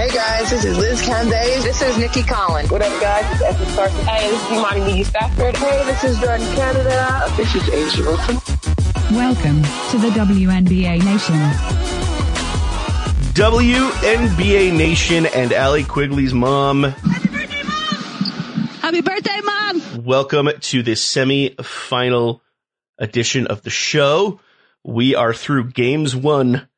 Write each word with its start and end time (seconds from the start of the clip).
Hey 0.00 0.08
guys, 0.08 0.48
this 0.48 0.64
is 0.64 0.78
Liz 0.78 1.02
Cambage. 1.02 1.62
This 1.62 1.82
is 1.82 1.98
Nikki 1.98 2.22
Collins. 2.22 2.70
What 2.70 2.80
up, 2.80 3.00
guys? 3.02 3.22
It's 3.34 3.42
Essence 3.42 3.74
Carson. 3.76 4.06
Hey, 4.06 4.30
this 4.30 4.42
is 4.42 4.50
Imani 4.50 4.80
McGee-Stafford. 4.80 5.56
Hey, 5.58 5.84
this 5.84 6.04
is 6.04 6.18
Jordan 6.20 6.46
Canada. 6.54 7.26
This 7.36 7.54
is 7.54 7.62
A'ja 7.64 8.06
Wilson. 8.06 8.36
Welcome 9.14 9.62
to 9.90 9.98
the 9.98 10.08
WNBA 10.18 11.04
Nation. 11.04 11.34
WNBA 13.34 14.74
Nation 14.74 15.26
and 15.26 15.52
Allie 15.52 15.84
Quigley's 15.84 16.32
mom. 16.32 16.84
Happy 18.80 19.02
birthday, 19.02 19.40
Mom! 19.44 19.82
Welcome 20.02 20.48
to 20.60 20.82
this 20.82 21.02
semi-final 21.02 22.40
edition 22.96 23.48
of 23.48 23.60
the 23.60 23.68
show. 23.68 24.40
We 24.82 25.14
are 25.14 25.34
through 25.34 25.72
games 25.72 26.16
one 26.16 26.69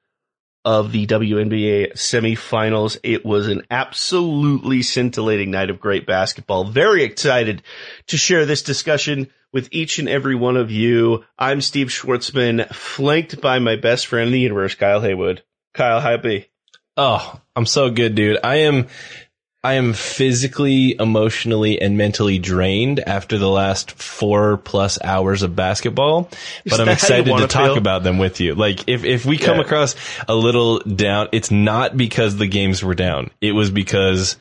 of 0.65 0.93
the 0.93 1.07
WNBA 1.07 1.95
semifinals. 1.95 2.99
It 3.03 3.25
was 3.25 3.49
an 3.49 3.63
absolutely 3.71 4.83
scintillating 4.83 5.51
night 5.51 5.71
of 5.71 5.81
great 5.81 6.07
basketball. 6.07 6.65
Very 6.65 7.03
excited 7.05 7.63
to 8.09 8.17
share 8.17 8.47
this 8.47 8.63
discussion 8.63 9.29
with 9.53 9.69
each 9.73 9.99
and 9.99 10.09
every 10.09 10.35
one 10.35 10.57
of 10.57 10.71
you. 10.71 11.25
I'm 11.39 11.61
Steve 11.61 11.89
Schwartzman, 11.89 12.69
flanked 12.75 13.41
by 13.41 13.59
my 13.59 13.77
best 13.77 14.07
friend 14.07 14.29
in 14.29 14.33
the 14.33 14.41
universe, 14.41 14.75
Kyle 14.75 15.01
Haywood. 15.01 15.43
Kyle, 15.75 16.01
happy. 16.01 16.49
Oh, 16.97 17.41
I'm 17.57 17.67
so 17.67 17.91
good, 17.91 18.15
dude. 18.15 18.39
I 18.43 18.57
am 18.57 18.89
I 19.65 19.75
am 19.75 19.93
physically, 19.93 20.97
emotionally, 20.99 21.81
and 21.81 21.97
mentally 21.97 22.39
drained 22.39 22.99
after 22.99 23.39
the 23.39 23.49
last 23.49 23.93
four 23.93 24.57
plus 24.57 24.99
hours 25.05 25.43
of 25.43 25.55
basketball, 25.55 26.29
but 26.69 26.81
I'm 26.81 26.89
excited 26.89 27.27
to 27.37 27.47
talk 27.47 27.67
feel? 27.67 27.79
about 27.79 28.03
them 28.03 28.19
with 28.19 28.41
you. 28.41 28.57
Like, 28.57 28.89
if, 28.89 29.05
if 29.05 29.25
we 29.25 29.39
come 29.39 29.59
Yeah. 29.59 29.63
across 29.63 29.95
a 30.27 30.35
little 30.35 30.81
down, 30.81 31.29
it's 31.31 31.53
not 31.53 31.97
because 31.97 32.37
the 32.37 32.49
games 32.49 32.83
were 32.83 32.97
down. 32.97 33.31
It 33.41 33.53
was 33.53 33.71
because 33.71 34.35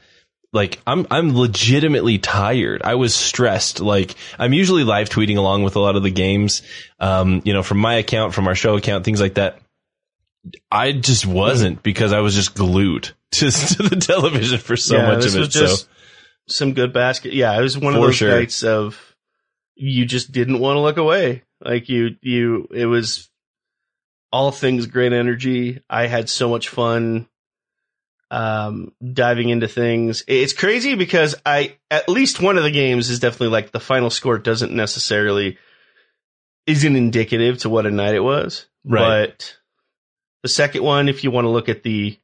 like 0.54 0.80
I'm 0.88 1.06
I'm 1.12 1.38
legitimately 1.38 2.18
tired. 2.18 2.82
I 2.84 2.96
was 2.96 3.14
stressed. 3.14 3.80
Like 3.80 4.16
I'm 4.40 4.54
usually 4.54 4.84
live 4.84 5.10
tweeting 5.10 5.38
along 5.38 5.64
with 5.64 5.76
a 5.76 5.80
lot 5.80 5.96
of 5.96 6.04
the 6.04 6.10
games, 6.12 6.62
um, 7.00 7.42
you 7.46 7.54
know, 7.54 7.62
from 7.64 7.78
my 7.78 7.94
account, 7.96 8.34
from 8.34 8.48
our 8.48 8.56
show 8.56 8.76
account, 8.76 9.06
things 9.06 9.22
like 9.22 9.36
that. 9.36 9.60
I 10.72 10.92
just 10.94 11.26
wasn't 11.26 11.84
because 11.84 12.14
I 12.14 12.20
was 12.20 12.36
just 12.36 12.56
glued 12.56 13.12
to, 13.32 13.52
to 13.52 13.84
the 13.84 13.96
television 13.96 14.60
for 14.60 14.76
so 14.76 14.98
Yeah, 14.98 15.08
much 15.08 15.26
of 15.26 15.36
was 15.36 15.56
it. 15.56 15.60
just 15.60 15.84
so 15.86 15.88
some 16.48 16.74
good 16.74 16.94
basket. 16.94 17.34
Yeah, 17.34 17.58
it 17.58 17.62
was 17.62 17.78
one 17.78 17.96
of 17.96 18.02
those 18.02 18.16
sure. 18.16 18.32
nights 18.32 18.64
of 18.64 19.16
you 19.76 20.06
just 20.06 20.32
didn't 20.32 20.60
want 20.60 20.78
to 20.78 20.82
look 20.82 20.98
away. 20.98 21.44
Like 21.64 21.90
you, 21.90 22.16
you, 22.22 22.68
it 22.72 22.86
was 22.88 23.30
all 24.32 24.52
things 24.52 24.88
great 24.88 25.14
energy. 25.14 25.82
I 25.90 26.08
had 26.08 26.30
so 26.30 26.50
much 26.50 26.70
fun, 26.70 27.28
um, 28.32 28.94
diving 29.14 29.50
into 29.50 29.68
things. 29.68 30.24
It's 30.28 30.54
crazy 30.54 30.96
because 30.96 31.36
I, 31.46 31.78
at 31.90 32.10
least 32.10 32.42
one 32.42 32.58
of 32.58 32.64
the 32.64 32.72
games 32.72 33.10
is 33.10 33.20
definitely 33.20 33.50
like 33.50 33.72
the 33.72 33.80
final 33.80 34.10
score 34.10 34.38
doesn't 34.40 34.74
necessarily, 34.74 35.58
isn't 36.66 36.96
indicative 36.96 37.60
to 37.60 37.70
what 37.70 37.86
a 37.86 37.92
night 37.92 38.16
it 38.16 38.24
was. 38.24 38.66
Right. 38.84 39.30
But 39.30 39.58
the 40.44 40.50
second 40.50 40.84
one, 40.84 41.10
if 41.10 41.24
you 41.24 41.32
want 41.32 41.46
to 41.46 41.50
look 41.50 41.70
at 41.70 41.84
the 41.84 42.18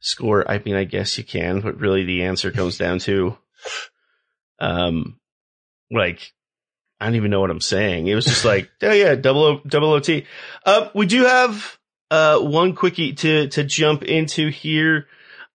score, 0.00 0.50
I 0.50 0.60
mean, 0.64 0.74
I 0.74 0.84
guess 0.84 1.16
you 1.18 1.24
can, 1.24 1.60
but 1.60 1.78
really 1.78 2.04
the 2.04 2.24
answer 2.24 2.50
comes 2.50 2.78
down 2.78 2.98
to, 3.00 3.36
um, 4.60 5.18
like, 5.90 6.32
I 7.00 7.06
don't 7.06 7.16
even 7.16 7.30
know 7.30 7.40
what 7.40 7.50
I'm 7.50 7.60
saying. 7.60 8.06
It 8.06 8.14
was 8.14 8.24
just 8.24 8.44
like, 8.44 8.70
oh 8.82 8.92
yeah, 8.92 9.14
double 9.14 9.42
O, 9.42 9.60
double 9.66 9.92
OT. 9.92 10.26
Uh, 10.64 10.88
we 10.94 11.06
do 11.06 11.24
have, 11.24 11.78
uh, 12.10 12.38
one 12.38 12.74
quickie 12.74 13.14
to, 13.14 13.48
to 13.48 13.64
jump 13.64 14.02
into 14.02 14.48
here. 14.48 15.06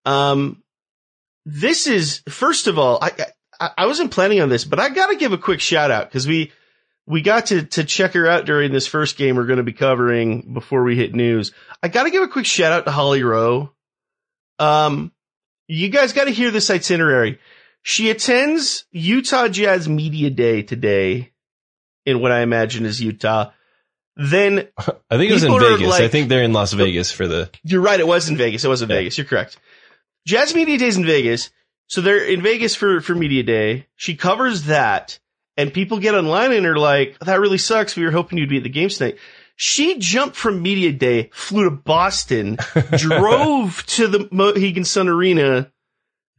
Um, 0.05 0.61
this 1.45 1.87
is, 1.87 2.21
first 2.29 2.67
of 2.67 2.77
all, 2.77 2.99
I, 3.01 3.11
I, 3.59 3.71
I 3.79 3.85
wasn't 3.87 4.11
planning 4.11 4.41
on 4.41 4.49
this, 4.49 4.65
but 4.65 4.79
I 4.79 4.89
gotta 4.89 5.15
give 5.15 5.33
a 5.33 5.37
quick 5.37 5.59
shout 5.59 5.89
out 5.89 6.09
because 6.09 6.27
we, 6.27 6.51
we 7.09 7.23
got 7.23 7.47
to, 7.47 7.63
to 7.63 7.83
check 7.83 8.13
her 8.13 8.27
out 8.27 8.45
during 8.45 8.71
this 8.71 8.85
first 8.85 9.17
game 9.17 9.35
we're 9.35 9.47
going 9.47 9.57
to 9.57 9.63
be 9.63 9.73
covering 9.73 10.53
before 10.53 10.83
we 10.83 10.95
hit 10.95 11.15
news. 11.15 11.51
I 11.81 11.87
got 11.87 12.03
to 12.03 12.11
give 12.11 12.21
a 12.21 12.27
quick 12.27 12.45
shout 12.45 12.71
out 12.71 12.85
to 12.85 12.91
Holly 12.91 13.23
Rowe. 13.23 13.71
Um, 14.59 15.11
you 15.67 15.89
guys 15.89 16.13
got 16.13 16.25
to 16.25 16.31
hear 16.31 16.51
this 16.51 16.69
itinerary. 16.69 17.39
She 17.81 18.11
attends 18.11 18.85
Utah 18.91 19.47
Jazz 19.47 19.89
Media 19.89 20.29
Day 20.29 20.61
today 20.61 21.31
in 22.05 22.21
what 22.21 22.31
I 22.31 22.41
imagine 22.41 22.85
is 22.85 23.01
Utah. 23.01 23.51
Then 24.15 24.67
I 24.77 25.17
think 25.17 25.31
it 25.31 25.33
was 25.33 25.43
in 25.43 25.59
Vegas. 25.59 25.93
I 25.93 26.09
think 26.09 26.29
they're 26.29 26.43
in 26.43 26.53
Las 26.53 26.73
Vegas 26.73 27.11
for 27.11 27.27
the. 27.27 27.49
you're 27.63 27.81
right. 27.81 27.99
It 27.99 28.07
was 28.07 28.29
in 28.29 28.37
Vegas. 28.37 28.63
It 28.63 28.67
was 28.67 28.81
in 28.81 28.89
Yeah. 28.89 28.97
Vegas. 28.97 29.17
You're 29.17 29.25
correct. 29.25 29.57
Jazz 30.27 30.53
Media 30.53 30.77
Day's 30.77 30.97
in 30.97 31.05
Vegas. 31.05 31.49
So 31.87 32.01
they're 32.01 32.23
in 32.23 32.43
Vegas 32.43 32.75
for, 32.75 33.01
for 33.01 33.15
Media 33.15 33.41
Day. 33.41 33.87
She 33.95 34.15
covers 34.15 34.65
that 34.65 35.17
and 35.59 35.73
people 35.73 35.99
get 35.99 36.15
online 36.15 36.53
and 36.53 36.65
are 36.65 36.79
like, 36.79 37.19
that 37.19 37.41
really 37.41 37.57
sucks. 37.57 37.97
We 37.97 38.05
were 38.05 38.11
hoping 38.11 38.37
you'd 38.37 38.47
be 38.47 38.57
at 38.57 38.63
the 38.63 38.69
game 38.69 38.87
tonight. 38.87 39.17
She 39.57 39.99
jumped 39.99 40.37
from 40.37 40.61
Media 40.61 40.93
Day, 40.93 41.31
flew 41.33 41.65
to 41.65 41.71
Boston, 41.71 42.57
drove 42.97 43.85
to 43.87 44.07
the 44.07 44.29
Mohegan 44.31 44.85
Sun 44.85 45.09
Arena, 45.09 45.69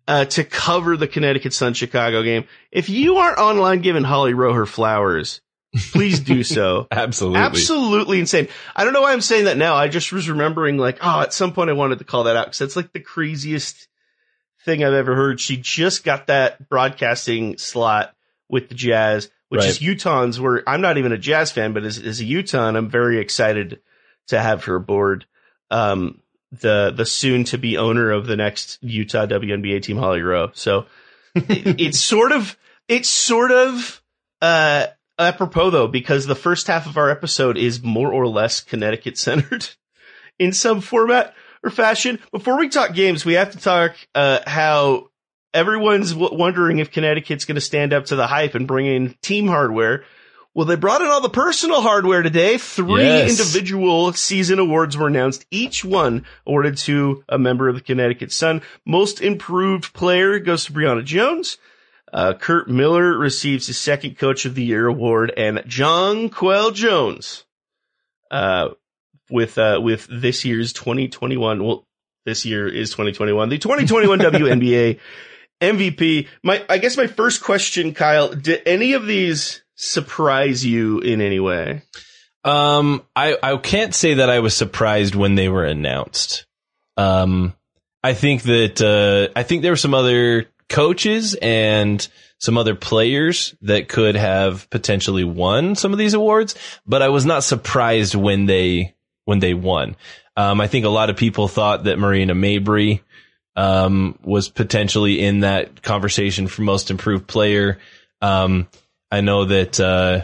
uh, 0.08 0.24
to 0.24 0.42
cover 0.42 0.96
the 0.96 1.06
Connecticut 1.06 1.52
Sun 1.52 1.74
Chicago 1.74 2.22
game. 2.22 2.46
If 2.72 2.88
you 2.88 3.18
aren't 3.18 3.36
online 3.36 3.82
giving 3.82 4.04
Holly 4.04 4.32
Rowe 4.32 4.54
her 4.54 4.64
flowers, 4.64 5.42
please 5.92 6.20
do 6.20 6.42
so. 6.42 6.88
Absolutely. 6.90 7.40
Absolutely 7.40 8.20
insane. 8.20 8.48
I 8.74 8.84
don't 8.84 8.94
know 8.94 9.02
why 9.02 9.12
I'm 9.12 9.20
saying 9.20 9.44
that 9.44 9.58
now. 9.58 9.74
I 9.74 9.88
just 9.88 10.14
was 10.14 10.30
remembering 10.30 10.78
like, 10.78 10.96
oh, 11.02 11.20
at 11.20 11.34
some 11.34 11.52
point 11.52 11.68
I 11.68 11.74
wanted 11.74 11.98
to 11.98 12.06
call 12.06 12.24
that 12.24 12.36
out 12.36 12.46
because 12.46 12.58
that's 12.58 12.76
like 12.76 12.94
the 12.94 13.00
craziest 13.00 13.86
thing 14.64 14.82
I've 14.82 14.94
ever 14.94 15.14
heard. 15.14 15.40
She 15.40 15.58
just 15.58 16.04
got 16.04 16.28
that 16.28 16.70
broadcasting 16.70 17.58
slot 17.58 18.14
with 18.50 18.68
the 18.68 18.74
Jazz, 18.74 19.30
which 19.48 19.64
is 19.64 19.80
Right. 19.80 19.96
Utahns 19.96 20.38
where 20.38 20.62
I'm 20.68 20.80
not 20.80 20.98
even 20.98 21.12
a 21.12 21.18
Jazz 21.18 21.50
fan, 21.52 21.72
but 21.72 21.84
as, 21.84 21.98
as 21.98 22.20
a 22.20 22.24
Utahn, 22.24 22.76
I'm 22.76 22.88
very 22.90 23.18
excited 23.18 23.80
to 24.28 24.40
have 24.40 24.64
her 24.64 24.76
aboard. 24.76 25.26
Um, 25.70 26.20
the, 26.52 26.92
the 26.94 27.06
soon 27.06 27.44
to 27.44 27.58
be 27.58 27.76
owner 27.78 28.10
of 28.10 28.26
the 28.26 28.36
next 28.36 28.78
Utah 28.82 29.26
WNBA 29.26 29.82
team, 29.82 29.96
Holly 29.98 30.20
Rowe. 30.22 30.50
So 30.52 30.86
it- 31.34 31.80
it's 31.80 32.00
sort 32.00 32.32
of, 32.32 32.56
it's 32.88 33.08
sort 33.08 33.52
of, 33.52 34.02
uh, 34.42 34.86
apropos 35.18 35.70
though, 35.70 35.86
because 35.86 36.26
the 36.26 36.34
first 36.34 36.66
half 36.66 36.86
of 36.86 36.96
our 36.96 37.08
episode 37.10 37.56
is 37.56 37.82
more 37.82 38.12
or 38.12 38.26
less 38.26 38.60
Connecticut 38.60 39.16
centered 39.16 39.68
in 40.40 40.52
some 40.52 40.80
format 40.80 41.34
or 41.62 41.70
fashion. 41.70 42.18
Before 42.32 42.58
we 42.58 42.68
talk 42.68 42.94
games, 42.94 43.24
we 43.24 43.34
have 43.34 43.52
to 43.52 43.58
talk, 43.58 43.94
uh, 44.14 44.40
how 44.46 45.09
everyone's 45.54 46.12
w- 46.12 46.34
wondering 46.36 46.78
if 46.78 46.90
Connecticut's 46.90 47.44
going 47.44 47.54
to 47.56 47.60
stand 47.60 47.92
up 47.92 48.06
to 48.06 48.16
the 48.16 48.26
hype 48.26 48.54
and 48.54 48.66
bring 48.66 48.86
in 48.86 49.14
team 49.22 49.46
hardware. 49.48 50.04
Well, 50.52 50.66
they 50.66 50.74
brought 50.76 51.00
in 51.00 51.06
all 51.06 51.20
the 51.20 51.28
personal 51.28 51.80
hardware 51.80 52.22
today. 52.22 52.58
Three 52.58 53.04
Yes. 53.04 53.30
individual 53.38 54.12
season 54.14 54.58
awards 54.58 54.96
were 54.96 55.06
announced, 55.06 55.46
each 55.52 55.84
one 55.84 56.24
awarded 56.44 56.76
to 56.78 57.22
a 57.28 57.38
member 57.38 57.68
of 57.68 57.76
the 57.76 57.80
Connecticut 57.80 58.32
Sun. 58.32 58.62
Most 58.84 59.20
improved 59.20 59.92
player 59.94 60.40
goes 60.40 60.64
to 60.64 60.72
Brionna 60.72 61.04
Jones. 61.04 61.56
Uh, 62.12 62.34
Curt 62.34 62.68
Miller 62.68 63.16
receives 63.16 63.68
his 63.68 63.78
second 63.78 64.18
Coach 64.18 64.44
of 64.44 64.56
the 64.56 64.64
Year 64.64 64.88
award, 64.88 65.32
and 65.36 65.58
Jonquel 65.58 66.74
Jones, 66.74 67.44
uh, 68.32 68.70
with 69.30 69.56
uh, 69.58 69.78
with 69.80 70.08
this 70.10 70.44
year's 70.44 70.72
2021. 70.72 71.62
Well, 71.64 71.86
this 72.26 72.44
year 72.44 72.66
is 72.66 72.90
2021. 72.90 73.48
The 73.48 73.58
2021 73.58 74.18
WNBA 74.32 74.98
MVP. 75.60 76.28
My, 76.42 76.64
I 76.68 76.78
guess 76.78 76.96
my 76.96 77.06
first 77.06 77.42
question, 77.42 77.94
Kyle, 77.94 78.30
did 78.30 78.62
any 78.66 78.94
of 78.94 79.06
these 79.06 79.62
surprise 79.74 80.64
you 80.64 81.00
in 81.00 81.20
any 81.20 81.40
way? 81.40 81.82
Um, 82.44 83.02
I, 83.14 83.36
I 83.42 83.56
can't 83.58 83.94
say 83.94 84.14
that 84.14 84.30
I 84.30 84.40
was 84.40 84.56
surprised 84.56 85.14
when 85.14 85.34
they 85.34 85.48
were 85.48 85.64
announced. 85.64 86.46
Um, 86.96 87.54
I 88.02 88.14
think 88.14 88.42
that, 88.42 88.80
uh, 88.80 89.32
I 89.38 89.42
think 89.42 89.62
there 89.62 89.72
were 89.72 89.76
some 89.76 89.94
other 89.94 90.46
coaches 90.68 91.34
and 91.34 92.06
some 92.38 92.56
other 92.56 92.74
players 92.74 93.54
that 93.60 93.88
could 93.88 94.16
have 94.16 94.68
potentially 94.70 95.24
won 95.24 95.74
some 95.74 95.92
of 95.92 95.98
these 95.98 96.14
awards, 96.14 96.54
but 96.86 97.02
I 97.02 97.08
was 97.10 97.26
not 97.26 97.44
surprised 97.44 98.14
when 98.14 98.46
they, 98.46 98.94
when 99.26 99.40
they 99.40 99.52
won. 99.52 99.96
Um, 100.36 100.60
I 100.60 100.66
think 100.66 100.86
a 100.86 100.90
lot 100.90 101.10
of 101.10 101.16
people 101.16 101.48
thought 101.48 101.84
that 101.84 101.98
Marina 101.98 102.34
Mabrey, 102.34 103.00
um, 103.60 104.18
was 104.22 104.48
potentially 104.48 105.20
in 105.20 105.40
that 105.40 105.82
conversation 105.82 106.46
for 106.46 106.62
most 106.62 106.90
improved 106.90 107.26
player. 107.26 107.78
Um, 108.22 108.68
I 109.10 109.20
know 109.20 109.44
that, 109.44 109.78
uh, 109.78 110.22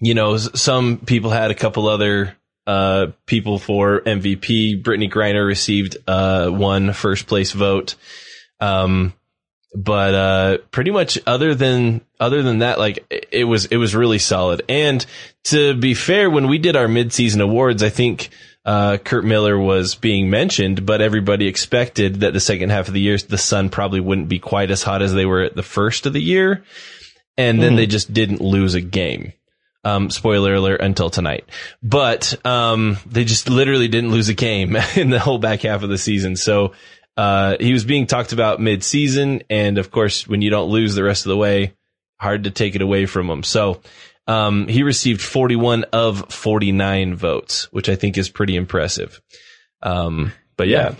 you 0.00 0.14
know, 0.14 0.38
some 0.38 0.96
people 0.96 1.30
had 1.30 1.50
a 1.50 1.54
couple 1.54 1.86
other 1.86 2.34
uh, 2.66 3.08
people 3.26 3.58
for 3.58 4.00
MVP. 4.00 4.82
Brittney 4.82 5.12
Griner 5.12 5.46
received 5.46 5.98
uh, 6.06 6.48
one 6.48 6.94
first 6.94 7.26
place 7.26 7.52
vote. 7.52 7.96
Um, 8.60 9.12
but 9.74 10.14
uh, 10.14 10.58
pretty 10.70 10.92
much 10.92 11.18
other 11.26 11.54
than 11.54 12.00
other 12.18 12.42
than 12.42 12.60
that, 12.60 12.78
like 12.78 13.04
it 13.10 13.44
was 13.44 13.66
it 13.66 13.76
was 13.76 13.94
really 13.94 14.18
solid. 14.18 14.62
And 14.70 15.04
to 15.44 15.74
be 15.74 15.92
fair, 15.92 16.30
when 16.30 16.48
we 16.48 16.56
did 16.56 16.76
our 16.76 16.86
midseason 16.86 17.42
awards, 17.42 17.82
I 17.82 17.90
think 17.90 18.30
uh, 18.66 18.98
Curt 18.98 19.24
Miller 19.24 19.56
was 19.56 19.94
being 19.94 20.28
mentioned, 20.28 20.84
but 20.84 21.00
everybody 21.00 21.46
expected 21.46 22.16
that 22.20 22.32
the 22.32 22.40
second 22.40 22.70
half 22.70 22.88
of 22.88 22.94
the 22.94 23.00
year, 23.00 23.16
the 23.16 23.38
Sun 23.38 23.70
probably 23.70 24.00
wouldn't 24.00 24.28
be 24.28 24.40
quite 24.40 24.72
as 24.72 24.82
hot 24.82 25.02
as 25.02 25.14
they 25.14 25.24
were 25.24 25.42
at 25.42 25.54
the 25.54 25.62
first 25.62 26.04
of 26.04 26.12
the 26.12 26.20
year. 26.20 26.64
And 27.38 27.62
then 27.62 27.74
mm. 27.74 27.76
they 27.76 27.86
just 27.86 28.12
didn't 28.12 28.40
lose 28.40 28.74
a 28.74 28.80
game. 28.80 29.32
Um, 29.84 30.10
spoiler 30.10 30.54
alert 30.54 30.80
until 30.80 31.10
tonight, 31.10 31.44
but, 31.80 32.44
um, 32.44 32.98
they 33.06 33.24
just 33.24 33.48
literally 33.48 33.86
didn't 33.86 34.10
lose 34.10 34.28
a 34.28 34.34
game 34.34 34.74
in 34.96 35.10
the 35.10 35.20
whole 35.20 35.38
back 35.38 35.60
half 35.60 35.84
of 35.84 35.88
the 35.88 35.98
season. 35.98 36.34
So, 36.34 36.72
uh, 37.16 37.56
he 37.60 37.72
was 37.72 37.84
being 37.84 38.08
talked 38.08 38.32
about 38.32 38.60
mid 38.60 38.82
season. 38.82 39.42
And 39.48 39.78
of 39.78 39.92
course, 39.92 40.26
when 40.26 40.42
you 40.42 40.50
don't 40.50 40.70
lose 40.70 40.96
the 40.96 41.04
rest 41.04 41.24
of 41.24 41.30
the 41.30 41.36
way, 41.36 41.74
hard 42.18 42.44
to 42.44 42.50
take 42.50 42.74
it 42.74 42.82
away 42.82 43.06
from 43.06 43.30
him. 43.30 43.44
So, 43.44 43.80
um, 44.26 44.66
he 44.68 44.82
received 44.82 45.22
41 45.22 45.84
of 45.92 46.32
49 46.32 47.14
votes, 47.14 47.72
which 47.72 47.88
I 47.88 47.96
think 47.96 48.18
is 48.18 48.28
pretty 48.28 48.56
impressive. 48.56 49.20
Um, 49.82 50.32
but 50.56 50.68
yeah. 50.68 50.94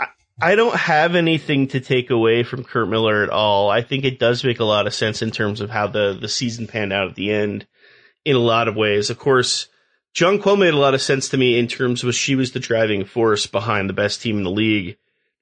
yeah. 0.00 0.06
I 0.42 0.54
don't 0.54 0.74
have 0.74 1.16
anything 1.16 1.68
to 1.68 1.80
take 1.80 2.08
away 2.08 2.44
from 2.44 2.64
Curt 2.64 2.88
Miller 2.88 3.22
at 3.22 3.28
all. 3.28 3.68
I 3.68 3.82
think 3.82 4.04
it 4.04 4.18
does 4.18 4.42
make 4.42 4.58
a 4.58 4.64
lot 4.64 4.86
of 4.86 4.94
sense 4.94 5.20
in 5.20 5.30
terms 5.30 5.60
of 5.60 5.68
how 5.68 5.86
the, 5.88 6.16
the 6.18 6.28
season 6.28 6.66
panned 6.66 6.94
out 6.94 7.08
at 7.08 7.14
the 7.14 7.30
end 7.30 7.66
in 8.24 8.36
a 8.36 8.40
lot 8.40 8.66
of 8.66 8.74
ways. 8.74 9.10
Of 9.10 9.18
course, 9.18 9.68
Jonquel 10.14 10.58
made 10.58 10.72
a 10.72 10.78
lot 10.78 10.94
of 10.94 11.02
sense 11.02 11.28
to 11.28 11.36
me 11.36 11.58
in 11.58 11.66
terms 11.66 12.02
of 12.02 12.14
she 12.14 12.36
was 12.36 12.52
the 12.52 12.58
driving 12.58 13.04
force 13.04 13.46
behind 13.46 13.88
the 13.88 13.94
best 13.94 14.22
team 14.22 14.38
in 14.38 14.44
the 14.44 14.50
league. 14.50 14.96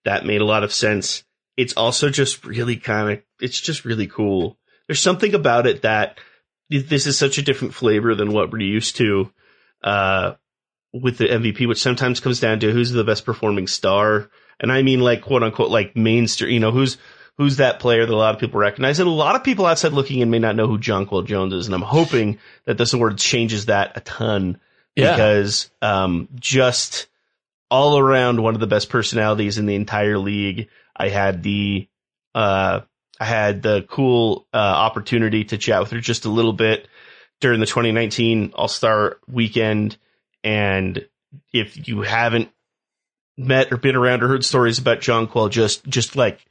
That 0.05 0.26
made 0.26 0.41
a 0.41 0.46
lot 0.46 0.64
of 0.64 0.73
sense. 0.73 1.23
It's 1.56 1.75
also 1.75 2.11
just 2.11 2.44
really 2.44 2.76
kind 2.76 3.12
of, 3.12 3.23
it's 3.41 3.61
just 3.61 3.84
really 3.84 4.08
cool. 4.08 4.58
There's 4.88 5.00
something 5.00 5.34
about 5.34 5.69
it 5.69 5.82
that 5.82 6.19
this 6.70 7.06
is 7.06 7.19
such 7.19 7.38
a 7.38 7.43
different 7.43 7.75
flavor 7.75 8.15
than 8.15 8.32
what 8.32 8.50
we're 8.50 8.61
used 8.61 8.97
to, 8.97 9.32
uh, 9.82 10.35
with 10.93 11.19
the 11.19 11.26
MVP, 11.26 11.67
which 11.67 11.81
sometimes 11.81 12.20
comes 12.20 12.41
down 12.41 12.61
to 12.61 12.73
who's 12.73 12.91
the 12.91 13.05
best 13.05 13.25
performing 13.25 13.67
star. 13.67 14.31
And 14.61 14.73
I 14.73 14.82
mean 14.82 15.00
like 15.00 15.23
quote 15.23 15.43
unquote 15.43 15.70
like 15.70 15.97
mainstream, 15.97 16.53
you 16.53 16.61
know, 16.61 16.70
who's, 16.70 16.99
who's 17.37 17.56
that 17.59 17.79
player 17.79 18.05
that 18.05 18.12
a 18.12 18.17
lot 18.17 18.35
of 18.35 18.41
people 18.41 18.61
recognize. 18.61 18.99
And 18.99 19.09
a 19.09 19.12
lot 19.12 19.37
of 19.37 19.44
people 19.44 19.67
outside 19.67 19.93
looking 19.93 20.20
in 20.20 20.31
may 20.31 20.38
not 20.41 20.56
know 20.56 20.67
who 20.67 20.79
Jonquel 20.79 21.26
Jones 21.26 21.53
is. 21.53 21.67
And 21.67 21.75
I'm 21.75 21.82
hoping 21.82 22.38
that 22.65 22.76
this 22.76 22.93
award 22.93 23.19
changes 23.19 23.67
that 23.67 23.97
a 23.97 24.00
ton 24.00 24.61
yeah. 24.97 25.12
because, 25.12 25.70
um, 25.81 26.29
just 26.35 27.06
all 27.70 27.99
around 27.99 28.43
one 28.43 28.55
of 28.55 28.61
the 28.61 28.67
best 28.67 28.88
personalities 28.88 29.59
in 29.59 29.67
the 29.67 29.75
entire 29.75 30.19
league. 30.19 30.69
I 30.97 31.11
had 31.11 31.43
the, 31.43 31.88
uh, 32.35 32.81
I 33.20 33.25
had 33.25 33.62
the 33.62 33.85
cool, 33.88 34.47
uh, 34.53 34.56
opportunity 34.56 35.44
to 35.44 35.59
chat 35.59 35.81
with 35.81 35.91
her 35.91 36.00
just 36.00 36.25
a 36.25 36.31
little 36.31 36.53
bit 36.53 36.88
during 37.41 37.61
the 37.61 37.67
2019 37.67 38.53
All 38.55 38.69
Star 38.69 39.19
weekend. 39.26 39.97
And 40.44 41.06
if 41.53 41.88
you 41.88 42.03
haven't 42.03 42.50
met 43.37 43.73
or 43.73 43.76
been 43.76 43.97
around 43.97 44.23
or 44.23 44.29
heard 44.29 44.44
stories 44.44 44.79
about 44.79 45.00
Jonquel, 45.00 45.50
just, 45.50 45.87
just 45.87 46.17
like 46.17 46.44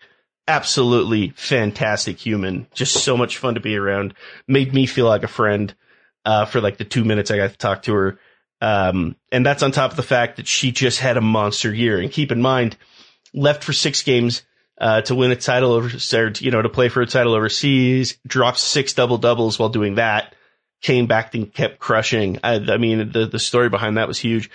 absolutely 0.48 1.30
fantastic 1.36 2.18
human. 2.18 2.68
Just 2.74 3.04
so 3.04 3.18
much 3.18 3.38
fun 3.38 3.56
to 3.56 3.60
be 3.60 3.75
around. 3.75 4.14
Made 4.48 4.74
me 4.74 4.86
feel 4.86 5.06
like 5.06 5.24
a 5.24 5.28
friend 5.28 5.74
uh, 6.25 6.46
for 6.46 6.62
like 6.62 6.78
the 6.78 6.86
two 6.86 7.04
minutes 7.04 7.31
I 7.31 7.38
got 7.38 7.52
to 7.52 7.58
talk 7.58 7.84
to 7.84 7.94
her. 7.94 8.19
Um, 8.60 9.16
and 9.31 9.46
that's 9.46 9.64
on 9.64 9.72
top 9.72 9.92
of 9.92 9.98
the 9.98 10.04
fact 10.04 10.38
that 10.38 10.48
she 10.48 10.72
just 10.72 11.00
had 11.00 11.18
a 11.18 11.22
monster 11.22 11.74
year. 11.74 12.00
And 12.00 12.12
keep 12.12 12.31
in 12.31 12.42
mind, 12.42 12.75
left 13.34 13.64
for 13.64 13.74
six 13.74 14.04
games 14.04 14.44
uh, 14.79 15.01
to 15.01 15.15
win 15.15 15.31
a 15.31 15.35
title 15.35 15.71
over, 15.71 15.89
you 16.39 16.51
know, 16.51 16.62
to 16.62 16.69
play 16.69 16.89
for 16.89 17.01
a 17.01 17.07
title 17.07 17.33
overseas. 17.33 18.18
Dropped 18.25 18.59
six 18.59 18.94
double 18.94 19.18
doubles 19.18 19.57
while 19.57 19.69
doing 19.69 19.95
that. 19.95 20.35
Came 20.81 21.07
back 21.07 21.33
and 21.33 21.51
kept 21.51 21.79
crushing. 21.79 22.39
I, 22.44 22.56
I 22.56 22.77
mean, 22.77 23.12
the 23.12 23.25
the 23.25 23.39
story 23.39 23.69
behind 23.69 23.97
that 23.97 24.07
was 24.07 24.19
huge. 24.19 24.51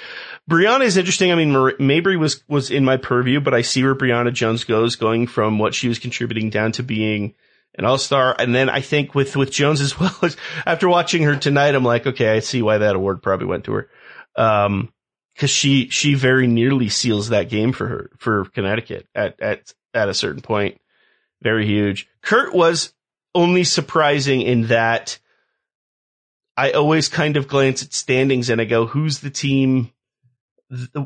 Brionna 0.49 0.85
is 0.85 0.97
interesting. 0.97 1.33
I 1.33 1.35
mean, 1.35 1.53
Mabrey 1.53 2.19
was, 2.19 2.43
was 2.49 2.71
in 2.71 2.85
my 2.85 2.97
purview, 2.97 3.41
but 3.41 3.55
I 3.55 3.63
see 3.63 3.83
where 3.83 3.95
Brionna 3.95 4.33
Jones 4.33 4.65
goes, 4.65 4.97
going 4.97 5.27
from 5.27 5.59
what 5.59 5.75
she 5.75 5.89
was 5.89 5.99
contributing 5.99 6.51
down 6.51 6.73
to 6.73 6.83
being 6.83 7.35
an 7.77 7.85
all-star. 7.85 8.35
And 8.39 8.55
then 8.55 8.69
I 8.69 8.81
think 8.81 9.15
with, 9.15 9.37
with 9.37 9.51
Jones 9.51 9.81
as 9.81 9.99
well, 10.01 10.15
after 10.67 10.89
watching 10.89 11.23
her 11.23 11.37
tonight, 11.37 11.75
I'm 11.75 11.85
like, 11.85 12.07
okay, 12.07 12.31
I 12.31 12.41
see 12.41 12.63
why 12.63 12.79
that 12.79 12.97
award 12.97 13.23
probably 13.23 13.47
went 13.47 13.65
to 13.65 13.73
her. 13.73 13.89
Um, 14.37 14.93
cause 15.37 15.51
she, 15.51 15.89
she 15.89 16.15
very 16.15 16.47
nearly 16.47 16.89
seals 16.89 17.29
that 17.29 17.49
game 17.49 17.73
for 17.73 17.87
her, 17.87 18.11
for 18.19 18.45
Connecticut 18.47 19.07
at, 19.15 19.41
at, 19.41 19.73
at 19.95 20.09
a 20.09 20.15
certain 20.15 20.43
point. 20.43 20.81
Very 21.43 21.67
huge. 21.67 22.09
Curt 22.23 22.55
was 22.55 22.93
only 23.35 23.65
surprising 23.65 24.43
in 24.43 24.69
that 24.69 25.19
I 26.57 26.73
always 26.73 27.09
kind 27.09 27.37
of 27.37 27.49
glance 27.49 27.83
at 27.83 27.93
standings 27.93 28.51
and 28.51 28.61
I 28.61 28.65
go, 28.65 28.87
who's 28.87 29.21
the 29.21 29.31
team 29.31 29.91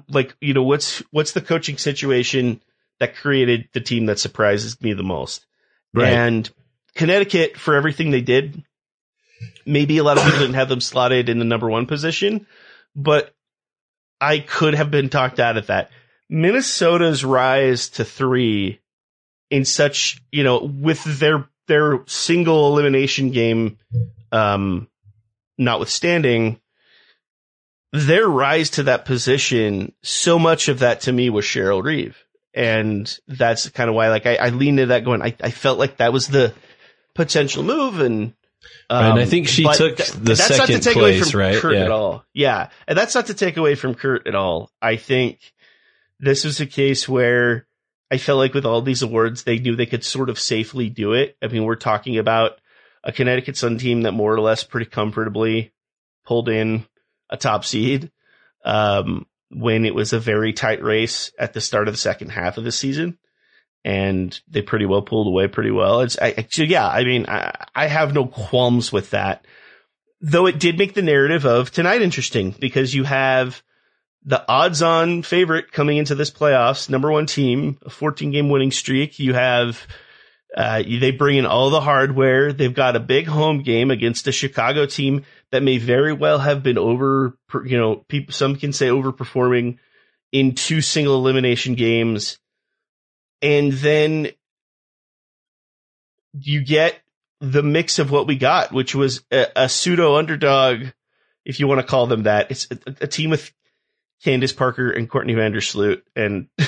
like 0.08 0.36
you 0.40 0.54
know 0.54 0.62
what's 0.62 1.00
what's 1.10 1.32
the 1.32 1.40
coaching 1.40 1.76
situation 1.76 2.60
that 3.00 3.16
created 3.16 3.68
the 3.72 3.80
team 3.80 4.06
that 4.06 4.18
surprises 4.18 4.80
me 4.80 4.92
the 4.92 5.02
most 5.02 5.44
right. 5.92 6.12
and 6.12 6.50
connecticut 6.94 7.56
for 7.56 7.74
everything 7.74 8.10
they 8.10 8.20
did 8.20 8.62
maybe 9.64 9.98
a 9.98 10.04
lot 10.04 10.16
of 10.16 10.24
people 10.24 10.40
didn't 10.40 10.54
have 10.54 10.68
them 10.68 10.80
slotted 10.80 11.28
in 11.28 11.38
the 11.38 11.44
number 11.44 11.68
one 11.68 11.86
position 11.86 12.46
but 12.94 13.34
i 14.20 14.38
could 14.38 14.74
have 14.74 14.90
been 14.90 15.08
talked 15.08 15.40
out 15.40 15.56
of 15.56 15.66
that 15.66 15.90
minnesota's 16.28 17.24
rise 17.24 17.88
to 17.88 18.04
three 18.04 18.80
in 19.50 19.64
such 19.64 20.20
you 20.32 20.42
know 20.42 20.58
with 20.58 21.02
their 21.04 21.48
their 21.68 22.02
single 22.06 22.72
elimination 22.72 23.30
game 23.30 23.78
um 24.32 24.88
notwithstanding 25.58 26.60
their 27.92 28.28
rise 28.28 28.70
to 28.70 28.84
that 28.84 29.04
position, 29.04 29.92
so 30.02 30.38
much 30.38 30.68
of 30.68 30.80
that 30.80 31.02
to 31.02 31.12
me 31.12 31.30
was 31.30 31.44
Cheryl 31.44 31.82
Reeve. 31.82 32.16
And 32.54 33.18
that's 33.28 33.68
kind 33.68 33.88
of 33.88 33.96
why, 33.96 34.08
like, 34.08 34.26
I, 34.26 34.36
I 34.36 34.48
leaned 34.48 34.80
into 34.80 34.86
that 34.86 35.04
going, 35.04 35.22
I, 35.22 35.34
I 35.42 35.50
felt 35.50 35.78
like 35.78 35.98
that 35.98 36.12
was 36.12 36.26
the 36.26 36.54
potential 37.14 37.62
move. 37.62 38.00
And, 38.00 38.34
um, 38.88 39.04
and 39.04 39.18
I 39.18 39.22
um, 39.22 39.28
think 39.28 39.48
she 39.48 39.64
took 39.64 39.96
th- 39.96 40.10
the 40.12 40.34
that's 40.34 40.46
second 40.46 40.58
not 40.58 40.66
to 40.66 40.80
take 40.80 40.94
place, 40.94 41.20
away 41.20 41.30
from 41.30 41.40
right? 41.40 41.56
Curt 41.56 41.74
yeah. 41.74 41.84
at 41.84 41.90
all. 41.90 42.24
Yeah. 42.32 42.68
And 42.88 42.96
that's 42.96 43.14
not 43.14 43.26
to 43.26 43.34
take 43.34 43.56
away 43.56 43.74
from 43.74 43.94
Curt 43.94 44.26
at 44.26 44.34
all. 44.34 44.70
I 44.80 44.96
think 44.96 45.38
this 46.18 46.44
was 46.44 46.60
a 46.60 46.66
case 46.66 47.08
where 47.08 47.66
I 48.10 48.18
felt 48.18 48.38
like 48.38 48.54
with 48.54 48.66
all 48.66 48.82
these 48.82 49.02
awards, 49.02 49.42
they 49.42 49.58
knew 49.58 49.76
they 49.76 49.86
could 49.86 50.04
sort 50.04 50.30
of 50.30 50.38
safely 50.38 50.88
do 50.88 51.12
it. 51.12 51.36
I 51.42 51.48
mean, 51.48 51.64
we're 51.64 51.76
talking 51.76 52.18
about 52.18 52.60
a 53.02 53.12
Connecticut 53.12 53.56
Sun 53.56 53.78
team 53.78 54.02
that 54.02 54.12
more 54.12 54.34
or 54.34 54.40
less 54.40 54.64
pretty 54.64 54.90
comfortably 54.90 55.72
pulled 56.24 56.48
in 56.48 56.86
a 57.30 57.36
top 57.36 57.64
seed 57.64 58.10
um, 58.64 59.26
when 59.50 59.84
it 59.84 59.94
was 59.94 60.12
a 60.12 60.20
very 60.20 60.52
tight 60.52 60.82
race 60.82 61.32
at 61.38 61.52
the 61.52 61.60
start 61.60 61.88
of 61.88 61.94
the 61.94 61.98
second 61.98 62.30
half 62.30 62.58
of 62.58 62.64
the 62.64 62.72
season. 62.72 63.18
And 63.84 64.38
they 64.48 64.62
pretty 64.62 64.86
well 64.86 65.02
pulled 65.02 65.28
away 65.28 65.46
pretty 65.46 65.70
well. 65.70 66.00
It's 66.00 66.18
I, 66.18 66.46
so 66.50 66.64
yeah. 66.64 66.88
I 66.88 67.04
mean, 67.04 67.26
I, 67.28 67.66
I 67.72 67.86
have 67.86 68.12
no 68.12 68.26
qualms 68.26 68.92
with 68.92 69.10
that, 69.10 69.44
though. 70.20 70.46
It 70.46 70.58
did 70.58 70.76
make 70.76 70.94
the 70.94 71.02
narrative 71.02 71.46
of 71.46 71.70
tonight 71.70 72.02
interesting 72.02 72.50
because 72.50 72.92
you 72.92 73.04
have 73.04 73.62
the 74.26 74.44
odds-on 74.48 75.22
favorite 75.22 75.72
coming 75.72 75.96
into 75.96 76.14
this 76.14 76.30
playoffs, 76.30 76.90
number 76.90 77.10
one 77.10 77.26
team, 77.26 77.78
a 77.86 77.90
14 77.90 78.32
game 78.32 78.48
winning 78.50 78.72
streak. 78.72 79.18
You 79.18 79.34
have 79.34 79.86
Uh, 80.56 80.82
they 80.82 81.10
bring 81.10 81.36
in 81.36 81.44
all 81.44 81.68
the 81.68 81.82
hardware. 81.82 82.50
They've 82.52 82.72
got 82.72 82.96
a 82.96 83.00
big 83.00 83.26
home 83.26 83.62
game 83.62 83.90
against 83.90 84.26
a 84.26 84.32
Chicago 84.32 84.86
team 84.86 85.24
that 85.50 85.62
may 85.62 85.76
very 85.76 86.14
well 86.14 86.38
have 86.38 86.62
been 86.62 86.78
over, 86.78 87.36
you 87.64 87.76
know, 87.76 87.96
people, 88.08 88.32
some 88.32 88.56
can 88.56 88.72
say 88.72 88.88
overperforming 88.88 89.76
in 90.32 90.54
two 90.54 90.80
single 90.80 91.16
elimination 91.16 91.74
games. 91.74 92.38
And 93.42 93.70
then 93.72 94.28
you 96.32 96.64
get 96.64 97.00
the 97.40 97.62
mix 97.62 97.98
of 97.98 98.10
what 98.10 98.26
we 98.26 98.36
got, 98.36 98.72
which 98.72 98.94
was 98.94 99.24
a, 99.30 99.46
a 99.56 99.68
pseudo 99.68 100.16
underdog, 100.16 100.86
if 101.44 101.60
you 101.60 101.66
want 101.66 101.80
to 101.80 101.86
call 101.86 102.06
them 102.06 102.22
that. 102.22 102.50
It's 102.50 102.66
a, 102.70 102.78
a 103.02 103.06
team 103.06 103.28
with 103.28 103.52
Candace 104.22 104.52
Parker 104.52 104.90
and 104.90 105.08
Courtney 105.08 105.34
Vandersloot 105.34 106.02
and 106.14 106.48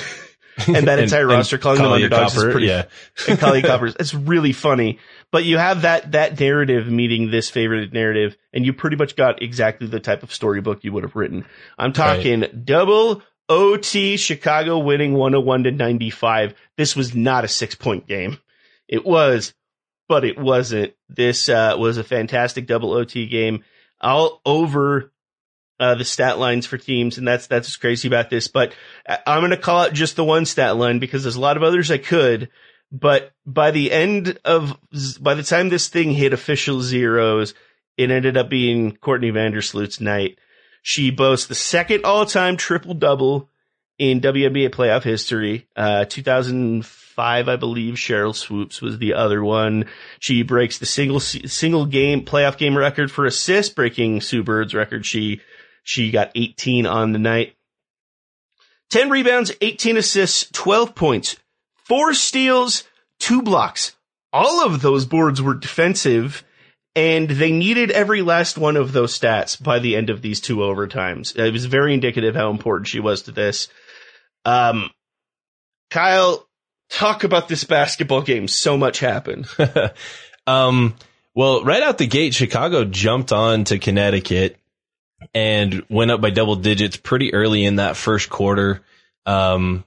and 0.67 0.87
that 0.87 0.99
entire 0.99 1.21
and, 1.21 1.31
roster 1.31 1.57
calling 1.57 1.81
them 1.81 1.91
underdogs 1.91 2.33
Copper, 2.33 2.47
is 2.47 2.53
pretty 2.53 2.67
yeah. 2.67 2.85
and 3.27 3.39
Kahleah 3.39 3.65
Coppers. 3.65 3.95
It's 3.99 4.13
really 4.13 4.53
funny. 4.53 4.99
But 5.31 5.43
you 5.45 5.57
have 5.57 5.83
that 5.83 6.11
that 6.13 6.39
narrative 6.39 6.87
meeting 6.87 7.31
this 7.31 7.49
favorite 7.49 7.93
narrative, 7.93 8.37
and 8.53 8.65
you 8.65 8.73
pretty 8.73 8.95
much 8.95 9.15
got 9.15 9.41
exactly 9.41 9.87
the 9.87 9.99
type 9.99 10.23
of 10.23 10.33
storybook 10.33 10.83
you 10.83 10.93
would 10.93 11.03
have 11.03 11.15
written. 11.15 11.45
I'm 11.77 11.93
talking 11.93 12.41
right. 12.41 12.65
double 12.65 13.21
OT 13.47 14.17
Chicago 14.17 14.79
winning 14.79 15.13
101 15.13 15.63
to 15.63 15.71
95. 15.71 16.55
This 16.77 16.95
was 16.95 17.15
not 17.15 17.45
a 17.45 17.47
six 17.47 17.75
point 17.75 18.07
game. 18.07 18.37
It 18.87 19.05
was, 19.05 19.53
but 20.07 20.23
it 20.23 20.37
wasn't. 20.37 20.93
This 21.09 21.49
uh, 21.49 21.75
was 21.77 21.97
a 21.97 22.03
fantastic 22.03 22.67
double 22.67 22.93
OT 22.93 23.27
game. 23.27 23.63
All 24.01 24.41
over 24.45 25.11
uh, 25.79 25.95
the 25.95 26.05
stat 26.05 26.37
lines 26.37 26.65
for 26.65 26.77
teams, 26.77 27.17
and 27.17 27.27
that's 27.27 27.47
that's 27.47 27.67
what's 27.67 27.77
crazy 27.77 28.07
about 28.07 28.29
this. 28.29 28.47
But 28.47 28.73
I'm 29.07 29.41
going 29.41 29.51
to 29.51 29.57
call 29.57 29.81
out 29.81 29.93
just 29.93 30.15
the 30.15 30.23
one 30.23 30.45
stat 30.45 30.75
line 30.75 30.99
because 30.99 31.23
there's 31.23 31.35
a 31.35 31.41
lot 31.41 31.57
of 31.57 31.63
others 31.63 31.89
I 31.89 31.97
could. 31.97 32.49
But 32.91 33.31
by 33.45 33.71
the 33.71 33.91
end 33.91 34.39
of 34.43 34.77
by 35.21 35.35
the 35.35 35.43
time 35.43 35.69
this 35.69 35.87
thing 35.87 36.11
hit 36.11 36.33
official 36.33 36.81
zeros, 36.81 37.53
it 37.97 38.11
ended 38.11 38.37
up 38.37 38.49
being 38.49 38.95
Courtney 38.97 39.31
Vandersloot's 39.31 40.01
night. 40.01 40.37
She 40.81 41.11
boasts 41.11 41.47
the 41.47 41.55
second 41.55 42.05
all-time 42.05 42.57
triple 42.57 42.93
double 42.93 43.49
in 43.97 44.21
WNBA 44.21 44.69
playoff 44.69 45.03
history. 45.03 45.67
Uh, 45.75 46.05
2005, 46.05 47.49
I 47.49 47.55
believe, 47.57 47.95
Sheryl 47.95 48.33
Swoopes 48.33 48.81
was 48.81 48.97
the 48.97 49.13
other 49.13 49.43
one. 49.43 49.85
She 50.19 50.41
breaks 50.41 50.79
the 50.79 50.85
single 50.85 51.19
single 51.19 51.85
game 51.85 52.25
playoff 52.25 52.57
game 52.57 52.77
record 52.77 53.11
for 53.11 53.25
assists, 53.25 53.73
breaking 53.73 54.21
Sue 54.21 54.41
Bird's 54.41 54.73
record. 54.73 55.05
She 55.05 55.41
she 55.83 56.11
got 56.11 56.31
18 56.35 56.85
on 56.85 57.11
the 57.11 57.19
night. 57.19 57.55
10 58.89 59.09
rebounds, 59.09 59.51
18 59.61 59.97
assists, 59.97 60.49
12 60.51 60.95
points, 60.95 61.37
four 61.85 62.13
steals, 62.13 62.83
two 63.19 63.41
blocks. 63.41 63.95
All 64.33 64.65
of 64.65 64.81
those 64.81 65.05
boards 65.05 65.41
were 65.41 65.53
defensive 65.53 66.43
and 66.95 67.29
they 67.29 67.51
needed 67.51 67.91
every 67.91 68.21
last 68.21 68.57
one 68.57 68.75
of 68.75 68.91
those 68.91 69.17
stats 69.17 69.61
by 69.61 69.79
the 69.79 69.95
end 69.95 70.09
of 70.09 70.21
these 70.21 70.41
two 70.41 70.57
overtimes. 70.57 71.37
It 71.37 71.51
was 71.51 71.65
very 71.65 71.93
indicative 71.93 72.35
how 72.35 72.49
important 72.49 72.87
she 72.87 72.99
was 72.99 73.23
to 73.23 73.31
this. 73.31 73.69
Um, 74.43 74.89
Kyle, 75.91 76.47
talk 76.89 77.23
about 77.23 77.47
this 77.47 77.63
basketball 77.63 78.21
game. 78.21 78.47
So 78.47 78.77
much 78.77 78.99
happened. 78.99 79.47
um, 80.47 80.95
well, 81.35 81.63
right 81.63 81.83
out 81.83 81.97
the 81.97 82.07
gate, 82.07 82.33
Chicago 82.33 82.85
jumped 82.85 83.31
on 83.31 83.63
to 83.65 83.79
Connecticut 83.79 84.58
and 85.33 85.85
went 85.89 86.11
up 86.11 86.21
by 86.21 86.29
double 86.29 86.55
digits 86.55 86.97
pretty 86.97 87.33
early 87.33 87.65
in 87.65 87.77
that 87.77 87.97
first 87.97 88.29
quarter. 88.29 88.81
Um, 89.25 89.83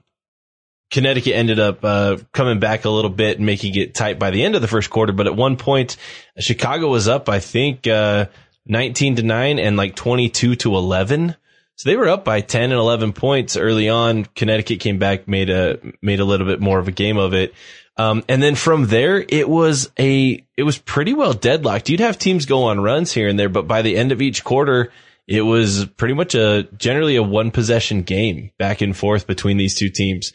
Connecticut 0.93 1.33
ended 1.33 1.59
up 1.59 1.83
uh, 1.83 2.17
coming 2.33 2.59
back 2.59 2.85
a 2.85 2.89
little 2.89 3.09
bit 3.09 3.37
and 3.37 3.45
making 3.45 3.75
it 3.75 3.95
tight 3.95 4.19
by 4.19 4.29
the 4.29 4.43
end 4.43 4.53
of 4.53 4.61
the 4.61 4.67
first 4.67 4.91
quarter. 4.91 5.11
But 5.11 5.25
at 5.25 5.35
one 5.35 5.57
point, 5.57 5.97
Chicago 6.37 6.87
was 6.87 7.07
up, 7.07 7.29
I 7.29 7.39
think, 7.39 7.87
uh, 7.87 8.27
19 8.67 9.15
to 9.15 9.23
9 9.23 9.59
and 9.59 9.75
like 9.75 9.95
22 9.95 10.55
to 10.55 10.75
11. 10.75 11.35
So 11.75 11.89
they 11.89 11.95
were 11.95 12.07
up 12.07 12.23
by 12.23 12.41
10 12.41 12.65
and 12.65 12.73
11 12.73 13.13
points 13.13 13.57
early 13.57 13.89
on. 13.89 14.25
Connecticut 14.35 14.79
came 14.79 14.99
back, 14.99 15.27
made 15.27 15.49
a, 15.49 15.79
made 16.03 16.19
a 16.19 16.25
little 16.25 16.45
bit 16.45 16.61
more 16.61 16.77
of 16.77 16.87
a 16.87 16.91
game 16.91 17.17
of 17.17 17.33
it. 17.33 17.55
Um, 17.97 18.23
and 18.29 18.41
then 18.41 18.53
from 18.53 18.85
there, 18.85 19.23
it 19.27 19.49
was 19.49 19.91
a, 19.99 20.43
it 20.55 20.63
was 20.63 20.77
pretty 20.77 21.13
well 21.15 21.33
deadlocked. 21.33 21.89
You'd 21.89 21.99
have 22.01 22.19
teams 22.19 22.45
go 22.45 22.65
on 22.65 22.79
runs 22.79 23.11
here 23.11 23.27
and 23.27 23.37
there, 23.39 23.49
but 23.49 23.67
by 23.67 23.81
the 23.81 23.97
end 23.97 24.11
of 24.11 24.21
each 24.21 24.43
quarter, 24.43 24.91
it 25.27 25.41
was 25.41 25.85
pretty 25.85 26.13
much 26.13 26.35
a 26.35 26.67
generally 26.77 27.15
a 27.15 27.23
one 27.23 27.51
possession 27.51 28.03
game 28.03 28.51
back 28.57 28.81
and 28.81 28.95
forth 28.95 29.27
between 29.27 29.57
these 29.57 29.75
two 29.75 29.89
teams. 29.89 30.33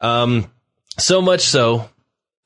Um, 0.00 0.50
so 0.98 1.22
much 1.22 1.42
so 1.42 1.88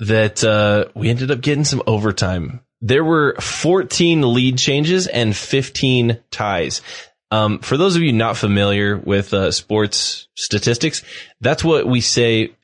that 0.00 0.45
uh, 0.45 0.87
we 0.95 1.09
ended 1.11 1.30
up 1.30 1.40
getting 1.40 1.64
some 1.64 1.83
overtime. 1.87 2.61
There 2.80 3.04
were 3.04 3.35
14 3.40 4.35
lead 4.35 4.59
changes 4.59 5.07
and 5.07 5.37
15 5.37 6.21
ties. 6.30 6.83
Um, 7.30 7.59
for 7.59 7.76
those 7.76 7.97
of 7.97 8.02
you 8.02 8.12
not 8.12 8.37
familiar 8.37 8.97
with 8.97 9.35
uh, 9.35 9.50
sports 9.50 10.28
statistics, 10.37 11.02
that's 11.40 11.64
what 11.64 11.87
we 11.87 12.00
say. 12.00 12.54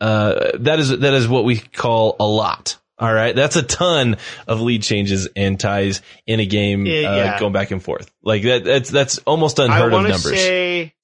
Uh, 0.00 0.52
that 0.60 0.78
is 0.78 0.90
that 0.90 1.14
is 1.14 1.26
what 1.26 1.44
we 1.44 1.58
call 1.58 2.14
a 2.20 2.26
lot. 2.26 2.76
All 2.98 3.12
right, 3.12 3.34
that's 3.34 3.56
a 3.56 3.62
ton 3.62 4.16
of 4.46 4.60
lead 4.60 4.82
changes 4.82 5.28
and 5.36 5.58
ties 5.58 6.02
in 6.26 6.40
a 6.40 6.46
game 6.46 6.82
uh, 6.82 6.90
yeah. 6.90 7.38
going 7.38 7.52
back 7.52 7.70
and 7.70 7.82
forth. 7.82 8.10
Like 8.22 8.42
that, 8.42 8.64
that's 8.64 8.90
that's 8.90 9.18
almost 9.18 9.58
unheard 9.58 9.92
of 9.92 10.02
numbers. 10.02 10.22
Say 10.22 10.94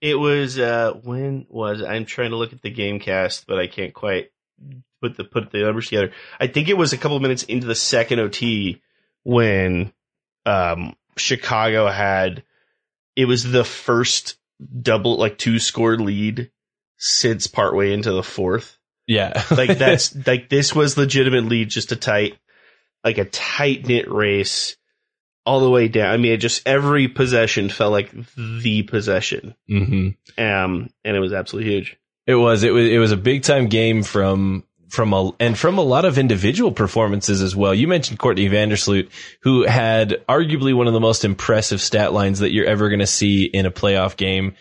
it 0.00 0.16
was 0.16 0.58
uh, 0.58 0.92
when 1.02 1.46
was 1.48 1.82
I'm 1.82 2.04
trying 2.04 2.30
to 2.30 2.36
look 2.36 2.52
at 2.52 2.62
the 2.62 2.70
game 2.70 3.00
cast, 3.00 3.46
but 3.46 3.58
I 3.58 3.66
can't 3.66 3.94
quite 3.94 4.30
put 5.00 5.16
the 5.16 5.24
put 5.24 5.50
the 5.50 5.62
numbers 5.62 5.86
together. 5.86 6.12
I 6.38 6.46
think 6.46 6.68
it 6.68 6.76
was 6.76 6.92
a 6.92 6.98
couple 6.98 7.18
minutes 7.20 7.42
into 7.44 7.66
the 7.66 7.74
second 7.74 8.20
OT 8.20 8.82
when 9.22 9.92
um, 10.46 10.94
Chicago 11.16 11.86
had 11.86 12.42
it 13.16 13.26
was 13.26 13.44
the 13.44 13.64
first 13.64 14.36
double 14.82 15.16
like 15.16 15.38
two 15.38 15.58
score 15.58 15.96
lead 15.96 16.50
since 16.96 17.46
partway 17.46 17.92
into 17.92 18.12
the 18.12 18.22
fourth. 18.22 18.78
Yeah. 19.10 19.42
like 19.50 19.76
that's 19.78 20.14
like 20.26 20.48
this 20.48 20.74
was 20.74 20.96
legitimately 20.96 21.64
just 21.64 21.90
a 21.90 21.96
tight 21.96 22.38
like 23.02 23.18
a 23.18 23.24
tight 23.24 23.86
knit 23.86 24.10
race 24.10 24.76
all 25.44 25.60
the 25.60 25.70
way 25.70 25.88
down. 25.88 26.12
I 26.12 26.16
mean, 26.16 26.32
it 26.32 26.36
just 26.36 26.66
every 26.66 27.08
possession 27.08 27.70
felt 27.70 27.92
like 27.92 28.12
the 28.36 28.84
possession. 28.84 29.56
Mm-hmm. 29.68 30.40
Um, 30.42 30.90
and 31.04 31.16
it 31.16 31.20
was 31.20 31.32
absolutely 31.32 31.72
huge. 31.72 31.96
It 32.26 32.36
was. 32.36 32.62
It 32.62 32.72
was. 32.72 32.88
It 32.88 32.98
was 32.98 33.10
a 33.10 33.16
big 33.16 33.42
time 33.42 33.66
game 33.66 34.04
from 34.04 34.62
from 34.88 35.12
a 35.12 35.32
and 35.40 35.58
from 35.58 35.78
a 35.78 35.82
lot 35.82 36.04
of 36.04 36.18
individual 36.18 36.70
performances 36.70 37.42
as 37.42 37.56
well. 37.56 37.74
You 37.74 37.88
mentioned 37.88 38.20
Courtney 38.20 38.48
Vandersloot, 38.48 39.08
who 39.42 39.64
had 39.64 40.24
arguably 40.28 40.74
one 40.74 40.86
of 40.86 40.92
the 40.92 41.00
most 41.00 41.24
impressive 41.24 41.80
stat 41.80 42.12
lines 42.12 42.40
that 42.40 42.52
you're 42.52 42.66
ever 42.66 42.88
going 42.88 43.00
to 43.00 43.06
see 43.06 43.44
in 43.44 43.66
a 43.66 43.72
playoff 43.72 44.16
game. 44.16 44.54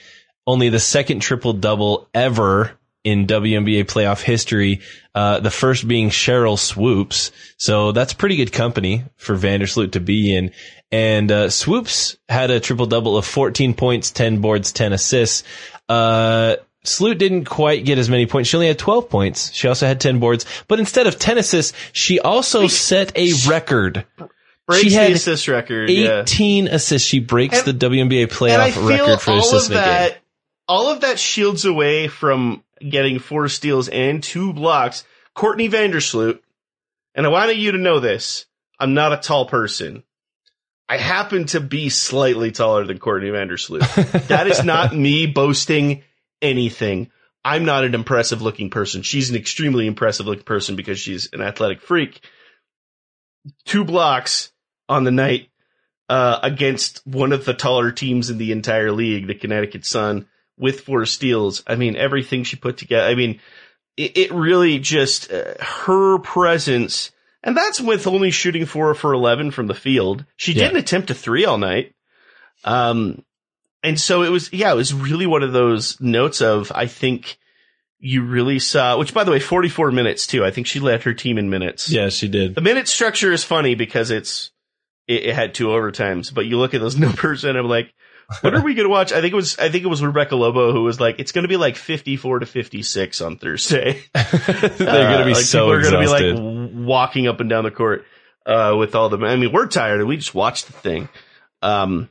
Only 0.47 0.69
the 0.69 0.79
second 0.79 1.19
triple 1.19 1.53
double 1.53 2.09
ever 2.15 2.78
in 3.09 3.27
WNBA 3.27 3.85
playoff 3.85 4.21
history. 4.21 4.81
Uh, 5.15 5.39
the 5.39 5.51
first 5.51 5.87
being 5.87 6.09
Sheryl 6.09 6.57
Swoopes. 6.57 7.31
So 7.57 7.91
that's 7.91 8.13
pretty 8.13 8.35
good 8.37 8.53
company 8.53 9.03
for 9.17 9.35
Vandersloot 9.35 9.93
to 9.93 9.99
be 9.99 10.33
in. 10.35 10.51
And, 10.91 11.31
uh, 11.31 11.49
Swoopes 11.49 12.17
had 12.29 12.51
a 12.51 12.59
triple 12.59 12.85
double 12.85 13.17
of 13.17 13.25
14 13.25 13.73
points, 13.73 14.11
10 14.11 14.39
boards, 14.39 14.71
10 14.71 14.93
assists. 14.93 15.43
Uh, 15.87 16.55
Sloot 16.83 17.17
didn't 17.17 17.45
quite 17.45 17.83
get 17.83 17.97
as 17.97 18.09
many 18.09 18.25
points. 18.25 18.49
She 18.49 18.55
only 18.57 18.67
had 18.67 18.79
12 18.79 19.09
points. 19.09 19.51
She 19.53 19.67
also 19.67 19.85
had 19.85 19.99
10 19.99 20.19
boards, 20.19 20.45
but 20.67 20.79
instead 20.79 21.07
of 21.07 21.19
10 21.19 21.37
assists, 21.37 21.73
she 21.91 22.19
also 22.19 22.67
set 22.67 23.11
a 23.17 23.33
record. 23.47 24.05
Breaks 24.67 24.83
she 24.83 24.91
had 24.91 25.09
the 25.09 25.15
assist 25.15 25.47
record. 25.47 25.89
18 25.89 26.65
yeah. 26.67 26.73
assists. 26.75 27.07
She 27.07 27.19
breaks 27.19 27.59
And- 27.59 27.67
the 27.79 27.87
WNBA 27.87 28.27
playoff 28.27 28.87
record 28.87 29.19
for 29.19 29.31
all 29.31 29.39
assists 29.39 29.67
of 29.69 29.73
in 29.75 29.77
a 29.79 30.09
game. 30.09 30.17
all 30.67 30.89
of 30.89 31.01
that 31.01 31.19
shields 31.19 31.65
away 31.65 32.07
from 32.07 32.63
getting 32.87 33.19
four 33.19 33.47
steals 33.49 33.89
and 33.89 34.21
two 34.21 34.53
blocks. 34.53 35.03
Courtney 35.33 35.69
Vandersloot, 35.69 36.39
and 37.15 37.25
I 37.25 37.29
wanted 37.29 37.57
you 37.57 37.71
to 37.73 37.77
know 37.77 37.99
this. 37.99 38.45
I'm 38.79 38.93
not 38.93 39.13
a 39.13 39.17
tall 39.17 39.45
person. 39.45 40.03
I 40.87 40.97
happen 40.97 41.45
to 41.47 41.59
be 41.59 41.89
slightly 41.89 42.51
taller 42.51 42.85
than 42.85 42.97
Courtney 42.97 43.29
Vandersloot. 43.29 44.27
that 44.27 44.47
is 44.47 44.63
not 44.63 44.95
me 44.95 45.27
boasting 45.27 46.03
anything. 46.41 47.11
I'm 47.45 47.63
not 47.63 47.85
an 47.85 47.93
impressive 47.93 48.41
looking 48.41 48.69
person. 48.69 49.01
She's 49.01 49.29
an 49.29 49.35
extremely 49.35 49.87
impressive 49.87 50.25
looking 50.25 50.43
person 50.43 50.75
because 50.75 50.99
she's 50.99 51.29
an 51.31 51.41
athletic 51.41 51.81
freak. 51.81 52.21
Two 53.65 53.85
blocks 53.85 54.51
on 54.89 55.03
the 55.03 55.11
night 55.11 55.49
uh, 56.09 56.39
against 56.41 57.05
one 57.05 57.31
of 57.31 57.45
the 57.45 57.53
taller 57.53 57.91
teams 57.91 58.29
in 58.29 58.37
the 58.39 58.51
entire 58.51 58.91
league, 58.91 59.27
the 59.27 59.35
Connecticut 59.35 59.85
Sun, 59.85 60.27
with 60.59 60.81
four 60.81 61.05
steals. 61.05 61.63
I 61.65 61.75
mean, 61.75 61.95
everything 61.95 62.43
she 62.43 62.57
put 62.57 62.77
together. 62.77 63.07
I 63.07 63.15
mean, 63.15 63.39
it, 63.97 64.17
it 64.17 64.31
really 64.31 64.77
just 64.79 65.31
uh, 65.31 65.53
her 65.59 66.19
presence, 66.19 67.11
and 67.43 67.57
that's 67.57 67.79
with 67.81 68.05
only 68.05 68.29
shooting 68.31 68.65
four 68.65 68.93
for 68.93 69.13
eleven 69.13 69.49
from 69.51 69.67
the 69.67 69.73
field. 69.73 70.25
She 70.35 70.51
Yeah. 70.53 70.65
didn't 70.65 70.77
attempt 70.79 71.09
a 71.09 71.13
three 71.15 71.45
all 71.45 71.57
night. 71.57 71.93
Um, 72.63 73.23
and 73.83 73.99
so 73.99 74.23
it 74.23 74.29
was, 74.29 74.51
yeah, 74.51 74.71
it 74.73 74.75
was 74.75 74.93
really 74.93 75.25
one 75.25 75.43
of 75.43 75.53
those 75.53 75.99
notes 76.01 76.41
of, 76.41 76.71
I 76.75 76.87
think 76.87 77.37
you 77.99 78.23
really 78.23 78.59
saw, 78.59 78.97
which 78.97 79.13
by 79.13 79.23
the 79.23 79.31
way, 79.31 79.39
44 79.39 79.91
minutes 79.91 80.27
too. 80.27 80.43
I 80.43 80.51
think 80.51 80.67
she 80.67 80.81
led 80.81 81.03
her 81.03 81.13
team 81.13 81.37
in 81.37 81.49
minutes. 81.49 81.89
Yeah, 81.89 82.09
she 82.09 82.27
did. 82.27 82.55
The 82.55 82.61
minute 82.61 82.89
structure 82.89 83.31
is 83.31 83.45
funny 83.45 83.75
because 83.75 84.11
it's, 84.11 84.51
it, 85.07 85.27
it 85.27 85.35
had 85.35 85.53
two 85.53 85.67
overtimes, 85.67 86.33
but 86.33 86.45
you 86.45 86.57
look 86.57 86.73
at 86.73 86.81
those 86.81 86.97
numbers 86.99 87.45
and 87.45 87.57
I'm 87.57 87.67
like, 87.67 87.93
what 88.41 88.53
are 88.53 88.61
we 88.63 88.73
going 88.73 88.85
to 88.85 88.89
watch? 88.89 89.11
I 89.11 89.21
think 89.21 89.33
it 89.33 89.35
was, 89.35 89.57
I 89.57 89.69
think 89.69 89.83
it 89.83 89.87
was 89.87 90.03
Rebecca 90.03 90.35
Lobo 90.35 90.71
who 90.71 90.83
was 90.83 90.99
like, 90.99 91.19
it's 91.19 91.31
going 91.31 91.43
to 91.43 91.47
be 91.49 91.57
like 91.57 91.75
54 91.75 92.39
to 92.39 92.45
56 92.45 93.21
on 93.21 93.37
Thursday. 93.37 94.01
They're 94.13 94.73
going 94.77 95.19
to 95.19 95.25
be 95.25 95.31
Uh, 95.31 95.35
like 95.35 95.45
so 95.45 95.69
are 95.69 95.81
going 95.81 95.93
to 95.93 95.99
be 95.99 96.07
like 96.07 96.85
walking 96.87 97.27
up 97.27 97.39
and 97.39 97.49
down 97.49 97.63
the 97.63 97.71
court 97.71 98.05
uh, 98.45 98.75
with 98.77 98.95
all 98.95 99.09
the. 99.09 99.17
I 99.25 99.35
mean, 99.35 99.51
we're 99.51 99.67
tired 99.67 99.99
and 99.99 100.07
we 100.09 100.17
just 100.17 100.35
watched 100.35 100.67
the 100.67 100.73
thing. 100.73 101.09
Um, 101.61 102.09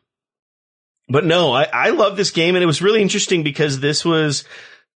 but 1.09 1.25
no, 1.25 1.53
I, 1.53 1.65
I 1.73 1.91
love 1.91 2.17
this 2.17 2.31
game 2.31 2.55
and 2.55 2.63
it 2.63 2.67
was 2.67 2.83
really 2.83 3.01
interesting 3.03 3.43
because 3.43 3.81
this 3.81 4.05
was 4.05 4.45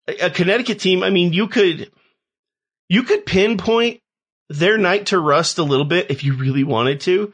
a, 0.07 0.27
a 0.27 0.31
Connecticut 0.31 0.79
team. 0.81 1.03
I 1.03 1.11
mean, 1.11 1.33
you 1.33 1.49
could 1.49 1.91
you 2.89 3.05
could 3.05 3.25
pinpoint 3.25 4.01
their 4.51 4.77
night 4.77 5.07
to 5.07 5.19
rust 5.19 5.57
a 5.59 5.63
little 5.63 5.87
bit 5.87 6.11
if 6.11 6.25
you 6.25 6.35
really 6.35 6.65
wanted 6.65 7.01
to. 7.03 7.33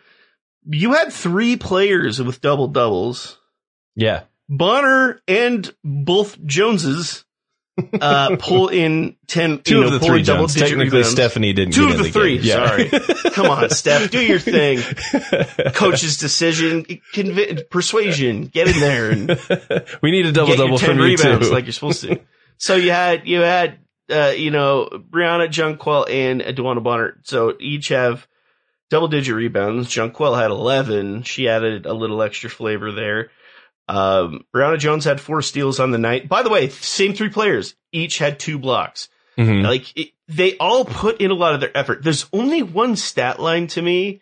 You 0.64 0.92
had 0.92 1.12
three 1.12 1.56
players 1.56 2.22
with 2.22 2.40
double 2.40 2.68
doubles. 2.68 3.37
Yeah. 3.98 4.22
Bonner 4.48 5.20
and 5.26 5.70
both 5.84 6.42
Joneses 6.44 7.24
uh, 8.00 8.36
pull 8.40 8.68
in 8.68 9.16
ten. 9.26 9.60
Two 9.60 9.74
you 9.74 9.80
know, 9.80 9.86
of 9.88 9.92
the 9.92 10.00
three 10.00 10.22
double 10.22 10.46
Jones. 10.46 10.54
Technically, 10.54 10.84
rebounds. 10.84 11.10
Stephanie 11.10 11.52
didn't 11.52 11.74
Two 11.74 11.88
get 11.88 11.94
of 11.94 11.96
in 11.98 12.02
the 12.04 12.12
three. 12.12 12.38
Yeah. 12.38 12.66
Sorry. 12.66 12.88
Come 13.32 13.46
on, 13.50 13.68
Steph, 13.70 14.10
do 14.10 14.20
your 14.20 14.38
thing. 14.38 14.78
Coach's 15.74 16.16
decision, 16.16 16.84
convi- 17.12 17.68
persuasion, 17.68 18.46
get 18.46 18.68
in 18.68 18.80
there 18.80 19.10
and 19.10 19.28
we 20.00 20.12
need 20.12 20.26
a 20.26 20.32
double 20.32 20.56
double 20.56 20.78
10 20.78 20.88
from 20.88 20.98
you 20.98 21.04
rebounds 21.04 21.48
too. 21.48 21.52
like 21.52 21.64
you're 21.64 21.72
supposed 21.72 22.02
to. 22.02 22.20
so 22.56 22.76
you 22.76 22.92
had 22.92 23.26
you 23.26 23.40
had 23.40 23.78
uh, 24.10 24.32
you 24.34 24.50
know 24.50 24.88
Brionna 24.92 25.48
Jonquel 25.48 26.08
and 26.08 26.40
DeWanna 26.40 26.82
Bonner. 26.82 27.18
So 27.24 27.54
each 27.60 27.88
have 27.88 28.26
double 28.90 29.08
digit 29.08 29.34
rebounds. 29.34 29.88
Jonquel 29.88 30.40
had 30.40 30.50
11. 30.50 31.24
She 31.24 31.48
added 31.48 31.84
a 31.84 31.92
little 31.92 32.22
extra 32.22 32.48
flavor 32.48 32.92
there. 32.92 33.30
Um, 33.88 34.44
Brionna 34.54 34.78
Jones 34.78 35.04
had 35.04 35.20
four 35.20 35.40
steals 35.42 35.80
on 35.80 35.90
the 35.90 35.98
night. 35.98 36.28
By 36.28 36.42
the 36.42 36.50
way, 36.50 36.68
same 36.68 37.14
three 37.14 37.30
players 37.30 37.74
each 37.92 38.18
had 38.18 38.38
two 38.38 38.58
blocks. 38.58 39.08
Mhm. 39.38 39.64
Like 39.64 39.96
it, 39.96 40.08
they 40.26 40.56
all 40.58 40.84
put 40.84 41.20
in 41.20 41.30
a 41.30 41.34
lot 41.34 41.54
of 41.54 41.60
their 41.60 41.74
effort. 41.76 42.02
There's 42.02 42.26
only 42.32 42.62
one 42.62 42.96
stat 42.96 43.40
line 43.40 43.66
to 43.68 43.80
me 43.82 44.20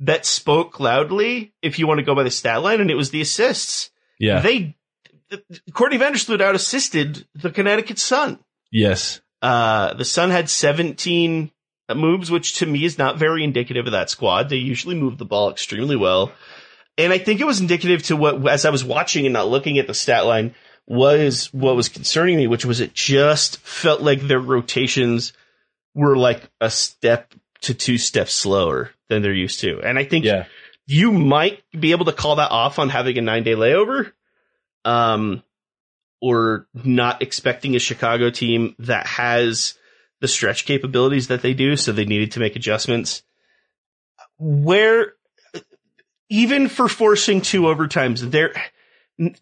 that 0.00 0.26
spoke 0.26 0.78
loudly, 0.78 1.52
if 1.62 1.78
you 1.78 1.86
want 1.86 1.98
to 1.98 2.04
go 2.04 2.14
by 2.14 2.22
the 2.22 2.30
stat 2.30 2.62
line, 2.62 2.80
and 2.80 2.90
it 2.90 2.94
was 2.96 3.10
the 3.10 3.20
assists. 3.20 3.90
Yeah. 4.18 4.40
They, 4.40 4.76
Courtney 5.72 5.98
Vandersloot 5.98 6.40
out 6.40 6.54
assisted 6.54 7.26
the 7.34 7.50
Connecticut 7.50 7.98
Sun. 7.98 8.38
yes. 8.70 9.20
Uh, 9.40 9.94
the 9.94 10.04
Sun 10.04 10.30
had 10.30 10.50
17 10.50 11.52
moves, 11.94 12.28
which 12.30 12.54
to 12.56 12.66
me 12.66 12.84
is 12.84 12.98
not 12.98 13.16
very 13.18 13.44
indicative 13.44 13.86
of 13.86 13.92
that 13.92 14.10
squad. 14.10 14.48
They 14.48 14.56
usually 14.56 14.96
move 14.96 15.16
the 15.16 15.24
ball 15.24 15.48
extremely 15.50 15.94
well. 15.94 16.32
And 16.98 17.12
I 17.12 17.18
think 17.18 17.40
it 17.40 17.46
was 17.46 17.60
indicative 17.60 18.02
to 18.04 18.16
what, 18.16 18.46
as 18.48 18.64
I 18.64 18.70
was 18.70 18.84
watching 18.84 19.24
and 19.24 19.32
not 19.32 19.48
looking 19.48 19.78
at 19.78 19.86
the 19.86 19.94
stat 19.94 20.26
line, 20.26 20.54
was 20.86 21.46
what 21.52 21.76
was 21.76 21.88
concerning 21.88 22.36
me, 22.36 22.46
which 22.46 22.64
was 22.64 22.80
it 22.80 22.92
just 22.92 23.58
felt 23.60 24.02
like 24.02 24.20
their 24.22 24.40
rotations 24.40 25.32
were 25.94 26.16
like 26.16 26.50
a 26.60 26.70
step 26.70 27.34
to 27.60 27.74
two 27.74 27.98
steps 27.98 28.32
slower 28.32 28.90
than 29.08 29.22
they're 29.22 29.32
used 29.32 29.60
to. 29.60 29.80
And 29.80 29.98
I 29.98 30.04
think 30.04 30.24
Yeah. 30.24 30.46
you 30.86 31.12
might 31.12 31.62
be 31.78 31.92
able 31.92 32.06
to 32.06 32.12
call 32.12 32.36
that 32.36 32.50
off 32.50 32.78
on 32.78 32.88
having 32.88 33.16
a 33.16 33.22
nine 33.22 33.44
day 33.44 33.54
layover. 33.54 34.12
Um, 34.84 35.42
or 36.20 36.66
not 36.74 37.22
expecting 37.22 37.76
a 37.76 37.78
Chicago 37.78 38.28
team 38.30 38.74
that 38.80 39.06
has 39.06 39.74
the 40.20 40.26
stretch 40.26 40.64
capabilities 40.64 41.28
that 41.28 41.42
they 41.42 41.54
do. 41.54 41.76
So 41.76 41.92
they 41.92 42.04
needed 42.06 42.32
to 42.32 42.40
make 42.40 42.56
adjustments 42.56 43.22
where 44.38 45.14
even 46.30 46.68
for 46.68 46.88
forcing 46.88 47.40
two 47.40 47.62
overtimes 47.62 48.30
there, 48.30 48.52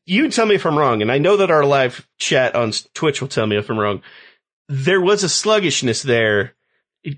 you 0.05 0.31
tell 0.31 0.47
me 0.47 0.55
if 0.55 0.65
I'm 0.65 0.79
wrong. 0.79 1.03
And 1.03 1.13
I 1.13 1.19
know 1.19 1.37
that 1.39 1.51
our 1.51 1.65
live 1.65 2.07
chat 2.19 2.55
on 2.55 2.73
Twitch 2.95 3.21
will 3.21 3.29
tell 3.29 3.47
me 3.47 3.57
if 3.57 3.69
I'm 3.69 3.79
wrong. 3.79 4.03
There 4.69 5.01
was 5.01 5.23
a 5.23 5.29
sluggishness 5.29 6.03
there. 6.03 6.55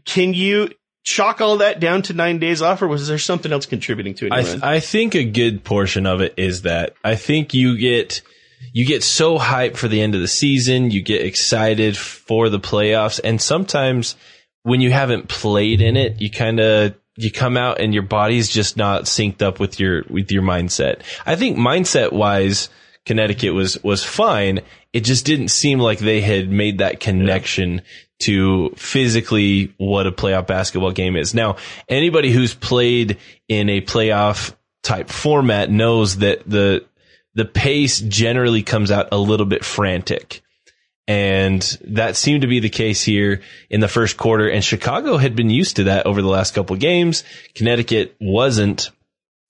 Can 0.05 0.35
you 0.35 0.71
chalk 1.05 1.40
all 1.40 1.59
that 1.59 1.81
down 1.81 2.03
to 2.03 2.12
nine 2.12 2.38
days 2.38 2.61
off 2.61 2.83
or 2.83 2.88
was 2.88 3.09
there 3.09 3.19
something 3.19 3.53
else 3.53 3.64
contributing 3.64 4.14
to 4.14 4.27
it? 4.27 4.33
I, 4.33 4.43
th- 4.43 4.62
I 4.62 4.81
think 4.81 5.14
a 5.14 5.25
good 5.25 5.64
portion 5.64 6.07
of 6.07 6.21
it 6.21 6.35
is 6.37 6.62
that 6.62 6.95
I 7.03 7.14
think 7.14 7.55
you 7.55 7.79
get 7.79 8.21
you 8.73 8.85
get 8.85 9.03
so 9.03 9.38
hyped 9.38 9.77
for 9.77 9.88
the 9.88 10.01
end 10.03 10.14
of 10.14 10.21
the 10.21 10.29
season, 10.29 10.90
you 10.90 11.01
get 11.01 11.25
excited 11.25 11.97
for 11.97 12.49
the 12.49 12.59
playoffs, 12.59 13.21
and 13.23 13.40
sometimes 13.40 14.16
when 14.64 14.81
you 14.81 14.90
haven't 14.90 15.29
played 15.29 15.81
in 15.81 15.97
it, 15.97 16.21
you 16.21 16.31
kind 16.31 16.61
of 16.61 16.95
you 17.19 17.33
come 17.33 17.57
out 17.57 17.81
and 17.81 17.93
your 17.93 18.05
body's 18.05 18.49
just 18.49 18.77
not 18.77 19.03
synced 19.03 19.43
up 19.43 19.59
with 19.59 19.81
your 19.81 20.05
with 20.09 20.31
your 20.31 20.43
mindset. 20.43 21.03
I 21.27 21.35
think 21.35 21.59
mindset 21.59 22.13
wise, 22.13 22.69
Connecticut 23.05 23.53
was 23.55 23.83
was 23.83 24.05
fine. 24.05 24.61
It 24.93 25.01
just 25.01 25.27
didn't 25.27 25.49
seem 25.49 25.81
like 25.81 25.99
they 25.99 26.21
had 26.21 26.49
made 26.49 26.79
that 26.79 27.01
connection 27.01 27.83
to 28.21 28.71
physically 28.77 29.75
what 29.79 30.07
a 30.07 30.13
playoff 30.13 30.47
basketball 30.47 30.93
game 30.93 31.17
is. 31.17 31.35
Now, 31.35 31.57
anybody 31.89 32.31
who's 32.31 32.55
played 32.55 33.19
in 33.49 33.69
a 33.69 33.81
playoff 33.81 34.55
type 34.85 35.09
format 35.09 35.71
knows 35.71 36.19
that 36.19 36.49
the 36.49 36.85
the 37.35 37.45
pace 37.45 37.99
generally 38.01 38.63
comes 38.63 38.93
out 38.93 39.09
a 39.11 39.19
little 39.19 39.47
bit 39.47 39.65
frantic. 39.65 40.41
And 41.09 41.62
that 41.87 42.14
seemed 42.16 42.42
to 42.42 42.47
be 42.49 42.61
the 42.61 42.68
case 42.68 43.03
here 43.03 43.40
in 43.71 43.81
the 43.81 43.88
first 43.88 44.16
quarter. 44.18 44.49
And 44.49 44.62
Chicago 44.62 45.16
had 45.16 45.35
been 45.35 45.49
used 45.51 45.77
to 45.77 45.85
that 45.85 46.07
over 46.07 46.21
the 46.23 46.29
last 46.29 46.55
couple 46.55 46.75
of 46.75 46.81
games. 46.81 47.25
Connecticut 47.55 48.14
wasn't. 48.21 48.90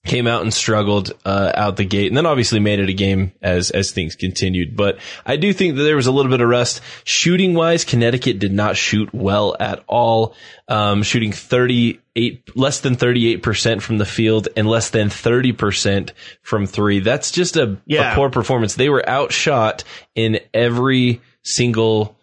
Came 0.07 0.29
out 0.29 0.43
and 0.43 0.55
struggled 0.55 1.13
uh, 1.27 1.51
out 1.55 1.77
the 1.77 1.85
gate, 1.85 2.07
and 2.07 2.17
then 2.17 2.25
obviously 2.25 2.61
made 2.61 2.79
it 2.79 2.89
a 2.89 2.95
game 2.95 3.33
as 3.43 3.71
as 3.73 3.91
things 3.91 4.15
continued. 4.15 4.75
But 4.77 5.01
I 5.27 5.37
do 5.37 5.53
think 5.53 5.75
that 5.77 5.83
there 5.83 5.97
was 5.97 6.07
a 6.07 6.13
little 6.13 6.31
bit 6.31 6.41
of 6.41 6.49
rust 6.49 6.81
shooting 7.05 7.53
wise. 7.53 7.85
Connecticut 7.85 8.39
did 8.39 8.53
not 8.53 8.77
shoot 8.77 9.13
well 9.13 9.57
at 9.59 9.83
all, 9.89 10.35
um, 10.69 11.03
shooting 11.03 11.33
thirty 11.33 12.01
eight 12.15 12.57
less 12.57 12.81
than 12.81 12.95
thirty 12.95 13.29
eight 13.29 13.43
percent 13.43 13.83
from 13.83 13.99
the 13.99 14.07
field 14.07 14.49
and 14.57 14.69
less 14.69 14.89
than 14.91 15.11
thirty 15.11 15.53
percent 15.53 16.13
from 16.43 16.65
three. 16.65 17.01
That's 17.01 17.31
just 17.33 17.57
a, 17.57 17.77
Yeah. 17.85 18.13
a 18.13 18.15
poor 18.15 18.31
performance. 18.31 18.77
They 18.77 18.89
were 18.89 19.07
outshot 19.07 19.83
in 20.15 20.39
every 20.55 21.21
single 21.49 22.17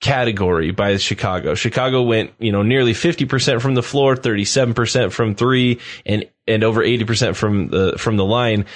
category 0.00 0.70
by 0.70 0.96
Chicago. 0.96 1.54
Chicago 1.54 2.02
went, 2.02 2.32
you 2.38 2.52
know, 2.52 2.62
nearly 2.62 2.92
50% 2.92 3.60
from 3.60 3.74
the 3.74 3.82
floor, 3.82 4.14
37% 4.16 5.12
from 5.12 5.34
three 5.34 5.80
and, 6.06 6.24
and 6.46 6.62
over 6.62 6.82
80% 6.82 7.34
from 7.34 7.68
the, 7.68 7.94
from 7.98 8.16
the 8.16 8.24
line. 8.24 8.66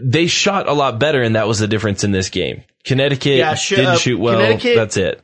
They 0.00 0.26
shot 0.26 0.68
a 0.68 0.72
lot 0.72 0.98
better 0.98 1.22
and 1.22 1.36
that 1.36 1.46
was 1.48 1.58
the 1.58 1.68
difference 1.68 2.02
in 2.04 2.12
this 2.12 2.30
game. 2.30 2.62
Connecticut 2.84 3.36
Yeah, 3.36 3.54
sh- 3.54 3.70
didn't 3.70 3.86
uh, 3.86 3.96
shoot 3.96 4.18
well. 4.18 4.56
That's 4.58 4.96
it. 4.96 5.20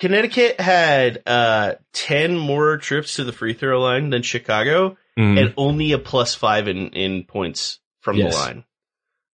Connecticut 0.00 0.58
had 0.60 1.22
uh, 1.26 1.74
10 1.92 2.36
more 2.38 2.78
trips 2.78 3.16
to 3.16 3.24
the 3.24 3.32
free 3.32 3.52
throw 3.52 3.80
line 3.80 4.10
than 4.10 4.22
Chicago 4.22 4.96
Mhm. 5.18 5.38
and 5.40 5.54
only 5.56 5.92
a 5.92 5.98
plus 5.98 6.34
five 6.34 6.66
in, 6.68 6.90
in 6.90 7.24
points 7.24 7.78
from 8.00 8.16
Yes. 8.16 8.32
the 8.34 8.40
line. 8.40 8.64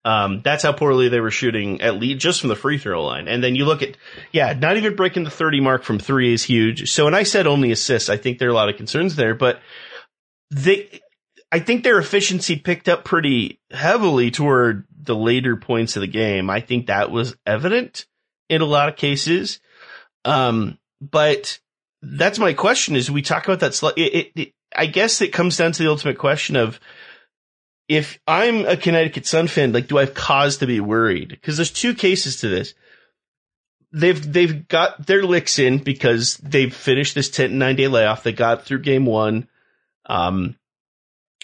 Um, 0.05 0.41
that's 0.43 0.65
how 0.65 0.73
poorly 0.73 1.09
they 1.09 1.21
were 1.21 1.31
shooting 1.31 1.81
at 1.81 1.97
least 1.97 2.21
just 2.21 2.41
from 2.41 2.49
the 2.49 2.57
free 2.57 2.79
throw 2.79 3.05
line. 3.05 3.29
And 3.29 3.43
then 3.43 3.55
you 3.55 3.65
look 3.65 3.83
at, 3.83 3.97
yeah, 4.33 4.53
not 4.53 4.77
even 4.77 4.97
breaking 4.97 5.25
the 5.25 5.31
30 5.31 5.61
mark 5.61 5.85
from 5.85 5.99
three 6.01 6.33
is 6.33 6.43
huge. 6.43 6.91
So, 6.91 7.07
and 7.07 7.15
I 7.15 7.23
said 7.23 7.47
only 7.47 7.71
assists. 7.71 8.09
I 8.09 8.17
think 8.17 8.39
there 8.39 8.49
are 8.49 8.53
a 8.53 8.55
lot 8.55 8.69
of 8.69 8.77
concerns 8.77 9.15
there, 9.15 9.35
but 9.35 9.61
they, 10.51 11.01
I 11.53 11.61
think 11.61 11.85
their 11.85 11.99
efficiency 11.99 12.57
picked 12.57 12.89
up 12.89 13.05
pretty 13.05 13.61
heavily 13.71 14.31
toward 14.31 14.87
the 14.91 15.15
later 15.15 15.57
points 15.57 15.97
of 15.97 16.01
the 16.01 16.09
game. 16.09 16.51
I 16.51 16.61
think 16.61 16.87
that 16.87 17.11
was 17.11 17.37
evident 17.47 18.07
in 18.49 18.61
a 18.61 18.67
lot 18.67 18.89
of 18.89 18.97
cases. 18.97 19.61
Um, 20.25 20.79
but 21.01 21.61
that's 22.03 22.39
my 22.39 22.55
question 22.55 22.97
is 22.97 23.11
we 23.11 23.23
talk 23.23 23.45
about 23.45 23.61
that. 23.61 23.75
Sl- 23.75 23.89
it, 23.89 24.01
it, 24.15 24.33
it, 24.35 24.53
I 24.75 24.87
guess 24.87 25.21
it 25.21 25.33
comes 25.33 25.57
down 25.57 25.73
to 25.73 25.83
the 25.83 25.91
ultimate 25.91 26.19
question 26.19 26.57
of 26.57 26.81
if 27.89 28.19
I'm 28.27 28.65
a 28.67 28.77
Connecticut 28.77 29.27
Sun 29.27 29.49
fan, 29.49 29.73
like, 29.73 29.89
do 29.89 29.99
I 29.99 30.03
have 30.05 30.15
cause 30.15 30.59
to 30.59 30.67
be 30.67 30.81
worried? 30.81 31.29
Because 31.29 31.57
there's 31.57 31.71
two 31.73 31.95
cases 31.95 32.41
to 32.41 32.49
this. 32.49 32.75
They've 33.95 34.33
they've 34.33 34.67
got 34.69 35.07
their 35.07 35.23
licks 35.23 35.59
in 35.59 35.79
because 35.79 36.39
they've 36.39 36.75
finished 36.75 37.15
this 37.15 37.29
10 37.29 37.59
9 37.59 37.77
day 37.77 37.89
layoff. 37.89 38.23
They 38.23 38.33
got 38.33 38.65
through 38.65 38.81
game 38.81 39.05
one. 39.05 39.49
Um, 40.07 40.57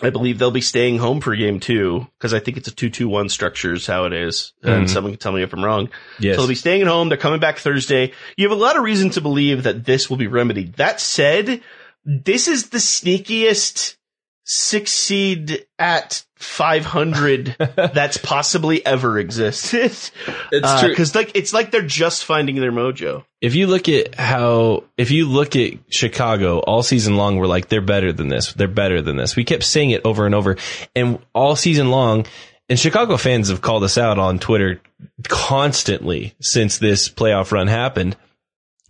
I 0.00 0.10
believe 0.10 0.38
they'll 0.38 0.50
be 0.50 0.60
staying 0.60 0.98
home 0.98 1.20
for 1.20 1.34
game 1.34 1.60
two 1.60 2.06
because 2.18 2.32
I 2.32 2.38
think 2.38 2.56
it's 2.56 2.68
a 2.68 2.74
two 2.74 2.88
two 2.88 3.08
one 3.08 3.28
structure 3.28 3.74
is 3.74 3.86
how 3.86 4.04
it 4.04 4.12
is. 4.12 4.54
And 4.62 4.86
Mhm. 4.86 4.88
someone 4.88 5.12
can 5.12 5.18
tell 5.18 5.32
me 5.32 5.42
if 5.42 5.52
I'm 5.52 5.64
wrong. 5.64 5.90
Yes. 6.20 6.36
So 6.36 6.42
they'll 6.42 6.48
be 6.48 6.54
staying 6.54 6.82
at 6.82 6.86
home. 6.88 7.08
They're 7.08 7.18
coming 7.18 7.40
back 7.40 7.58
Thursday. 7.58 8.12
You 8.36 8.48
have 8.48 8.56
a 8.56 8.60
lot 8.60 8.76
of 8.76 8.84
reason 8.84 9.10
to 9.10 9.20
believe 9.20 9.64
that 9.64 9.84
this 9.84 10.08
will 10.08 10.16
be 10.16 10.28
remedied. 10.28 10.74
That 10.74 11.00
said, 11.00 11.60
this 12.04 12.46
is 12.48 12.70
the 12.70 12.78
sneakiest 12.78 13.96
six 14.44 14.92
seed 14.92 15.66
at 15.78 16.24
500 16.38 17.56
that's 17.76 18.16
possibly 18.16 18.84
ever 18.84 19.18
existed. 19.18 19.78
It's 20.50 20.66
uh, 20.66 20.80
true. 20.80 20.94
Cause 20.94 21.14
like, 21.14 21.32
it's 21.34 21.52
like 21.52 21.70
they're 21.70 21.82
just 21.82 22.24
finding 22.24 22.56
their 22.56 22.72
mojo. 22.72 23.24
If 23.40 23.54
you 23.54 23.66
look 23.66 23.88
at 23.88 24.14
how, 24.14 24.84
if 24.96 25.10
you 25.10 25.28
look 25.28 25.56
at 25.56 25.74
Chicago 25.90 26.58
all 26.60 26.82
season 26.82 27.16
long, 27.16 27.36
we're 27.36 27.46
like, 27.46 27.68
they're 27.68 27.80
better 27.80 28.12
than 28.12 28.28
this. 28.28 28.52
They're 28.54 28.66
better 28.66 29.02
than 29.02 29.16
this. 29.16 29.36
We 29.36 29.44
kept 29.44 29.64
saying 29.64 29.90
it 29.90 30.02
over 30.04 30.26
and 30.26 30.34
over. 30.34 30.56
And 30.96 31.18
all 31.34 31.54
season 31.54 31.90
long, 31.90 32.26
and 32.68 32.78
Chicago 32.78 33.16
fans 33.16 33.48
have 33.48 33.60
called 33.60 33.84
us 33.84 33.98
out 33.98 34.18
on 34.18 34.38
Twitter 34.38 34.80
constantly 35.28 36.34
since 36.40 36.78
this 36.78 37.08
playoff 37.08 37.52
run 37.52 37.66
happened 37.66 38.16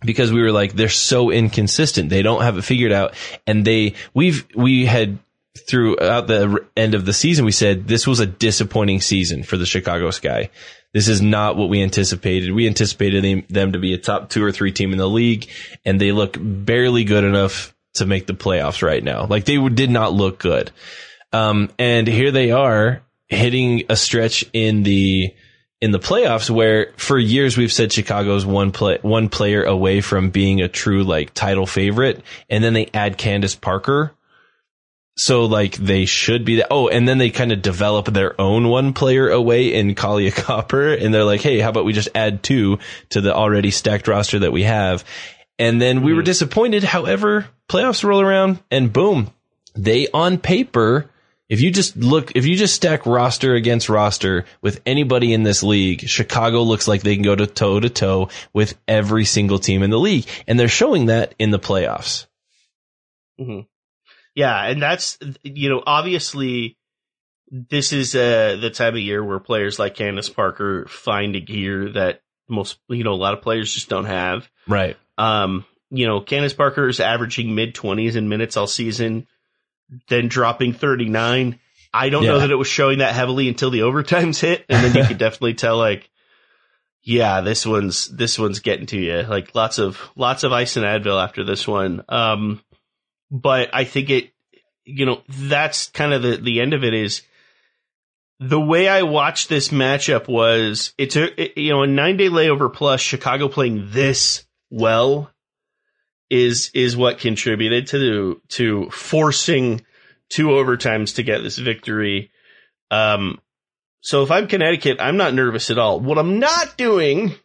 because 0.01 0.31
we 0.31 0.41
were 0.41 0.51
like, 0.51 0.73
they're 0.73 0.89
so 0.89 1.29
inconsistent. 1.31 2.09
They 2.09 2.21
don't 2.21 2.41
have 2.41 2.57
it 2.57 2.63
figured 2.63 2.91
out. 2.91 3.15
And 3.45 3.65
they, 3.65 3.95
we've, 4.13 4.45
we 4.55 4.85
had 4.85 5.19
throughout 5.67 6.27
the 6.27 6.65
end 6.75 6.95
of 6.95 7.05
the 7.05 7.13
season, 7.13 7.45
we 7.45 7.51
said 7.51 7.87
this 7.87 8.07
was 8.07 8.19
a 8.19 8.25
disappointing 8.25 9.01
season 9.01 9.43
for 9.43 9.57
the 9.57 9.65
Chicago 9.65 10.11
Sky. 10.11 10.49
This 10.93 11.07
is 11.07 11.21
not 11.21 11.55
what 11.55 11.69
we 11.69 11.83
anticipated. 11.83 12.51
We 12.51 12.67
anticipated 12.67 13.45
them- 13.49 13.73
to 13.73 13.79
be 13.79 13.93
a 13.93 13.97
top 13.97 14.29
two 14.29 14.43
or 14.43 14.51
three 14.51 14.71
team 14.71 14.91
in 14.91 14.97
the 14.97 15.07
league, 15.07 15.47
and 15.85 16.01
they 16.01 16.11
look 16.11 16.37
barely 16.39 17.03
good 17.03 17.23
enough 17.23 17.75
to 17.95 18.05
make 18.05 18.25
the 18.25 18.33
playoffs 18.33 18.81
right 18.81 19.03
now. 19.03 19.25
Like 19.25 19.45
they 19.45 19.57
did 19.69 19.91
not 19.91 20.13
look 20.13 20.39
good. 20.39 20.71
Um, 21.31 21.69
and 21.77 22.07
here 22.07 22.31
they 22.31 22.51
are 22.51 23.03
hitting 23.27 23.83
a 23.89 23.95
stretch 23.95 24.45
in 24.53 24.83
the 24.83 25.33
in 25.81 25.91
the 25.91 25.99
playoffs 25.99 26.49
where 26.49 26.91
for 26.97 27.17
years 27.17 27.55
we've 27.55 27.71
said 27.71 27.91
Chicago's 27.91 28.45
one 28.45 28.71
play 28.71 28.97
one 29.01 29.29
player 29.29 29.63
away 29.63 30.01
from 30.01 30.29
being 30.29 30.61
a 30.61 30.67
true 30.67 31.03
like 31.03 31.33
title 31.33 31.65
favorite, 31.65 32.21
and 32.49 32.63
then 32.63 32.73
they 32.73 32.89
add 32.93 33.17
Candace 33.17 33.55
Parker. 33.55 34.13
So 35.19 35.43
like 35.43 35.75
they 35.75 36.05
should 36.05 36.45
be 36.45 36.55
that. 36.55 36.67
Oh, 36.71 36.87
and 36.87 37.05
then 37.05 37.17
they 37.17 37.29
kind 37.29 37.51
of 37.51 37.61
develop 37.61 38.05
their 38.05 38.39
own 38.39 38.69
one 38.69 38.93
player 38.93 39.29
away 39.29 39.73
in 39.73 39.93
Kahleah 39.93 40.33
Copper, 40.45 40.93
and 40.93 41.13
they're 41.13 41.25
like, 41.25 41.41
hey, 41.41 41.59
how 41.59 41.71
about 41.71 41.83
we 41.83 41.91
just 41.91 42.07
add 42.15 42.41
two 42.41 42.79
to 43.09 43.19
the 43.19 43.35
already 43.35 43.69
stacked 43.69 44.07
roster 44.07 44.39
that 44.39 44.53
we 44.53 44.63
have? 44.63 45.03
And 45.59 45.81
then 45.81 46.03
we 46.03 46.13
were 46.13 46.21
disappointed. 46.21 46.85
However, 46.85 47.47
playoffs 47.67 48.05
roll 48.05 48.21
around, 48.21 48.59
and 48.71 48.93
boom, 48.93 49.29
they 49.75 50.07
on 50.07 50.37
paper. 50.37 51.09
If 51.49 51.59
you 51.59 51.69
just 51.69 51.97
look, 51.97 52.31
if 52.35 52.45
you 52.45 52.55
just 52.55 52.75
stack 52.75 53.05
roster 53.05 53.55
against 53.55 53.89
roster 53.89 54.45
with 54.61 54.79
anybody 54.85 55.33
in 55.33 55.43
this 55.43 55.63
league, 55.63 56.07
Chicago 56.07 56.61
looks 56.61 56.87
like 56.87 57.01
they 57.01 57.15
can 57.15 57.25
go 57.25 57.35
to 57.35 57.45
toe 57.45 57.81
to 57.81 57.89
toe 57.89 58.29
with 58.53 58.77
every 58.87 59.25
single 59.25 59.59
team 59.59 59.83
in 59.83 59.89
the 59.89 59.99
league. 59.99 60.27
And 60.47 60.57
they're 60.57 60.69
showing 60.69 61.07
that 61.07 61.35
in 61.37 61.51
the 61.51 61.59
playoffs. 61.59 62.25
hmm 63.37 63.61
Yeah, 64.39 64.67
and 64.67 64.81
that's 64.81 65.17
you 65.43 65.67
know 65.67 65.83
obviously 65.85 66.77
this 67.51 67.91
is 67.91 68.15
uh, 68.15 68.57
the 68.61 68.69
time 68.69 68.93
of 68.93 69.01
year 69.01 69.21
where 69.21 69.41
players 69.41 69.77
like 69.77 69.95
Candace 69.95 70.29
Parker 70.29 70.85
find 70.87 71.35
a 71.35 71.41
gear 71.41 71.89
that 71.91 72.21
most 72.47 72.79
you 72.87 73.03
know 73.03 73.11
a 73.11 73.15
lot 73.15 73.33
of 73.33 73.41
players 73.41 73.73
just 73.73 73.89
don't 73.89 74.05
have. 74.05 74.49
Right. 74.65 74.95
Um, 75.17 75.65
you 75.89 76.07
know, 76.07 76.21
Candace 76.21 76.53
Parker 76.53 76.87
is 76.87 77.01
averaging 77.01 77.53
mid 77.53 77.75
twenties 77.75 78.15
in 78.15 78.29
minutes 78.29 78.55
all 78.55 78.65
season, 78.65 79.27
then 80.07 80.29
dropping 80.29 80.71
thirty 80.71 81.09
nine. 81.09 81.59
I 81.93 82.07
don't 82.07 82.23
know 82.23 82.39
that 82.39 82.49
it 82.49 82.55
was 82.55 82.69
showing 82.69 82.99
that 82.99 83.15
heavily 83.15 83.49
until 83.49 83.71
the 83.71 83.79
overtimes 83.79 84.39
hit, 84.39 84.63
and 84.69 84.85
then 84.85 84.95
you 84.95 85.05
could 85.05 85.17
definitely 85.25 85.55
tell 85.55 85.77
like, 85.77 86.09
yeah, 87.03 87.41
this 87.41 87.65
one's 87.65 88.07
this 88.07 88.39
one's 88.39 88.61
getting 88.61 88.85
to 88.85 88.97
you. 88.97 89.23
Like 89.23 89.53
lots 89.53 89.79
of 89.79 89.99
lots 90.15 90.45
of 90.45 90.53
ice 90.53 90.77
and 90.77 90.85
Advil 90.85 91.21
after 91.21 91.43
this 91.43 91.67
one. 91.67 92.05
Um, 92.07 92.61
but 93.31 93.69
I 93.73 93.83
think 93.83 94.09
it, 94.09 94.31
you 94.85 95.05
know, 95.05 95.21
that's 95.27 95.87
kind 95.89 96.13
of 96.13 96.21
the 96.21 96.37
the 96.37 96.61
end 96.61 96.73
of 96.73 96.83
it 96.83 96.93
is 96.93 97.21
the 98.39 98.59
way 98.59 98.87
I 98.87 99.03
watched 99.03 99.49
this 99.49 99.69
matchup 99.69 100.27
was 100.27 100.93
it's 100.97 101.15
a 101.15 101.41
it- 101.41 101.57
you 101.57 101.71
know 101.71 101.83
a 101.83 101.87
nine 101.87 102.17
day 102.17 102.29
layover 102.29 102.73
plus 102.73 103.01
Chicago 103.01 103.49
playing 103.49 103.89
this 103.91 104.45
well 104.69 105.31
is 106.29 106.71
is 106.73 106.95
what 106.95 107.19
contributed 107.19 107.87
to 107.87 108.41
to 108.49 108.89
forcing 108.91 109.85
two 110.29 110.47
overtimes 110.47 111.15
to 111.15 111.23
get 111.23 111.43
this 111.43 111.57
victory. 111.57 112.31
Um, 112.91 113.39
so 114.01 114.23
if 114.23 114.31
I'm 114.31 114.47
Connecticut, 114.47 114.97
I'm 114.99 115.17
not 115.17 115.33
nervous 115.33 115.69
at 115.69 115.77
all. 115.77 115.99
What 115.99 116.17
I'm 116.17 116.39
not 116.39 116.77
doing 116.77 117.35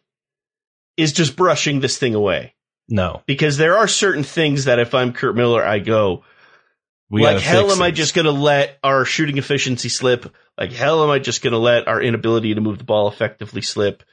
is 0.97 1.13
just 1.13 1.35
brushing 1.35 1.79
this 1.81 1.97
thing 1.97 2.15
away 2.15 2.54
No. 2.87 3.21
because 3.25 3.57
there 3.57 3.77
are 3.77 3.87
certain 3.87 4.23
things 4.23 4.65
that 4.65 4.79
if 4.79 4.93
I'm 4.93 5.13
Curt 5.13 5.35
Miller, 5.35 5.63
I 5.65 5.79
go, 5.79 6.23
We 7.09 7.23
like 7.23 7.39
hell 7.39 7.71
am 7.71 7.81
I 7.81 7.91
just 7.91 8.13
going 8.13 8.25
to 8.25 8.31
let 8.31 8.77
our 8.83 9.05
shooting 9.05 9.37
efficiency 9.37 9.89
slip? 9.89 10.33
Like 10.57 10.71
hell 10.71 11.03
am 11.03 11.09
I 11.09 11.19
just 11.19 11.41
going 11.41 11.53
to 11.53 11.59
let 11.59 11.87
our 11.87 12.01
inability 12.01 12.53
to 12.55 12.61
move 12.61 12.77
the 12.77 12.83
ball 12.83 13.07
effectively 13.07 13.61
slip? 13.61 14.03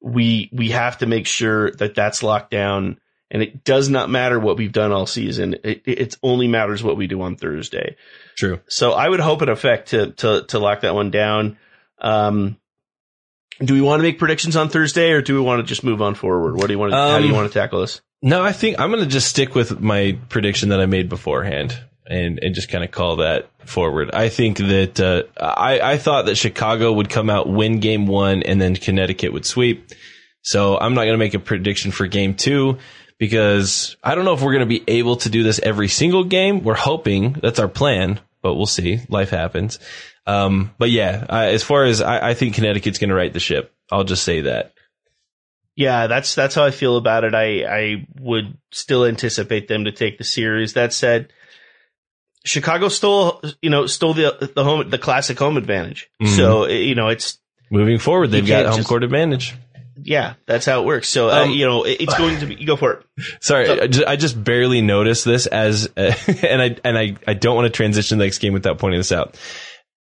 We 0.00 0.50
we 0.52 0.70
have 0.70 0.98
to 0.98 1.06
make 1.06 1.26
sure 1.26 1.70
that 1.72 1.94
that's 1.94 2.22
locked 2.24 2.50
down, 2.50 2.98
and 3.30 3.40
it 3.42 3.62
does 3.62 3.88
not 3.88 4.10
matter 4.10 4.40
what 4.40 4.56
we've 4.56 4.72
done 4.72 4.90
all 4.92 5.06
season. 5.06 5.54
It 5.62 5.82
it 5.84 6.16
only 6.24 6.48
matters 6.48 6.82
what 6.82 6.96
we 6.96 7.06
do 7.06 7.22
on 7.22 7.36
Thursday. 7.36 7.96
True. 8.36 8.58
So 8.66 8.92
I 8.92 9.08
would 9.08 9.20
hope 9.20 9.42
in 9.42 9.48
effect 9.48 9.90
to 9.90 10.10
to 10.12 10.42
to 10.48 10.58
lock 10.58 10.80
that 10.80 10.94
one 10.94 11.10
down. 11.12 11.56
Um, 12.00 12.56
do 13.64 13.74
we 13.74 13.80
want 13.80 14.00
to 14.00 14.02
make 14.02 14.18
predictions 14.18 14.56
on 14.56 14.70
Thursday, 14.70 15.12
or 15.12 15.22
do 15.22 15.34
we 15.34 15.40
want 15.40 15.60
to 15.60 15.68
just 15.68 15.84
move 15.84 16.02
on 16.02 16.14
forward? 16.16 16.56
What 16.56 16.66
do 16.66 16.72
you 16.72 16.78
want? 16.80 16.90
To, 16.92 16.96
how 16.96 17.18
do 17.18 17.24
you 17.24 17.30
Um, 17.30 17.36
want 17.36 17.52
to 17.52 17.56
tackle 17.56 17.80
this? 17.82 18.00
No, 18.22 18.40
I 18.42 18.52
think 18.52 18.78
I'm 18.78 18.90
going 18.90 19.02
to 19.02 19.10
just 19.10 19.28
stick 19.28 19.54
with 19.54 19.80
my 19.80 20.16
prediction 20.28 20.68
that 20.68 20.80
I 20.80 20.86
made 20.86 21.08
beforehand 21.08 21.76
and, 22.06 22.38
and 22.40 22.54
just 22.54 22.68
kind 22.68 22.84
of 22.84 22.92
call 22.92 23.16
that 23.16 23.48
forward. 23.66 24.12
I 24.12 24.28
think 24.28 24.58
that, 24.58 25.00
uh, 25.00 25.24
I, 25.36 25.80
I 25.80 25.98
thought 25.98 26.26
that 26.26 26.36
Chicago 26.36 26.92
would 26.92 27.10
come 27.10 27.28
out, 27.28 27.48
win 27.48 27.80
game 27.80 28.06
one, 28.06 28.44
and 28.44 28.60
then 28.60 28.76
Connecticut 28.76 29.32
would 29.32 29.44
sweep. 29.44 29.90
So 30.42 30.78
I'm 30.78 30.94
not 30.94 31.02
going 31.02 31.14
to 31.14 31.18
make 31.18 31.34
a 31.34 31.40
prediction 31.40 31.90
for 31.90 32.06
game 32.06 32.34
two 32.34 32.78
because 33.18 33.96
I 34.02 34.14
don't 34.14 34.24
know 34.24 34.34
if 34.34 34.42
we're 34.42 34.52
going 34.52 34.68
to 34.68 34.78
be 34.78 34.84
able 34.86 35.16
to 35.16 35.28
do 35.28 35.42
this 35.42 35.60
every 35.60 35.88
single 35.88 36.24
game. 36.24 36.62
We're 36.62 36.74
hoping 36.74 37.32
that's 37.32 37.58
our 37.58 37.68
plan, 37.68 38.20
but 38.40 38.54
we'll 38.54 38.66
see. 38.66 39.00
Life 39.08 39.30
happens. 39.30 39.78
Um, 40.26 40.72
but 40.78 40.90
yeah, 40.90 41.26
I, 41.28 41.46
as 41.46 41.62
far 41.62 41.84
as 41.84 42.00
I, 42.00 42.30
I 42.30 42.34
think 42.34 42.54
Connecticut's 42.54 42.98
going 42.98 43.10
to 43.10 43.16
right 43.16 43.32
the 43.32 43.40
ship, 43.40 43.72
I'll 43.90 44.04
just 44.04 44.24
say 44.24 44.42
that. 44.42 44.71
Yeah, 45.76 46.06
that's 46.06 46.34
that's 46.34 46.54
how 46.54 46.64
I 46.64 46.70
feel 46.70 46.96
about 46.96 47.24
it. 47.24 47.34
I 47.34 47.64
I 47.64 48.06
would 48.20 48.58
still 48.72 49.06
anticipate 49.06 49.68
them 49.68 49.84
to 49.86 49.92
take 49.92 50.18
the 50.18 50.24
series. 50.24 50.74
That 50.74 50.92
said, 50.92 51.32
Chicago 52.44 52.88
stole 52.88 53.40
you 53.62 53.70
know 53.70 53.86
stole 53.86 54.14
the 54.14 54.50
the 54.54 54.64
home 54.64 54.90
the 54.90 54.98
classic 54.98 55.38
home 55.38 55.56
advantage. 55.56 56.10
Mhm. 56.22 56.36
So 56.36 56.66
you 56.66 56.94
know 56.94 57.08
it's 57.08 57.38
Moving 57.70 57.98
forward, 57.98 58.28
they've 58.30 58.46
got 58.46 58.66
home 58.66 58.76
just- 58.76 58.88
court 58.88 59.02
advantage. 59.02 59.54
yeah 60.02 60.34
that's 60.46 60.66
how 60.66 60.82
it 60.82 60.84
works. 60.86 61.08
So 61.08 61.30
uh, 61.30 61.44
Um, 61.44 61.50
you 61.52 61.64
know 61.64 61.84
it, 61.84 61.98
it's 62.00 62.18
going 62.18 62.38
to 62.40 62.46
be 62.46 62.56
you 62.56 62.66
go 62.66 62.76
for 62.76 62.92
it. 62.92 63.06
Sorry, 63.40 63.66
So- 63.66 63.80
I, 63.82 63.86
just, 63.86 64.06
I 64.08 64.16
just 64.16 64.42
barely 64.44 64.82
noticed 64.82 65.24
this 65.24 65.46
as, 65.46 65.88
and 65.96 66.60
I 66.62 66.76
and 66.84 66.98
I 66.98 67.16
I 67.26 67.32
don't 67.34 67.54
want 67.56 67.64
to 67.66 67.70
transition 67.70 68.18
the 68.18 68.24
next 68.24 68.38
game 68.38 68.52
without 68.52 68.78
pointing 68.78 69.00
this 69.00 69.12
out. 69.12 69.38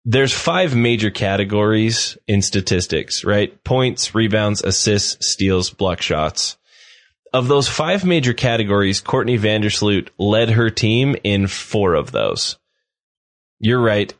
There's 0.04 0.32
five 0.32 0.74
major 0.76 1.10
categories 1.10 2.18
in 2.28 2.42
statistics, 2.42 3.24
right? 3.24 3.62
Points, 3.64 4.14
rebounds, 4.14 4.62
assists, 4.62 5.26
steals, 5.26 5.70
block 5.70 6.02
shots. 6.02 6.58
Of 7.32 7.48
those 7.48 7.68
five 7.68 8.04
major 8.04 8.34
categories, 8.34 9.00
Courtney 9.00 9.38
Vandersloot 9.38 10.10
led 10.18 10.50
her 10.50 10.70
team 10.70 11.16
in 11.24 11.46
four 11.46 11.94
of 11.94 12.12
those. 12.12 12.58
You're 13.58 13.80
right. 13.80 14.12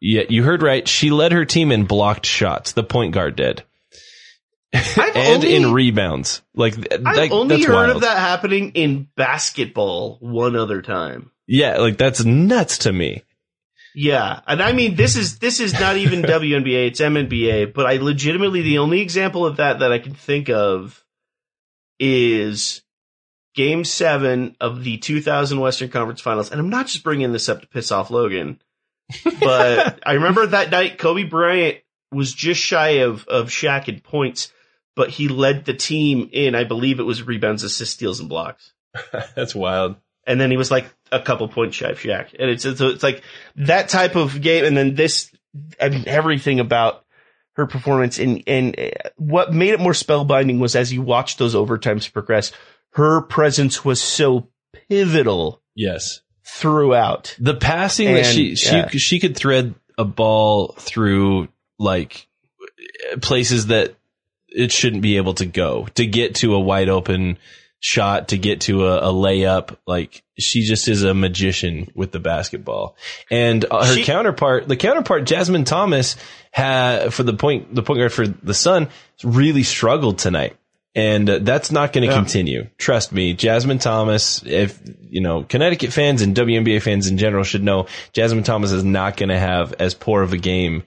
Yeah, 0.00 0.24
you 0.28 0.44
heard 0.44 0.62
right. 0.62 0.86
She 0.86 1.10
led 1.10 1.32
her 1.32 1.44
team 1.44 1.72
in 1.72 1.86
blocked 1.86 2.26
shots. 2.26 2.72
The 2.72 2.84
point 2.84 3.14
guard 3.14 3.36
did. 3.36 3.64
I've 4.74 4.98
and 5.16 5.44
only, 5.44 5.56
in 5.56 5.72
rebounds. 5.72 6.42
Like, 6.54 6.74
I've 6.92 7.32
only 7.32 7.56
that's 7.56 7.66
heard 7.66 7.74
wild. 7.74 7.96
of 7.96 8.02
that 8.02 8.18
happening 8.18 8.72
in 8.72 9.08
basketball 9.16 10.18
one 10.20 10.56
other 10.56 10.82
time. 10.82 11.30
Yeah, 11.48 11.78
like 11.78 11.96
that's 11.96 12.24
nuts 12.24 12.78
to 12.78 12.92
me. 12.92 13.22
Yeah, 13.98 14.40
and 14.46 14.62
I 14.62 14.72
mean 14.72 14.94
this 14.94 15.16
is 15.16 15.38
this 15.38 15.58
is 15.58 15.72
not 15.72 15.96
even 15.96 16.20
WNBA, 16.22 16.88
it's 16.88 17.00
MNBA, 17.00 17.72
but 17.72 17.86
I 17.86 17.96
legitimately 17.96 18.60
the 18.60 18.76
only 18.76 19.00
example 19.00 19.46
of 19.46 19.56
that 19.56 19.78
that 19.78 19.90
I 19.90 19.98
can 19.98 20.12
think 20.12 20.50
of 20.50 21.02
is 21.98 22.82
game 23.54 23.84
7 23.84 24.54
of 24.60 24.84
the 24.84 24.98
2000 24.98 25.58
Western 25.58 25.88
Conference 25.88 26.20
Finals. 26.20 26.50
And 26.50 26.60
I'm 26.60 26.68
not 26.68 26.88
just 26.88 27.04
bringing 27.04 27.32
this 27.32 27.48
up 27.48 27.62
to 27.62 27.66
piss 27.66 27.90
off 27.90 28.10
Logan, 28.10 28.60
but 29.40 29.98
I 30.06 30.12
remember 30.12 30.46
that 30.46 30.70
night 30.70 30.98
Kobe 30.98 31.24
Bryant 31.24 31.78
was 32.12 32.34
just 32.34 32.60
shy 32.60 32.98
of 33.00 33.26
of 33.28 33.48
Shaq 33.48 33.88
in 33.88 34.00
points, 34.00 34.52
but 34.94 35.08
he 35.08 35.28
led 35.28 35.64
the 35.64 35.72
team 35.72 36.28
in 36.32 36.54
I 36.54 36.64
believe 36.64 37.00
it 37.00 37.04
was 37.04 37.22
rebounds, 37.22 37.62
assists, 37.62 37.94
steals 37.94 38.20
and 38.20 38.28
blocks 38.28 38.74
That's 39.34 39.54
wild. 39.54 39.96
and 40.26 40.38
then 40.38 40.50
he 40.50 40.58
was 40.58 40.70
like 40.70 40.84
a 41.12 41.20
couple 41.20 41.48
points 41.48 41.76
shy 41.76 41.88
of 41.90 41.98
Shaq. 41.98 42.34
And 42.38 42.50
it's, 42.50 42.64
it's 42.64 42.80
it's 42.80 43.02
like 43.02 43.22
that 43.56 43.88
type 43.88 44.16
of 44.16 44.40
game. 44.40 44.64
And 44.64 44.76
then 44.76 44.94
this, 44.94 45.30
I 45.80 45.88
mean, 45.88 46.04
everything 46.06 46.60
about 46.60 47.04
her 47.54 47.66
performance 47.66 48.18
and 48.18 48.42
and 48.46 48.78
uh, 48.78 48.90
what 49.16 49.52
made 49.52 49.70
it 49.70 49.80
more 49.80 49.92
spellbinding 49.92 50.58
was 50.58 50.76
as 50.76 50.92
you 50.92 51.02
watched 51.02 51.38
those 51.38 51.54
overtimes 51.54 52.12
progress, 52.12 52.52
her 52.90 53.22
presence 53.22 53.84
was 53.84 54.00
so 54.00 54.48
pivotal 54.88 55.62
Yes. 55.74 56.20
throughout. 56.44 57.34
The 57.38 57.54
passing 57.54 58.12
that 58.14 58.26
she 58.26 58.56
she 58.56 58.76
yeah. 58.76 58.88
she 58.88 59.20
could 59.20 59.36
thread 59.36 59.74
a 59.98 60.04
ball 60.04 60.74
through 60.78 61.48
like 61.78 62.26
places 63.20 63.68
that 63.68 63.94
it 64.48 64.72
shouldn't 64.72 65.02
be 65.02 65.16
able 65.16 65.34
to 65.34 65.46
go 65.46 65.86
to 65.94 66.06
get 66.06 66.36
to 66.36 66.54
a 66.54 66.60
wide 66.60 66.88
open 66.88 67.38
shot 67.86 68.28
to 68.28 68.38
get 68.38 68.62
to 68.62 68.86
a, 68.86 69.10
a 69.10 69.12
layup 69.12 69.76
like 69.86 70.22
she 70.38 70.64
just 70.64 70.88
is 70.88 71.02
a 71.04 71.14
magician 71.14 71.88
with 71.94 72.10
the 72.10 72.18
basketball 72.18 72.96
and 73.30 73.64
uh, 73.70 73.84
her 73.86 73.94
She- 73.94 74.02
counterpart 74.04 74.66
the 74.66 74.76
counterpart 74.76 75.24
Jasmine 75.24 75.64
Thomas 75.64 76.16
had 76.50 77.14
for 77.14 77.22
the 77.22 77.34
point 77.34 77.74
the 77.74 77.82
point 77.82 77.98
guard 78.00 78.12
for 78.12 78.26
the 78.26 78.54
Sun 78.54 78.88
really 79.22 79.62
struggled 79.62 80.18
tonight 80.18 80.56
and 80.96 81.28
uh, 81.30 81.38
that's 81.42 81.70
not 81.70 81.92
going 81.92 82.08
to 82.08 82.12
Yeah. 82.14 82.18
continue. 82.18 82.68
Trust 82.78 83.12
me, 83.12 83.34
Jasmine 83.34 83.78
Thomas. 83.78 84.42
If 84.46 84.80
you 85.10 85.20
know 85.20 85.42
Connecticut 85.42 85.92
fans 85.92 86.22
and 86.22 86.34
WNBA 86.34 86.80
fans 86.82 87.06
in 87.06 87.18
general 87.18 87.44
should 87.44 87.62
know, 87.62 87.86
Jasmine 88.14 88.44
Thomas 88.44 88.72
is 88.72 88.82
not 88.82 89.16
going 89.18 89.28
to 89.28 89.38
have 89.38 89.74
as 89.74 89.92
poor 89.94 90.22
of 90.22 90.32
a 90.32 90.38
game 90.38 90.84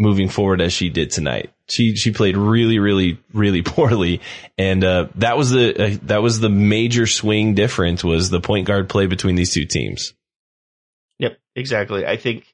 moving 0.00 0.30
forward 0.30 0.62
as 0.62 0.72
she 0.72 0.88
did 0.88 1.10
tonight. 1.10 1.52
She 1.68 1.94
she 1.94 2.10
played 2.10 2.36
really 2.36 2.78
really 2.80 3.20
really 3.32 3.62
poorly, 3.74 4.22
and 4.58 4.82
uh, 4.82 5.08
that 5.16 5.36
was 5.36 5.50
the 5.50 5.84
uh, 5.84 5.98
that 6.04 6.22
was 6.22 6.40
the 6.40 6.48
major 6.48 7.06
swing 7.06 7.54
difference 7.54 8.02
was 8.02 8.30
the 8.30 8.40
point 8.40 8.66
guard 8.66 8.88
play 8.88 9.06
between 9.06 9.36
these 9.36 9.52
two 9.52 9.66
teams. 9.66 10.14
Yep, 11.18 11.38
exactly. 11.54 12.06
I 12.06 12.16
think 12.16 12.46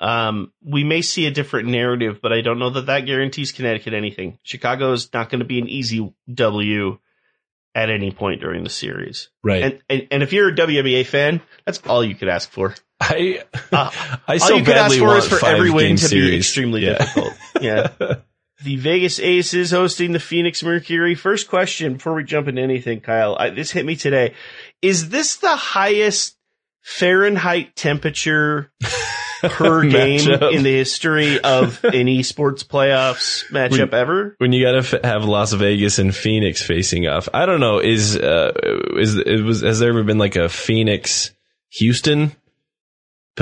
um, 0.00 0.52
we 0.62 0.82
may 0.82 1.00
see 1.00 1.26
a 1.26 1.30
different 1.30 1.68
narrative, 1.68 2.18
but 2.20 2.32
I 2.32 2.40
don't 2.40 2.58
know 2.58 2.70
that 2.70 2.86
that 2.86 3.06
guarantees 3.06 3.52
Connecticut 3.52 3.94
anything. 3.94 4.38
Chicago 4.42 4.92
is 4.92 5.12
not 5.12 5.30
going 5.30 5.38
to 5.38 5.46
be 5.46 5.60
an 5.60 5.68
easy 5.68 6.12
W 6.32 6.98
at 7.72 7.88
any 7.88 8.10
point 8.10 8.40
during 8.40 8.64
the 8.64 8.70
series. 8.70 9.28
Right. 9.44 9.62
And, 9.62 9.82
and 9.88 10.08
and 10.10 10.22
if 10.24 10.32
you're 10.32 10.48
a 10.48 10.54
WNBA 10.54 11.06
fan, 11.06 11.40
that's 11.64 11.80
all 11.86 12.04
you 12.04 12.16
could 12.16 12.28
ask 12.28 12.50
for. 12.50 12.74
I 13.00 13.42
Uh, 13.72 13.90
I 14.28 14.32
all 14.34 14.38
so 14.38 14.56
you 14.56 14.64
could 14.64 14.76
ask 14.76 14.96
for 14.98 15.06
want 15.06 15.18
is 15.24 15.28
for 15.28 15.44
every 15.46 15.70
win 15.70 15.96
to 15.96 16.08
be 16.08 16.36
extremely 16.36 16.84
Yeah. 16.84 16.98
difficult. 16.98 17.32
Yeah. 17.60 17.88
the 18.62 18.76
Vegas 18.76 19.18
Aces 19.18 19.70
hosting 19.70 20.12
the 20.12 20.20
Phoenix 20.20 20.62
Mercury. 20.62 21.14
First 21.14 21.48
question 21.48 21.94
before 21.94 22.14
we 22.14 22.24
jump 22.24 22.46
into 22.48 22.60
anything, 22.60 23.00
Kyle. 23.00 23.36
I, 23.38 23.50
this 23.50 23.70
hit 23.70 23.86
me 23.86 23.96
today. 23.96 24.34
Is 24.82 25.08
this 25.08 25.36
the 25.36 25.56
highest 25.56 26.36
Fahrenheit 26.82 27.74
temperature 27.76 28.70
per 29.42 29.82
game 29.84 30.28
in 30.30 30.62
the 30.62 30.72
history 30.72 31.40
of 31.40 31.82
an 31.84 32.06
esports 32.06 32.64
playoffs 32.64 33.44
matchup 33.50 33.92
ever? 33.94 34.34
when 34.38 34.52
you 34.52 34.64
got 34.64 34.72
to 34.72 34.96
f- 34.98 35.04
have 35.04 35.24
Las 35.24 35.52
Vegas 35.52 35.98
and 35.98 36.14
Phoenix 36.14 36.62
facing 36.62 37.06
off. 37.06 37.28
I 37.32 37.46
don't 37.46 37.60
know. 37.60 37.78
Is 37.78 38.16
uh, 38.16 38.52
is 38.98 39.16
it 39.16 39.42
was 39.42 39.62
has 39.62 39.78
there 39.78 39.90
ever 39.90 40.02
been 40.02 40.18
like 40.18 40.36
a 40.36 40.48
Phoenix 40.50 41.32
Houston 41.74 42.32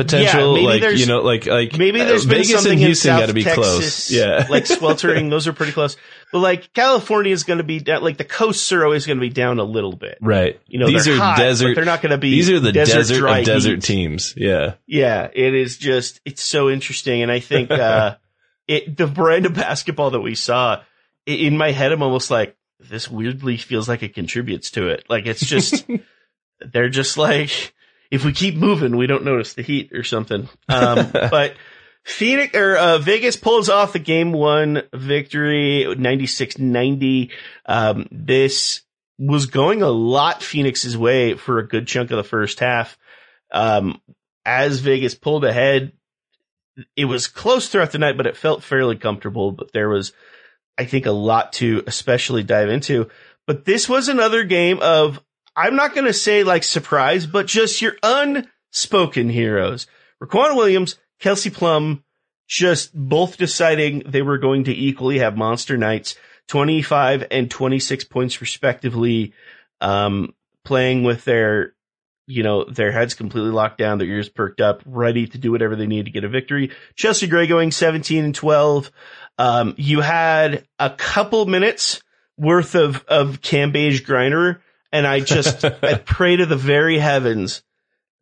potential? 0.02 0.54
maybe 0.54 0.66
like 0.66 0.98
you 0.98 1.06
know, 1.06 1.20
like 1.20 1.46
like 1.46 1.76
Maybe 1.76 2.00
uh, 2.00 2.06
been 2.06 2.20
Vegas 2.20 2.50
something 2.52 2.72
and 2.72 2.80
Houston 2.80 3.18
got 3.18 3.26
to 3.26 3.34
be 3.34 3.44
Texas, 3.44 3.64
close. 3.64 4.10
Yeah, 4.10 4.46
like 4.50 4.66
sweltering. 4.66 5.28
Those 5.28 5.46
are 5.46 5.52
pretty 5.52 5.72
close. 5.72 5.96
But 6.32 6.38
like 6.40 6.72
California 6.72 7.32
is 7.32 7.44
going 7.44 7.58
to 7.58 7.64
be 7.64 7.80
down. 7.80 8.02
Like 8.02 8.16
the 8.16 8.24
coasts 8.24 8.72
are 8.72 8.84
always 8.84 9.06
going 9.06 9.18
to 9.18 9.20
be 9.20 9.30
down 9.30 9.58
a 9.58 9.64
little 9.64 9.96
bit. 9.96 10.18
right. 10.20 10.60
You 10.66 10.78
know, 10.78 10.86
these 10.86 11.04
they're 11.04 11.14
are 11.14 11.18
hot, 11.18 11.36
but 11.36 11.42
desert. 11.42 11.74
they're 11.74 11.84
not 11.84 12.02
going 12.02 12.12
to 12.12 12.18
be. 12.18 12.30
These 12.30 12.50
are 12.50 12.60
the 12.60 12.72
desert, 12.72 12.96
desert, 12.96 13.44
desert 13.44 13.82
teams. 13.82 14.34
Yeah, 14.36 14.74
Yeah, 14.86 15.28
it 15.32 15.54
is 15.54 15.76
just 15.76 16.20
it's 16.24 16.42
so 16.42 16.70
interesting, 16.70 17.22
and 17.22 17.30
I 17.30 17.40
think 17.40 17.70
uh, 17.70 18.16
it 18.66 18.96
the 18.96 19.06
brand 19.06 19.46
of 19.46 19.54
basketball 19.54 20.10
that 20.10 20.20
we 20.20 20.34
saw 20.34 20.82
in 21.28 21.58
my 21.58 21.72
head, 21.72 21.92
I'm 21.92 22.02
almost 22.02 22.30
like 22.30 22.56
this 22.80 23.08
weirdly 23.08 23.56
feels 23.56 23.88
like 23.88 24.02
it 24.02 24.14
contributes 24.14 24.70
to 24.72 24.88
it. 24.88 25.04
Like 25.08 25.26
it's 25.26 25.44
just 25.44 25.86
they're 26.60 26.88
just 26.88 27.18
like 27.18 27.74
if 28.10 28.24
we 28.24 28.32
keep 28.32 28.56
moving, 28.56 28.96
we 28.96 29.06
don't 29.06 29.24
notice 29.24 29.54
the 29.54 29.62
heat 29.62 29.92
or 29.92 30.02
something. 30.02 30.48
Um, 30.68 31.10
but 31.12 31.54
Phoenix 32.04 32.56
or 32.56 32.76
uh, 32.76 32.98
Vegas 32.98 33.36
pulls 33.36 33.68
off 33.68 33.92
the 33.92 33.98
game 33.98 34.32
one 34.32 34.82
victory, 34.94 35.84
96-90. 35.86 37.30
Um, 37.66 38.08
this 38.10 38.82
was 39.18 39.46
going 39.46 39.82
a 39.82 39.90
lot 39.90 40.42
Phoenix's 40.42 40.96
way 40.96 41.34
for 41.34 41.58
a 41.58 41.66
good 41.66 41.86
chunk 41.86 42.10
of 42.10 42.16
the 42.16 42.24
first 42.24 42.60
half. 42.60 42.96
Um, 43.52 44.00
as 44.46 44.78
Vegas 44.80 45.14
pulled 45.14 45.44
ahead, 45.44 45.92
it 46.96 47.04
was 47.06 47.26
close 47.26 47.68
throughout 47.68 47.92
the 47.92 47.98
night, 47.98 48.16
but 48.16 48.26
it 48.26 48.36
felt 48.36 48.62
fairly 48.62 48.96
comfortable. 48.96 49.52
But 49.52 49.72
there 49.72 49.88
was, 49.88 50.12
I 50.78 50.84
think, 50.84 51.06
a 51.06 51.12
lot 51.12 51.52
to 51.54 51.82
especially 51.86 52.42
dive 52.42 52.70
into. 52.70 53.10
But 53.46 53.64
this 53.64 53.88
was 53.88 54.08
another 54.08 54.44
game 54.44 54.78
of, 54.80 55.20
I'm 55.58 55.74
not 55.74 55.92
going 55.92 56.06
to 56.06 56.12
say 56.12 56.44
like 56.44 56.62
surprise, 56.62 57.26
but 57.26 57.48
just 57.48 57.82
your 57.82 57.96
unspoken 58.04 59.28
heroes. 59.28 59.88
Riquna 60.22 60.54
Williams, 60.54 60.96
Kelsey 61.18 61.50
Plum, 61.50 62.04
just 62.46 62.94
both 62.94 63.36
deciding 63.36 64.04
they 64.06 64.22
were 64.22 64.38
going 64.38 64.64
to 64.64 64.72
equally 64.72 65.18
have 65.18 65.36
monster 65.36 65.76
nights, 65.76 66.14
25 66.46 67.26
and 67.32 67.50
26 67.50 68.04
points 68.04 68.40
respectively, 68.40 69.32
um, 69.80 70.32
playing 70.64 71.02
with 71.02 71.24
their, 71.24 71.74
you 72.28 72.44
know, 72.44 72.62
their 72.62 72.92
heads 72.92 73.14
completely 73.14 73.50
locked 73.50 73.78
down, 73.78 73.98
their 73.98 74.06
ears 74.06 74.28
perked 74.28 74.60
up, 74.60 74.80
ready 74.86 75.26
to 75.26 75.38
do 75.38 75.50
whatever 75.50 75.74
they 75.74 75.88
need 75.88 76.04
to 76.04 76.12
get 76.12 76.22
a 76.22 76.28
victory. 76.28 76.70
Chelsea 76.94 77.26
Gray 77.26 77.48
going 77.48 77.72
17 77.72 78.24
and 78.24 78.34
12. 78.34 78.92
Um, 79.38 79.74
you 79.76 80.02
had 80.02 80.68
a 80.78 80.90
couple 80.90 81.46
minutes 81.46 82.00
worth 82.36 82.76
of, 82.76 83.04
of 83.08 83.40
Cambage 83.40 84.06
Griner. 84.06 84.60
And 84.92 85.06
I 85.06 85.20
just, 85.20 85.64
I 85.64 85.94
pray 86.04 86.36
to 86.36 86.46
the 86.46 86.56
very 86.56 86.98
heavens 86.98 87.62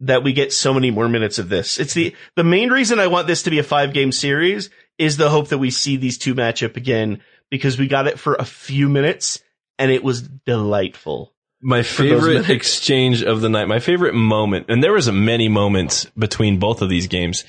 that 0.00 0.22
we 0.22 0.32
get 0.32 0.52
so 0.52 0.74
many 0.74 0.90
more 0.90 1.08
minutes 1.08 1.38
of 1.38 1.48
this. 1.48 1.78
It's 1.78 1.94
the, 1.94 2.14
the 2.34 2.44
main 2.44 2.70
reason 2.70 2.98
I 2.98 3.06
want 3.06 3.26
this 3.26 3.44
to 3.44 3.50
be 3.50 3.58
a 3.58 3.62
five 3.62 3.92
game 3.92 4.12
series 4.12 4.70
is 4.98 5.16
the 5.16 5.30
hope 5.30 5.48
that 5.48 5.58
we 5.58 5.70
see 5.70 5.96
these 5.96 6.18
two 6.18 6.34
match 6.34 6.62
up 6.62 6.76
again 6.76 7.22
because 7.50 7.78
we 7.78 7.86
got 7.86 8.06
it 8.06 8.18
for 8.18 8.34
a 8.34 8.44
few 8.44 8.88
minutes 8.88 9.42
and 9.78 9.90
it 9.90 10.02
was 10.02 10.22
delightful. 10.22 11.32
my 11.62 11.82
favorite 11.82 12.50
exchange 12.50 13.22
of 13.22 13.40
the 13.40 13.48
night, 13.48 13.68
my 13.68 13.78
favorite 13.78 14.14
moment, 14.14 14.66
and 14.68 14.82
there 14.82 14.92
was 14.92 15.10
many 15.10 15.48
moments 15.48 16.04
between 16.16 16.58
both 16.58 16.82
of 16.82 16.88
these 16.88 17.06
games, 17.06 17.44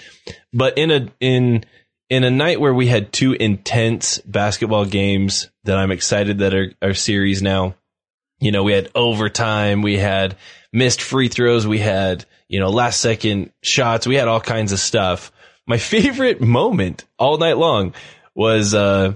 but 0.54 0.78
in 0.78 0.92
a 0.92 1.08
in 1.20 1.66
in 2.10 2.24
a 2.24 2.32
night 2.32 2.60
where 2.60 2.74
we 2.74 2.88
had 2.88 3.12
two 3.12 3.34
intense 3.34 4.20
basketball 4.20 4.86
games 4.86 5.50
that 5.66 5.78
I'm 5.78 5.92
excited 5.92 6.40
that 6.40 6.54
are 6.54 6.74
are 6.82 6.94
series 6.94 7.42
now. 7.42 7.76
You 8.40 8.52
know, 8.52 8.64
we 8.64 8.74
had 8.74 8.90
overtime, 8.94 9.82
we 9.82 9.98
had 9.98 10.38
missed 10.72 11.02
free 11.02 11.28
throws, 11.28 11.66
we 11.66 11.80
had 11.80 12.26
you 12.48 12.60
know 12.60 12.70
last 12.70 13.02
second 13.02 13.52
shots, 13.62 14.08
we 14.08 14.16
had 14.16 14.28
all 14.28 14.42
kinds 14.42 14.72
of 14.72 14.80
stuff. 14.80 15.32
My 15.66 15.78
favorite 15.78 16.42
moment 16.42 17.06
all 17.18 17.38
night 17.38 17.58
long 17.58 17.94
was 18.36 18.74
uh 18.74 19.16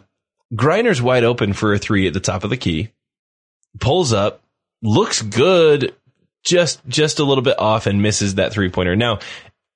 Griner's 0.54 1.02
wide 1.02 1.24
open 1.24 1.54
for 1.54 1.74
a 1.74 1.80
three 1.80 2.08
at 2.08 2.14
the 2.14 2.20
top 2.20 2.44
of 2.44 2.50
the 2.50 2.58
key 2.58 2.90
pulls 3.80 4.14
up, 4.14 4.42
looks 4.82 5.22
good, 5.22 5.96
just 6.44 6.86
just 6.88 7.20
a 7.20 7.24
little 7.24 7.44
bit 7.44 7.60
off 7.60 7.86
and 7.86 8.02
misses 8.02 8.36
that 8.36 8.52
three 8.52 8.70
pointer. 8.70 8.96
Now, 8.96 9.20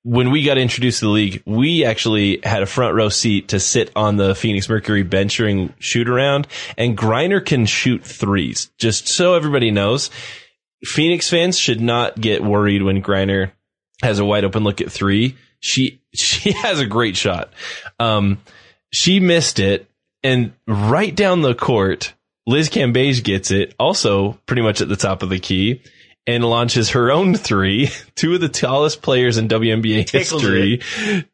when 0.06 0.30
we 0.30 0.44
got 0.44 0.56
introduced 0.56 1.00
to 1.00 1.06
the 1.06 1.10
league, 1.10 1.42
we 1.46 1.84
actually 1.84 2.38
had 2.44 2.62
a 2.62 2.66
front 2.66 2.94
row 2.94 3.08
seat 3.08 3.48
to 3.48 3.58
sit 3.58 3.90
on 3.96 4.14
the 4.14 4.36
Phoenix 4.36 4.68
Mercury 4.68 5.02
bench 5.02 5.36
during 5.36 5.74
shoot 5.80 6.08
around, 6.08 6.46
and 6.78 6.96
Griner 6.96 7.44
can 7.44 7.66
shoot 7.66 8.04
threes. 8.04 8.70
Just 8.78 9.08
so 9.08 9.34
everybody 9.34 9.72
knows, 9.72 10.10
Phoenix 10.84 11.28
fans 11.28 11.58
should 11.58 11.80
not 11.80 12.20
get 12.20 12.44
worried 12.44 12.84
when 12.84 13.02
Griner 13.02 13.50
has 14.00 14.20
a 14.20 14.24
wide 14.24 14.44
open 14.44 14.62
look 14.62 14.80
at 14.80 14.92
three. 14.92 15.36
She 15.58 16.00
she 16.14 16.52
has 16.52 16.78
a 16.78 16.86
great 16.86 17.16
shot. 17.16 17.52
Um, 17.98 18.38
she 18.92 19.18
missed 19.18 19.58
it, 19.58 19.90
and 20.22 20.52
right 20.68 21.16
down 21.16 21.42
the 21.42 21.56
court, 21.56 22.14
Liz 22.46 22.70
Cambage 22.70 23.24
gets 23.24 23.50
it, 23.50 23.74
also 23.76 24.38
pretty 24.46 24.62
much 24.62 24.80
at 24.80 24.88
the 24.88 24.94
top 24.94 25.24
of 25.24 25.30
the 25.30 25.40
key, 25.40 25.82
and 26.26 26.44
launches 26.44 26.90
her 26.90 27.10
own 27.12 27.34
three. 27.34 27.88
Two 28.14 28.34
of 28.34 28.40
the 28.40 28.48
tallest 28.48 29.02
players 29.02 29.38
in 29.38 29.48
WNBA 29.48 30.06
Tickles 30.06 30.42
history 30.42 30.80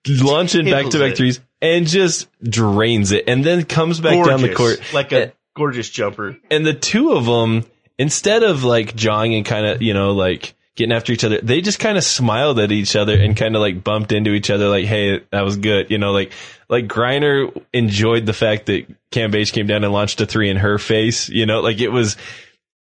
launching 0.07 0.67
back 0.67 0.91
to 0.91 0.99
back 0.99 1.13
it. 1.13 1.17
threes 1.17 1.41
and 1.61 1.87
just 1.87 2.29
drains 2.43 3.13
it, 3.13 3.25
and 3.29 3.45
then 3.45 3.65
comes 3.65 4.01
back 4.01 4.25
down 4.27 4.43
the 4.43 4.55
court 4.55 4.81
Like 4.93 5.13
a 5.13 5.33
gorgeous 5.55 5.89
jumper. 5.89 6.37
and 6.51 6.67
the 6.67 6.75
two 6.75 7.13
of 7.13 7.25
them, 7.27 7.65
instead 7.99 8.43
of 8.43 8.65
like 8.65 8.97
jawing 8.97 9.35
and 9.35 9.45
kind 9.45 9.67
of, 9.67 9.81
you 9.83 9.95
know, 9.95 10.13
like 10.13 10.55
getting 10.75 10.93
after 10.93 11.13
each 11.13 11.23
other, 11.25 11.39
they 11.41 11.61
just 11.61 11.79
kind 11.79 11.97
of 11.97 12.03
smiled 12.05 12.59
at 12.59 12.73
each 12.73 12.97
other 12.97 13.15
and 13.15 13.37
kind 13.37 13.55
of 13.55 13.61
like 13.61 13.85
bumped 13.85 14.11
into 14.13 14.33
each 14.33 14.51
other, 14.51 14.69
like, 14.69 14.87
"Hey, 14.87 15.21
that 15.31 15.43
was 15.43 15.57
good," 15.57 15.91
you 15.91 15.99
know, 15.99 16.13
like 16.13 16.33
like 16.69 16.87
Griner 16.89 17.55
enjoyed 17.73 18.27
the 18.27 18.33
fact 18.33 18.67
that 18.67 18.87
Cambage 19.13 19.53
came 19.53 19.67
down 19.67 19.85
and 19.85 19.93
launched 19.93 20.21
a 20.21 20.27
three 20.27 20.49
in 20.51 20.57
her 20.57 20.79
face, 20.79 21.29
you 21.29 21.47
know, 21.47 21.61
like 21.61 21.81
it 21.81 21.91
was, 21.93 22.17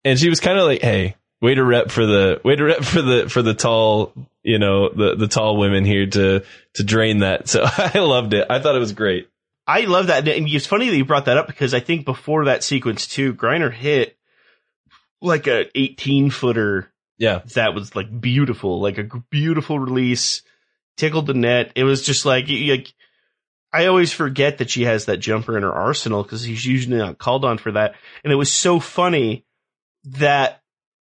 and 0.06 0.17
she 0.17 0.30
was 0.30 0.39
kind 0.39 0.58
of 0.58 0.65
like, 0.65 0.82
"Hey." 0.82 1.15
Way 1.41 1.56
to 1.56 1.63
rep 1.63 1.89
for 1.89 2.06
the 2.06 2.41
way 2.43 2.56
to 2.56 2.63
rep 2.65 2.84
for 2.84 3.02
the 3.02 3.30
for 3.30 3.41
the 3.41 3.54
tall 3.54 4.13
you 4.43 4.60
know 4.60 4.89
the 4.89 5.15
the 5.15 5.28
tall 5.28 5.58
women 5.58 5.86
here 5.86 6.06
to 6.06 6.43
to 6.73 6.84
drain 6.84 7.19
that 7.19 7.47
so 7.47 7.63
I 7.65 7.99
loved 7.99 8.34
it 8.34 8.47
I 8.49 8.60
thought 8.60 8.75
it 8.75 8.80
was 8.80 8.91
great 8.93 9.30
I 9.69 9.82
love 9.82 10.08
that. 10.08 10.28
And 10.28 10.49
it's 10.49 10.65
funny 10.65 10.89
that 10.89 10.97
you 10.97 11.06
brought 11.06 11.25
that 11.25 11.38
up 11.38 11.45
because 11.45 11.75
I 11.75 11.80
think 11.80 12.04
before 12.04 12.45
that 12.45 12.63
sequence 12.63 13.06
too, 13.06 13.36
Griner 13.36 13.71
hit 13.71 14.17
like 15.21 15.45
a 15.45 15.65
18 15.75 16.32
footer 16.32 16.91
Yeah. 17.19 17.41
that 17.54 17.75
was 17.75 17.95
like 17.95 18.08
beautiful, 18.19 18.82
like 18.82 18.97
a 18.97 19.08
beautiful 19.30 19.78
release, 19.78 20.41
tickled 20.97 21.28
the 21.28 21.36
net. 21.36 21.71
It 21.75 21.84
was 21.84 22.04
just 22.04 22.25
like, 22.25 22.45
like 22.49 22.91
I 23.71 23.86
always 23.86 24.12
forget 24.12 24.58
that 24.58 24.71
she 24.71 24.86
has 24.86 25.06
that 25.06 25.17
jumper 25.17 25.56
in 25.56 25.62
her 25.62 25.71
arsenal 25.71 26.23
because 26.23 26.41
he's 26.41 26.65
usually 26.65 26.97
not 26.97 27.19
called 27.19 27.45
on 27.45 27.60
for 27.60 27.71
that. 27.73 27.93
And 28.23 28.34
it 28.34 28.38
was 28.38 28.52
so 28.52 28.80
funny 28.80 29.45
that 30.06 30.59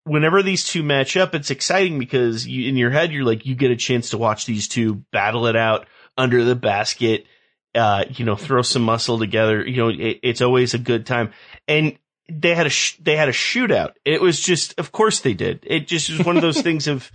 whenever 0.08 0.42
these 0.42 0.64
two 0.64 0.82
match 0.82 1.16
up, 1.16 1.34
it's 1.34 1.50
exciting 1.50 1.98
because 1.98 2.46
you, 2.46 2.68
in 2.68 2.76
your 2.76 2.90
head, 2.90 3.12
you're 3.12 3.24
like, 3.24 3.46
you 3.46 3.54
get 3.54 3.70
a 3.70 3.76
chance 3.76 4.10
to 4.10 4.18
watch 4.18 4.46
these 4.46 4.68
two 4.68 4.96
battle 5.12 5.46
it 5.46 5.56
out 5.56 5.86
under 6.16 6.44
the 6.44 6.56
basket, 6.56 7.26
uh, 7.74 8.04
you 8.10 8.24
know, 8.24 8.36
throw 8.36 8.62
some 8.62 8.82
muscle 8.82 9.18
together. 9.18 9.66
You 9.66 9.76
know, 9.76 9.88
it, 9.88 10.20
it's 10.22 10.40
always 10.40 10.74
a 10.74 10.78
good 10.78 11.06
time. 11.06 11.32
And 11.66 11.98
they 12.30 12.54
had 12.54 12.66
a, 12.66 12.70
sh- 12.70 12.96
they 13.00 13.16
had 13.16 13.28
a 13.28 13.32
shootout. 13.32 13.92
It 14.04 14.20
was 14.20 14.40
just, 14.40 14.78
of 14.78 14.92
course 14.92 15.20
they 15.20 15.34
did. 15.34 15.64
It 15.66 15.86
just 15.86 16.10
was 16.10 16.24
one 16.24 16.36
of 16.36 16.42
those 16.42 16.60
things 16.62 16.88
of, 16.88 17.10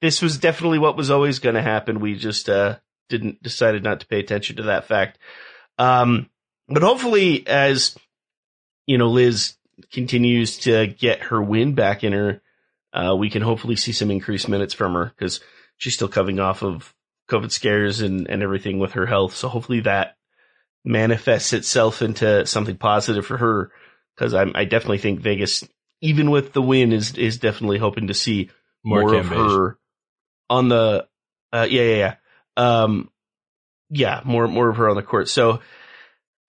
this 0.00 0.20
was 0.20 0.38
definitely 0.38 0.80
what 0.80 0.96
was 0.96 1.10
always 1.10 1.38
going 1.38 1.54
to 1.54 1.62
happen. 1.62 2.00
We 2.00 2.16
just, 2.16 2.48
uh, 2.48 2.78
didn't 3.08 3.42
decided 3.42 3.84
not 3.84 4.00
to 4.00 4.06
pay 4.06 4.18
attention 4.18 4.56
to 4.56 4.64
that 4.64 4.86
fact. 4.86 5.18
Um, 5.78 6.28
but 6.68 6.82
hopefully 6.82 7.46
as, 7.46 7.96
you 8.86 8.98
know, 8.98 9.08
Liz 9.08 9.54
continues 9.90 10.58
to 10.58 10.86
get 10.86 11.22
her 11.24 11.42
win 11.42 11.74
back 11.74 12.04
in 12.04 12.12
her, 12.12 12.42
uh, 12.92 13.14
we 13.16 13.30
can 13.30 13.42
hopefully 13.42 13.76
see 13.76 13.92
some 13.92 14.10
increased 14.10 14.48
minutes 14.48 14.74
from 14.74 14.94
her 14.94 15.06
because 15.06 15.40
she's 15.76 15.94
still 15.94 16.08
coming 16.08 16.38
off 16.38 16.62
of 16.62 16.94
COVID 17.28 17.50
scares 17.50 18.00
and, 18.00 18.28
and 18.28 18.42
everything 18.42 18.78
with 18.78 18.92
her 18.92 19.06
health. 19.06 19.34
So 19.34 19.48
hopefully 19.48 19.80
that 19.80 20.16
manifests 20.84 21.52
itself 21.52 22.02
into 22.02 22.46
something 22.46 22.76
positive 22.76 23.24
for 23.24 23.36
her 23.38 23.72
because 24.14 24.34
I, 24.34 24.46
I 24.54 24.64
definitely 24.64 24.98
think 24.98 25.20
Vegas, 25.20 25.64
even 26.00 26.30
with 26.30 26.52
the 26.52 26.62
win, 26.62 26.92
is 26.92 27.16
is 27.16 27.38
definitely 27.38 27.78
hoping 27.78 28.08
to 28.08 28.14
see 28.14 28.50
More 28.84 29.02
more, 29.02 29.14
of 29.14 29.26
her 29.28 29.78
on 30.50 30.68
the. 30.68 31.06
Uh, 31.52 31.66
yeah, 31.68 31.82
yeah, 31.82 31.96
yeah. 31.96 32.14
Um, 32.56 33.10
yeah, 33.90 34.20
more 34.24 34.48
more 34.48 34.68
of 34.68 34.76
her 34.76 34.88
on 34.88 34.96
the 34.96 35.02
court. 35.02 35.28
So, 35.28 35.60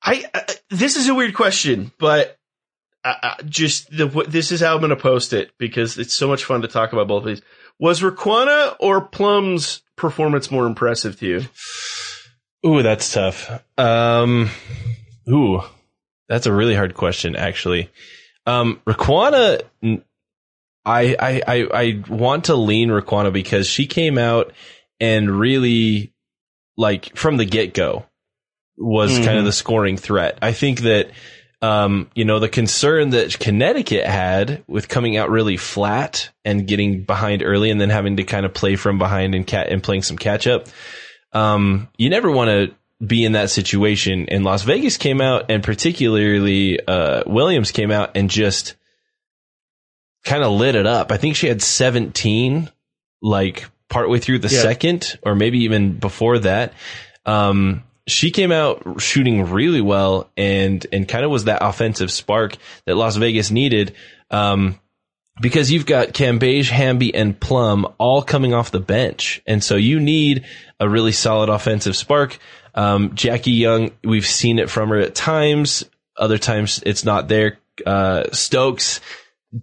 I 0.01 0.25
uh, 0.33 0.41
this 0.69 0.95
is 0.97 1.07
a 1.07 1.15
weird 1.15 1.33
question, 1.33 1.91
but 1.99 2.37
just 3.45 3.95
the 3.95 4.07
this 4.27 4.51
is 4.51 4.61
how 4.61 4.73
I'm 4.73 4.79
going 4.79 4.89
to 4.89 4.95
post 4.95 5.33
it 5.33 5.51
because 5.57 5.97
it's 5.97 6.13
so 6.13 6.27
much 6.27 6.45
fun 6.45 6.61
to 6.61 6.67
talk 6.67 6.93
about 6.93 7.07
both 7.07 7.23
of 7.23 7.27
these. 7.27 7.41
Was 7.79 8.01
Riquna 8.01 8.75
or 8.79 9.01
Plum's 9.01 9.81
performance 9.95 10.49
more 10.51 10.65
impressive 10.65 11.19
to 11.19 11.27
you? 11.27 11.41
Ooh, 12.65 12.81
that's 12.81 13.11
tough. 13.11 13.51
Um, 13.77 14.49
ooh, 15.29 15.61
that's 16.29 16.45
a 16.45 16.53
really 16.53 16.75
hard 16.75 16.93
question, 16.93 17.35
actually. 17.35 17.89
Um, 18.45 18.81
Riquna, 18.87 19.61
I, 20.85 21.15
I, 21.19 21.41
I, 21.47 21.67
I 21.73 22.03
want 22.09 22.45
to 22.45 22.55
lean 22.55 22.89
Riquna 22.89 23.33
because 23.33 23.67
she 23.67 23.85
came 23.87 24.17
out 24.17 24.53
and 24.99 25.29
really, 25.37 26.13
like, 26.77 27.15
from 27.17 27.37
the 27.37 27.45
get 27.45 27.73
go, 27.73 28.05
was 28.77 29.17
kind 29.17 29.37
of 29.37 29.43
Mhm. 29.43 29.47
the 29.47 29.51
scoring 29.51 29.97
threat. 29.97 30.37
I 30.41 30.53
think 30.53 30.81
that, 30.81 31.09
um, 31.63 32.09
you 32.13 32.25
know, 32.25 32.39
the 32.39 32.49
concern 32.49 33.11
that 33.11 33.39
Connecticut 33.39 34.05
had 34.05 34.63
with 34.67 34.89
coming 34.89 35.17
out 35.17 35.29
really 35.31 35.57
flat 35.57 36.29
and 36.43 36.67
getting 36.67 37.03
behind 37.03 37.41
early 37.41 37.71
and 37.71 37.79
then 37.79 37.89
having 37.89 38.17
to 38.17 38.23
kind 38.23 38.45
of 38.45 38.53
play 38.53 38.75
from 38.75 38.97
behind 38.99 39.33
and 39.33 39.47
cat 39.47 39.69
and 39.69 39.81
playing 39.81 40.01
some 40.03 40.17
catch 40.17 40.45
up 40.45 40.67
um, 41.31 41.89
you 41.97 42.09
never 42.11 42.29
want 42.29 42.49
to 42.49 42.75
be 43.03 43.25
in 43.25 43.31
that 43.31 43.49
situation. 43.49 44.27
And 44.29 44.43
Las 44.43 44.61
Vegas 44.61 44.97
came 44.97 45.19
out, 45.19 45.49
and 45.49 45.63
particularly 45.63 46.79
uh, 46.87 47.23
Williams 47.25 47.71
came 47.71 47.89
out 47.89 48.15
and 48.15 48.29
just 48.29 48.75
kind 50.23 50.43
of 50.43 50.51
lit 50.51 50.75
it 50.75 50.85
up. 50.85 51.11
I 51.11 51.17
think 51.17 51.35
she 51.35 51.47
had 51.47 51.61
17, 51.61 52.69
like 53.21 53.65
partway 53.89 54.19
through 54.19 54.39
the 54.39 54.47
Yeah. 54.49 54.61
second, 54.61 55.17
or 55.23 55.33
maybe 55.35 55.63
even 55.63 55.97
before 55.97 56.37
that. 56.39 56.73
Um, 57.25 57.83
she 58.07 58.31
came 58.31 58.51
out 58.51 58.99
shooting 59.01 59.49
really 59.49 59.81
well 59.81 60.29
and 60.35 60.85
and 60.91 61.07
kind 61.07 61.23
of 61.23 61.31
was 61.31 61.45
that 61.45 61.59
offensive 61.61 62.11
spark 62.11 62.57
that 62.85 62.95
Las 62.95 63.15
Vegas 63.15 63.51
needed. 63.51 63.95
Um, 64.29 64.79
because 65.41 65.71
you've 65.71 65.87
got 65.87 66.09
Cambage, 66.09 66.69
Hamby, 66.69 67.13
and 67.13 67.39
Plum 67.39 67.87
all 67.97 68.21
coming 68.21 68.53
off 68.53 68.71
the 68.71 68.79
bench. 68.79 69.41
And 69.47 69.63
so 69.63 69.75
you 69.75 69.99
need 69.99 70.45
a 70.79 70.87
really 70.87 71.11
solid 71.11 71.49
offensive 71.49 71.95
spark. 71.95 72.37
Um, 72.75 73.15
Jackie 73.15 73.51
Young, 73.51 73.91
we've 74.03 74.27
seen 74.27 74.59
it 74.59 74.69
from 74.69 74.89
her 74.89 74.99
at 74.99 75.15
times. 75.15 75.85
Other 76.17 76.37
times 76.37 76.83
it's 76.85 77.03
not 77.03 77.27
there. 77.27 77.57
Uh, 77.83 78.25
Stokes 78.31 78.99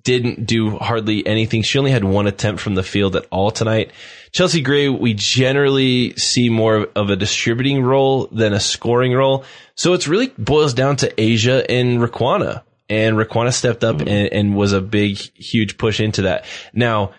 didn't 0.02 0.46
do 0.46 0.78
hardly 0.78 1.26
anything. 1.26 1.62
She 1.62 1.78
only 1.78 1.90
had 1.90 2.04
one 2.04 2.26
attempt 2.26 2.60
from 2.60 2.74
the 2.74 2.82
field 2.82 3.16
at 3.16 3.26
all 3.30 3.50
tonight. 3.50 3.90
Chelsea 4.32 4.60
Gray, 4.60 4.88
we 4.88 5.14
generally 5.14 6.14
see 6.16 6.48
more 6.48 6.88
of 6.94 7.10
a 7.10 7.16
distributing 7.16 7.82
role 7.82 8.26
than 8.26 8.52
a 8.52 8.60
scoring 8.60 9.12
role. 9.12 9.44
So 9.74 9.92
it's 9.94 10.06
really 10.06 10.28
boils 10.38 10.74
down 10.74 10.96
to 10.96 11.08
A'ja 11.10 11.66
and 11.68 11.98
Riquna. 11.98 12.62
And 12.88 13.16
Riquna 13.16 13.52
stepped 13.52 13.84
up 13.84 14.00
and, 14.00 14.10
and 14.10 14.56
was 14.56 14.72
a 14.72 14.80
big, 14.80 15.16
huge 15.16 15.78
push 15.78 16.00
into 16.00 16.22
that. 16.22 16.44
Now, 16.72 17.12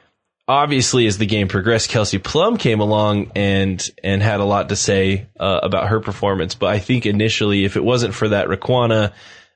obviously, 0.47 1.07
as 1.07 1.17
the 1.17 1.25
game 1.25 1.47
progressed, 1.47 1.89
Kelsey 1.89 2.17
Plum 2.19 2.57
came 2.57 2.81
along 2.81 3.31
and 3.35 3.89
and 4.03 4.21
had 4.21 4.41
a 4.41 4.45
lot 4.45 4.69
to 4.69 4.75
say 4.75 5.27
uh, 5.39 5.61
about 5.63 5.87
her 5.87 6.01
performance. 6.01 6.55
But 6.55 6.67
I 6.67 6.79
think 6.79 7.05
initially, 7.05 7.63
if 7.63 7.77
it 7.77 7.83
wasn't 7.83 8.13
for 8.13 8.29
that 8.29 8.47
Riquna, 8.47 9.13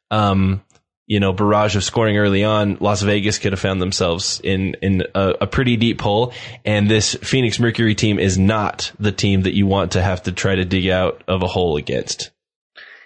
um, 0.09 0.61
you 1.07 1.19
know, 1.19 1.33
barrage 1.33 1.75
of 1.75 1.83
scoring 1.83 2.17
early 2.17 2.43
on, 2.43 2.77
Las 2.79 3.01
Vegas 3.01 3.37
could 3.37 3.53
have 3.53 3.59
found 3.59 3.81
themselves 3.81 4.41
in 4.43 4.75
in 4.81 5.03
a, 5.13 5.35
a 5.41 5.47
pretty 5.47 5.77
deep 5.77 6.01
hole. 6.01 6.33
And 6.63 6.89
this 6.89 7.15
Phoenix 7.15 7.59
Mercury 7.59 7.95
team 7.95 8.19
is 8.19 8.37
not 8.37 8.91
the 8.99 9.11
team 9.11 9.41
that 9.43 9.53
you 9.53 9.67
want 9.67 9.93
to 9.93 10.01
have 10.01 10.23
to 10.23 10.31
try 10.31 10.55
to 10.55 10.65
dig 10.65 10.87
out 10.87 11.23
of 11.27 11.43
a 11.43 11.47
hole 11.47 11.77
against. 11.77 12.31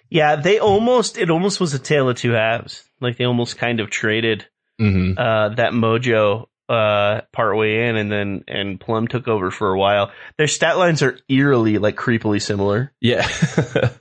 Yeah, 0.09 0.38
they 0.38 0.59
almost 0.59 1.17
it 1.17 1.29
almost 1.29 1.59
was 1.59 1.73
a 1.73 1.79
tale 1.79 2.09
of 2.09 2.17
two 2.17 2.31
halves. 2.31 2.83
Like 3.01 3.17
they 3.17 3.25
almost 3.25 3.57
kind 3.57 3.79
of 3.79 3.89
traded 3.89 4.45
Mm-hmm. 4.79 5.19
uh, 5.19 5.55
that 5.55 5.73
mojo 5.73 6.45
uh, 6.69 7.21
partway 7.32 7.88
in, 7.88 7.95
and 7.97 8.12
then 8.12 8.43
and 8.47 8.79
Plum 8.79 9.08
took 9.08 9.27
over 9.27 9.49
for 9.49 9.73
a 9.73 9.77
while. 9.77 10.12
Their 10.38 10.47
stat 10.47 10.77
lines 10.77 11.01
are 11.01 11.17
eerily 11.27 11.79
like 11.79 11.95
creepily 11.95 12.41
similar. 12.41 12.93
Yeah. 13.01 13.27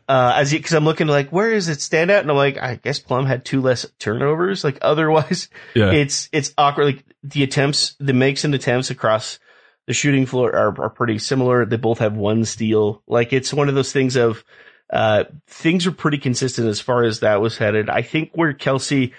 Uh, 0.09 0.33
as 0.37 0.51
because 0.51 0.73
I'm 0.73 0.87
looking 0.87 1.07
like 1.07 1.29
where 1.29 1.51
does 1.51 1.69
it 1.69 1.83
stand 1.83 2.11
out, 2.11 2.23
and 2.23 2.31
I'm 2.31 2.37
like 2.37 2.57
I 2.57 2.77
guess 2.77 2.99
Plum 2.99 3.27
had 3.27 3.45
two 3.45 3.61
less 3.61 3.85
turnovers. 3.99 4.65
Like 4.65 4.79
otherwise, 4.81 5.51
yeah. 5.75 5.91
it's 5.93 6.31
it's 6.33 6.55
awkward. 6.57 6.85
Like 6.87 7.05
the 7.23 7.43
attempts, 7.43 7.95
the 8.01 8.15
makes 8.15 8.43
and 8.45 8.55
attempts 8.55 8.89
across 8.89 9.39
the 9.87 9.93
shooting 9.93 10.25
floor 10.25 10.57
are, 10.57 10.81
are 10.81 10.89
pretty 10.89 11.19
similar. 11.19 11.67
They 11.67 11.77
both 11.77 11.99
have 11.99 12.17
one 12.17 12.47
steal. 12.47 13.03
Like 13.07 13.35
it's 13.35 13.53
one 13.53 13.69
of 13.69 13.75
those 13.75 13.93
things 13.93 14.17
of 14.17 14.43
uh, 14.91 15.25
things 15.47 15.87
are 15.87 15.93
pretty 15.93 16.19
consistent 16.19 16.69
as 16.69 16.81
far 16.81 17.05
as 17.05 17.21
that 17.21 17.41
was 17.41 17.59
headed. 17.59 17.91
I 17.91 18.03
think 18.03 18.31
where 18.33 18.55
Kelsey 18.55 19.13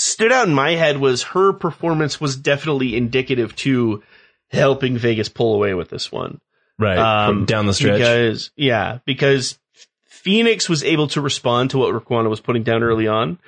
stood 0.00 0.32
out 0.32 0.48
in 0.48 0.54
my 0.54 0.72
head 0.76 0.96
was 0.96 1.22
her 1.22 1.52
performance 1.52 2.18
was 2.18 2.34
definitely 2.34 2.96
indicative 2.96 3.54
to 3.54 4.02
helping 4.48 4.96
Vegas 4.96 5.28
pull 5.28 5.54
away 5.54 5.74
with 5.74 5.90
this 5.90 6.10
one. 6.10 6.40
right. 6.78 6.96
Um, 6.98 7.44
down 7.44 7.66
the 7.66 7.74
stretch. 7.74 7.98
Because, 7.98 8.50
yeah, 8.56 8.98
because 9.04 9.58
Phoenix 10.06 10.70
was 10.70 10.82
able 10.82 11.08
to 11.08 11.20
respond 11.20 11.70
to 11.70 11.78
what 11.78 11.94
Riquna 11.94 12.30
was 12.30 12.40
putting 12.40 12.62
down 12.62 12.82
early 12.82 13.08
on. 13.08 13.38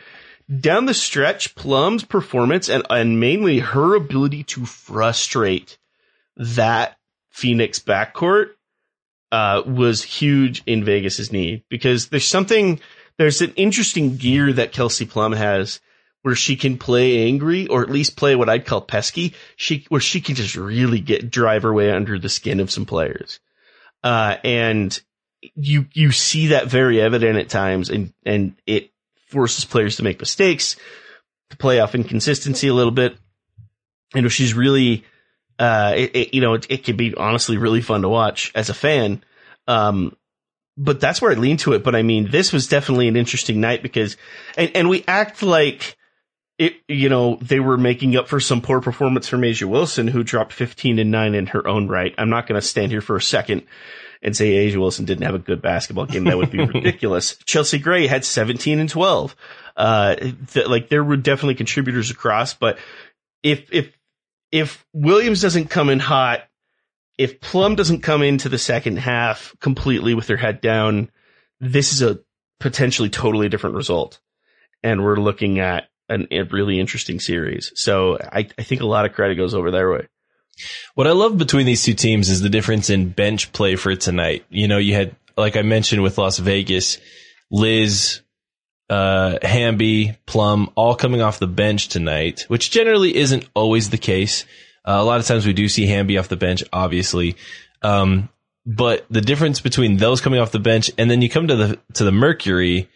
Down 0.61 0.85
the 0.85 0.93
stretch, 0.93 1.55
Plum's 1.55 2.05
performance 2.05 2.69
and, 2.69 2.85
and 2.91 3.19
mainly 3.19 3.61
her 3.61 3.95
ability 3.95 4.43
to 4.45 4.67
frustrate 4.67 5.79
that 6.37 6.99
Phoenix 7.31 7.79
backcourt 7.79 8.51
uh, 9.31 9.63
was 9.65 10.03
huge 10.03 10.63
in 10.67 10.85
Vegas's 10.85 11.33
need 11.33 11.65
because 11.71 12.09
there's 12.09 12.29
something, 12.29 12.79
there's 13.17 13.41
an 13.41 13.55
interesting 13.57 14.19
gear 14.19 14.53
that 14.53 14.73
Kelsey 14.73 15.07
Plum 15.07 15.33
has 15.33 15.81
where 16.23 16.35
she 16.35 16.57
can 16.57 16.79
play 16.79 17.25
angry 17.27 17.67
or 17.67 17.83
at 17.83 17.91
least 17.91 18.17
play 18.17 18.35
what 18.37 18.49
I'd 18.49 18.65
call 18.67 18.81
pesky. 18.81 19.35
She, 19.57 19.85
where 19.89 20.01
she 20.01 20.21
can 20.21 20.35
just 20.35 20.55
really 20.57 21.01
get, 21.01 21.31
drive 21.31 21.63
her 21.65 21.73
way 21.73 21.91
under 21.91 22.19
the 22.19 22.29
skin 22.29 22.61
of 22.61 22.71
some 22.71 22.87
players. 22.87 23.41
Uh, 24.05 24.37
and 24.45 24.99
you, 25.55 25.87
you 25.93 26.13
see 26.13 26.49
that 26.49 26.69
very 26.69 27.01
evident 27.01 27.39
at 27.39 27.49
times 27.49 27.91
and, 27.91 28.13
and 28.25 28.55
it 28.67 28.91
forces 29.29 29.65
players 29.65 29.97
to 29.97 30.05
make 30.05 30.21
mistakes, 30.21 30.77
to 31.51 31.57
play 31.57 31.81
off 31.81 31.95
inconsistency 31.95 32.69
a 32.69 32.75
little 32.75 32.93
bit. 32.93 33.17
You 34.15 34.23
know, 34.23 34.29
she's 34.29 34.55
really, 34.55 35.05
uh, 35.59 35.93
it, 35.97 36.17
it- 36.17 36.35
you 36.35 36.41
know, 36.41 36.55
it, 36.55 36.67
it 36.71 36.85
can 36.85 36.97
be 36.97 37.15
honestly 37.15 37.57
really 37.57 37.81
fun 37.81 38.03
to 38.03 38.09
watch 38.09 38.53
as 38.55 38.69
a 38.71 38.75
fan. 38.75 39.25
Um, 39.67 40.17
but 40.77 41.01
that's 41.01 41.21
where 41.21 41.31
I 41.31 41.35
lean 41.35 41.57
to 41.59 41.73
it. 41.75 41.83
But 41.85 41.95
I 41.95 42.03
mean, 42.03 42.31
this 42.31 42.53
was 42.53 42.69
definitely 42.69 43.09
an 43.09 43.17
interesting 43.17 43.61
night 43.61 43.83
because, 43.83 44.17
and, 44.57 44.71
and 44.75 44.89
we 44.89 45.05
act 45.07 45.43
like 45.43 45.97
it, 46.63 46.77
you 46.87 47.09
know, 47.09 47.39
they 47.43 47.59
were 47.59 47.77
making 47.77 48.15
up 48.17 48.29
for 48.29 48.39
some 48.39 48.61
poor 48.61 48.81
performance 48.81 49.27
from 49.27 49.41
A'ja 49.41 49.65
Wilson, 49.65 50.07
who 50.07 50.23
dropped 50.23 50.53
15 50.53 51.01
and 51.01 51.11
9 51.11 51.35
in 51.35 51.47
her 51.49 51.67
own 51.67 51.89
right. 51.89 52.15
I'm 52.17 52.31
not 52.31 52.47
going 52.47 52.61
to 52.61 52.65
stand 52.65 52.93
here 52.93 53.01
for 53.01 53.17
a 53.17 53.23
second 53.23 53.65
and 54.23 54.37
say 54.37 54.53
A'ja 54.53 54.77
Wilson 54.77 55.05
didn't 55.05 55.25
have 55.25 55.35
a 55.35 55.41
good 55.41 55.61
basketball 55.61 56.07
game. 56.07 56.23
That 56.25 56.37
would 56.37 56.53
be 56.53 56.65
ridiculous. 56.65 57.37
Chelsea 57.47 57.81
Gray 57.81 58.07
had 58.07 58.25
17 58.25 58.79
and 58.79 58.89
12. 58.89 59.35
Uh, 59.77 60.15
th- 60.53 60.69
like 60.69 60.89
there 60.89 61.03
were 61.03 61.17
definitely 61.17 61.57
contributors 61.57 62.13
across, 62.13 62.55
but 62.55 62.79
if, 63.43 63.73
if, 63.73 63.93
if 64.53 64.87
Williams 64.93 65.43
doesn't 65.43 65.69
come 65.69 65.89
in 65.89 65.99
hot, 65.99 66.43
if 67.19 67.41
Plum 67.41 67.75
doesn't 67.75 68.03
come 68.03 68.23
into 68.23 68.49
the 68.49 68.59
second 68.59 68.99
half 68.99 69.57
completely 69.59 70.15
with 70.15 70.29
their 70.29 70.37
head 70.37 70.61
down, 70.61 71.11
this 71.59 71.93
is 71.93 72.03
a 72.03 72.21
potentially 72.61 73.09
totally 73.09 73.49
different 73.49 73.75
result. 73.75 74.21
And 74.85 75.03
we're 75.03 75.17
looking 75.17 75.59
at 75.59 75.89
an, 76.13 76.29
a 76.31 76.43
really 76.43 76.79
interesting 76.79 77.21
series. 77.21 77.73
So 77.75 78.19
I, 78.19 78.49
I 78.59 78.63
think 78.63 78.81
a 78.81 78.87
lot 78.87 79.07
of 79.07 79.13
credit 79.13 79.37
goes 79.37 79.55
over 79.55 79.71
their 79.71 79.91
way. 79.91 80.09
What 80.95 81.07
I 81.07 81.13
love 81.13 81.39
between 81.39 81.67
these 81.67 81.83
two 81.83 81.95
teams 81.95 82.29
is 82.29 82.41
the 82.41 82.49
difference 82.49 82.91
in 82.91 83.09
bench 83.09 83.53
play 83.53 83.77
for 83.77 83.95
tonight. 83.97 84.45
You 84.51 84.69
know, 84.69 84.79
you 84.79 84.95
had, 84.95 85.17
like 85.37 85.57
I 85.57 85.63
mentioned 85.63 86.03
with 86.03 86.19
Las 86.19 86.39
Vegas, 86.39 86.99
Liz, 87.51 88.21
uh, 88.91 89.39
Hamby, 89.43 90.19
Plum, 90.27 90.71
all 90.75 90.95
coming 90.95 91.23
off 91.23 91.39
the 91.39 91.47
bench 91.47 91.89
tonight, 91.89 92.45
which 92.49 92.71
generally 92.71 93.17
isn't 93.17 93.49
always 93.55 93.91
the 93.91 93.99
case. 93.99 94.45
Uh, 94.85 94.99
a 95.01 95.05
lot 95.05 95.21
of 95.21 95.27
times 95.27 95.47
we 95.47 95.53
do 95.53 95.69
see 95.69 95.87
Hamby 95.87 96.19
off 96.19 96.29
the 96.29 96.37
bench, 96.37 96.63
obviously. 96.73 97.37
Um, 97.81 98.29
but 98.67 99.07
the 99.11 99.21
difference 99.21 99.61
between 99.61 99.97
those 99.97 100.21
coming 100.21 100.41
off 100.41 100.53
the 100.53 100.59
bench 100.59 100.91
and 100.99 101.11
then 101.11 101.23
you 101.23 101.31
come 101.31 101.49
to 101.49 101.57
the, 101.57 101.79
to 101.95 102.05
the 102.05 102.13
Mercury 102.13 102.89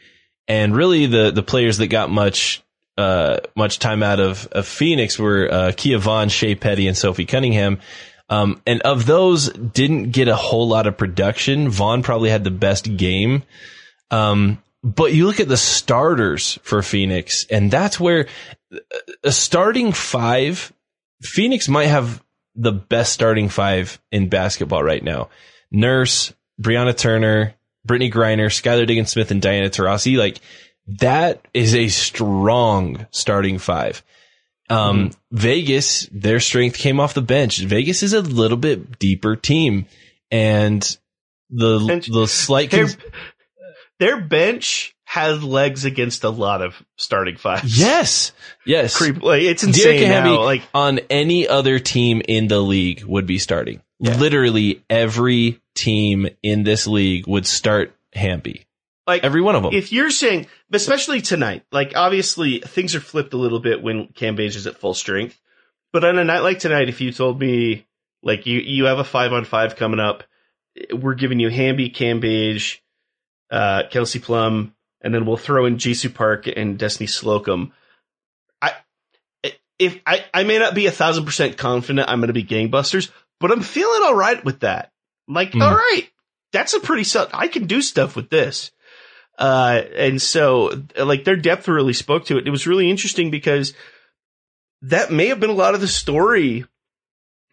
and 0.47 0.77
really 0.77 1.07
the, 1.07 1.31
the 1.33 1.43
players 1.43 1.79
that 1.79 1.89
got 1.89 2.11
much, 2.11 2.63
uh, 2.97 3.39
much 3.55 3.79
time 3.79 4.03
out 4.03 4.21
of, 4.21 4.47
of 4.49 4.67
Phoenix 4.67 5.19
were, 5.19 5.49
uh, 5.53 5.73
Kia 5.77 5.99
Vaughn, 5.99 6.29
Shey 6.29 6.55
Peddy, 6.55 6.89
and 6.89 6.97
Sophie 6.97 7.27
Cunningham. 7.27 7.81
Um, 8.29 8.61
and 8.67 8.81
of 8.83 9.07
those 9.07 9.51
didn't 9.51 10.11
get 10.11 10.29
a 10.29 10.37
whole 10.37 10.67
lot 10.67 10.87
of 10.87 10.97
production. 10.97 11.69
Vaughn 11.69 12.03
probably 12.03 12.31
had 12.31 12.45
the 12.45 12.51
best 12.51 12.97
game. 12.97 13.45
Um, 14.11 14.63
but 14.83 15.13
you 15.15 15.27
look 15.27 15.41
at 15.41 15.49
the 15.49 15.57
starters 15.57 16.59
for 16.63 16.83
Phoenix 16.83 17.45
and 17.51 17.71
that's 17.71 17.99
where 17.99 18.27
a 19.23 19.33
starting 19.33 19.93
five, 19.93 20.73
Phoenix 21.23 21.69
might 21.69 21.87
have 21.87 22.23
the 22.55 22.73
best 22.73 23.13
starting 23.13 23.49
five 23.49 24.01
in 24.11 24.29
basketball 24.29 24.83
right 24.83 25.03
now. 25.03 25.29
Nurse, 25.71 26.33
Brianna 26.61 26.97
Turner, 26.97 27.55
Brittney 27.87 28.13
Griner, 28.13 28.47
Skylar 28.47 28.87
Diggins 28.87 29.11
Smith, 29.11 29.31
and 29.31 29.43
Diana 29.43 29.69
Taurasi. 29.69 30.17
Like 30.17 30.39
that 30.87 31.47
is 31.53 31.75
a 31.75 31.89
strong 31.89 33.07
starting 33.11 33.59
five. 33.59 34.03
Um, 34.69 35.11
mm-hmm. 35.11 35.37
Vegas, 35.37 36.09
their 36.13 36.41
strength 36.41 36.77
came 36.79 37.01
off 37.01 37.15
the 37.15 37.23
bench. 37.23 37.59
Vegas 37.59 38.03
is 38.03 38.13
a 38.13 38.21
little 38.21 38.57
bit 38.57 38.99
deeper 38.99 39.37
team 39.37 39.87
and 40.31 40.83
the, 41.51 41.79
the 42.13 42.27
slight, 42.27 42.71
cons- 42.71 42.97
their 44.01 44.21
bench 44.21 44.95
has 45.05 45.43
legs 45.43 45.85
against 45.85 46.25
a 46.25 46.31
lot 46.31 46.63
of 46.63 46.75
starting 46.97 47.37
fives. 47.37 47.79
Yes. 47.79 48.33
Yes. 48.65 48.97
Creep, 48.97 49.23
like, 49.23 49.43
it's 49.43 49.63
insane 49.63 50.09
now. 50.09 50.43
Like 50.43 50.63
on 50.75 50.99
any 51.11 51.47
other 51.47 51.79
team 51.79 52.21
in 52.27 52.49
the 52.49 52.61
league 52.61 53.05
would 53.05 53.27
be 53.27 53.39
starting. 53.39 53.83
Yeah. 54.01 54.17
Literally 54.17 54.85
every 54.91 55.61
team 55.75 56.29
in 56.43 56.65
this 56.65 56.87
league 56.89 57.27
would 57.29 57.47
start 57.47 57.95
Hamby. 58.13 58.66
Like 59.07 59.23
every 59.25 59.41
one 59.41 59.55
of 59.55 59.63
them. 59.63 59.73
If 59.73 59.93
you're 59.93 60.11
saying, 60.11 60.47
especially 60.73 61.21
tonight, 61.21 61.65
like 61.71 61.93
obviously 61.95 62.61
things 62.61 62.95
are 62.95 63.01
flipped 63.01 63.35
a 63.35 63.39
little 63.39 63.61
bit 63.61 63.83
when 63.83 64.09
Cambage 64.09 64.57
is 64.57 64.67
at 64.67 64.79
full 64.79 64.95
strength. 64.95 65.41
But 65.93 66.05
on 66.05 66.19
a 66.19 66.25
night 66.25 66.41
like 66.41 66.59
tonight, 66.59 66.89
if 66.89 67.01
you 67.01 67.13
told 67.13 67.39
me 67.41 67.87
like 68.23 68.47
you 68.47 68.59
you 68.59 68.87
have 68.87 68.99
a 68.99 69.05
five 69.05 69.33
on 69.33 69.45
five 69.45 69.77
coming 69.77 70.01
up, 70.01 70.25
we're 70.93 71.15
giving 71.15 71.39
you 71.39 71.49
Hamby, 71.49 71.91
Cambage, 71.91 72.81
uh, 73.51 73.85
Kelsey 73.91 74.19
Plum, 74.19 74.75
and 75.01 75.15
then 75.15 75.25
we'll 75.25 75.37
throw 75.37 75.67
in 75.67 75.77
JiSu 75.77 76.13
Park 76.13 76.49
and 76.49 76.77
Destiny 76.77 77.07
Slocum. 77.07 77.73
I 78.61 78.73
if 79.79 80.01
I, 80.05 80.25
I 80.35 80.43
may 80.43 80.59
not 80.59 80.75
be 80.75 80.87
a 80.87 80.93
thousand 80.93 81.25
percent 81.25 81.57
confident 81.57 82.09
I'm 82.09 82.19
going 82.19 82.29
to 82.29 82.35
be 82.35 82.45
gangbusters, 82.45 83.11
but 83.39 83.53
I'm 83.53 83.63
feeling 83.63 84.03
all 84.03 84.15
right 84.15 84.45
with 84.45 84.61
that. 84.61 84.91
I'm 85.29 85.35
like, 85.35 85.53
mm. 85.53 85.63
all 85.63 85.75
right, 85.75 86.09
that's 86.53 86.75
a 86.75 86.81
pretty. 86.81 87.09
I 87.33 87.49
can 87.49 87.67
do 87.67 87.81
stuff 87.81 88.17
with 88.17 88.31
this. 88.31 88.73
Uh, 89.39 89.83
and 89.95 90.21
so 90.21 90.83
like 90.97 91.25
their 91.25 91.37
depth 91.37 91.69
really 91.69 91.93
spoke 91.93 92.27
to 92.27 92.39
it. 92.39 92.47
It 92.47 92.51
was 92.51 92.67
really 92.67 92.91
interesting 92.91 93.31
because 93.31 93.75
that 94.83 95.11
may 95.11 95.29
have 95.29 95.41
been 95.41 95.51
a 95.51 95.55
lot 95.55 95.75
of 95.75 95.81
the 95.81 95.89
story 95.89 96.65